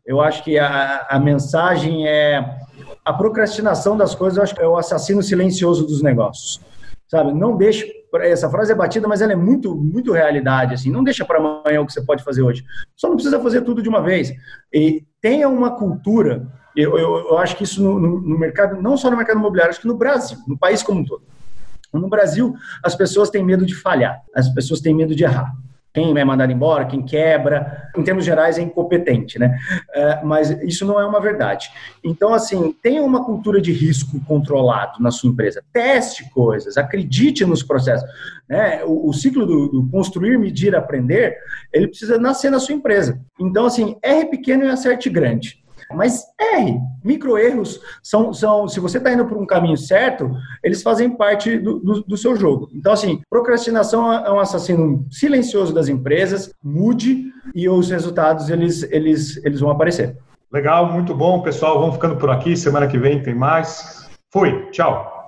Eu 0.05 0.21
acho 0.21 0.43
que 0.43 0.57
a, 0.57 1.05
a 1.09 1.19
mensagem 1.19 2.07
é 2.07 2.43
a 3.03 3.13
procrastinação 3.13 3.97
das 3.97 4.15
coisas, 4.15 4.37
eu 4.37 4.43
acho 4.43 4.55
que 4.55 4.61
é 4.61 4.67
o 4.67 4.77
assassino 4.77 5.21
silencioso 5.21 5.85
dos 5.85 6.01
negócios. 6.01 6.59
Sabe? 7.07 7.33
Não 7.33 7.57
deixe 7.57 7.99
essa 8.17 8.49
frase 8.49 8.71
é 8.71 8.75
batida, 8.75 9.07
mas 9.07 9.21
ela 9.21 9.33
é 9.33 9.35
muito 9.35 9.75
muito 9.75 10.11
realidade 10.11 10.73
assim. 10.73 10.89
Não 10.89 11.03
deixa 11.03 11.23
para 11.23 11.37
amanhã 11.37 11.81
o 11.81 11.85
que 11.85 11.93
você 11.93 12.01
pode 12.01 12.23
fazer 12.23 12.41
hoje. 12.41 12.63
Só 12.95 13.07
não 13.07 13.15
precisa 13.15 13.39
fazer 13.39 13.61
tudo 13.61 13.81
de 13.81 13.89
uma 13.89 14.01
vez. 14.01 14.31
E 14.73 15.03
tenha 15.21 15.47
uma 15.47 15.75
cultura. 15.75 16.47
Eu, 16.75 16.97
eu, 16.97 17.29
eu 17.29 17.37
acho 17.37 17.55
que 17.55 17.63
isso 17.63 17.83
no, 17.83 17.99
no, 17.99 18.21
no 18.21 18.39
mercado, 18.39 18.81
não 18.81 18.95
só 18.97 19.11
no 19.11 19.17
mercado 19.17 19.37
imobiliário, 19.37 19.71
acho 19.71 19.81
que 19.81 19.87
no 19.87 19.97
Brasil, 19.97 20.37
no 20.47 20.57
país 20.57 20.81
como 20.81 21.01
um 21.01 21.05
todo. 21.05 21.23
No 21.91 22.07
Brasil, 22.07 22.55
as 22.83 22.95
pessoas 22.95 23.29
têm 23.29 23.43
medo 23.43 23.65
de 23.65 23.75
falhar, 23.75 24.21
as 24.35 24.47
pessoas 24.49 24.79
têm 24.79 24.93
medo 24.93 25.15
de 25.15 25.23
errar. 25.23 25.51
Quem 25.93 26.17
é 26.17 26.23
mandado 26.23 26.51
embora, 26.51 26.85
quem 26.85 27.01
quebra, 27.01 27.89
em 27.97 28.03
termos 28.03 28.23
gerais 28.23 28.57
é 28.59 28.61
incompetente, 28.61 29.39
né? 29.39 29.57
Uh, 29.89 30.25
mas 30.25 30.51
isso 30.61 30.85
não 30.85 30.99
é 30.99 31.05
uma 31.05 31.19
verdade. 31.19 31.71
Então, 32.03 32.33
assim, 32.33 32.73
tenha 32.83 33.01
uma 33.03 33.25
cultura 33.25 33.59
de 33.59 33.71
risco 33.71 34.19
controlado 34.25 35.01
na 35.01 35.09
sua 35.09 35.29
empresa. 35.29 35.63
Teste 35.73 36.29
coisas, 36.29 36.77
acredite 36.77 37.43
nos 37.43 37.63
processos. 37.63 38.07
Né? 38.47 38.83
O, 38.83 39.09
o 39.09 39.13
ciclo 39.13 39.45
do, 39.45 39.67
do, 39.67 39.89
construir, 39.89 40.37
medir, 40.37 40.75
aprender, 40.75 41.37
ele 41.73 41.87
precisa 41.87 42.19
nascer 42.19 42.51
na 42.51 42.59
sua 42.59 42.75
empresa. 42.75 43.19
Então, 43.39 43.65
assim, 43.65 43.97
erre 44.03 44.25
pequeno 44.25 44.65
e 44.65 44.69
acerte 44.69 45.09
grande. 45.09 45.58
Mas 45.93 46.23
erre. 46.39 46.79
Microerros 47.03 47.79
são, 48.03 48.33
são 48.33 48.67
se 48.67 48.79
você 48.79 48.97
está 48.97 49.11
indo 49.11 49.25
por 49.25 49.37
um 49.37 49.45
caminho 49.45 49.77
certo, 49.77 50.31
eles 50.63 50.81
fazem 50.81 51.15
parte 51.15 51.57
do, 51.57 51.79
do, 51.79 52.03
do, 52.03 52.17
seu 52.17 52.35
jogo. 52.35 52.69
Então, 52.73 52.91
assim, 52.91 53.21
procrastinação 53.29 54.11
é 54.11 54.31
um 54.31 54.39
assassino 54.39 55.05
silencioso 55.09 55.73
das 55.73 55.87
empresas, 55.87 56.53
mude 56.63 57.31
e 57.55 57.67
os 57.67 57.89
resultados 57.89 58.49
eles, 58.49 58.83
eles, 58.91 59.43
eles 59.43 59.59
vão 59.59 59.71
aparecer. 59.71 60.17
Legal, 60.51 60.91
muito 60.91 61.13
bom, 61.13 61.41
pessoal. 61.41 61.79
Vamos 61.79 61.95
ficando 61.95 62.17
por 62.17 62.29
aqui. 62.29 62.57
Semana 62.57 62.87
que 62.87 62.97
vem 62.97 63.21
tem 63.21 63.35
mais. 63.35 64.09
Fui, 64.31 64.69
tchau. 64.71 65.18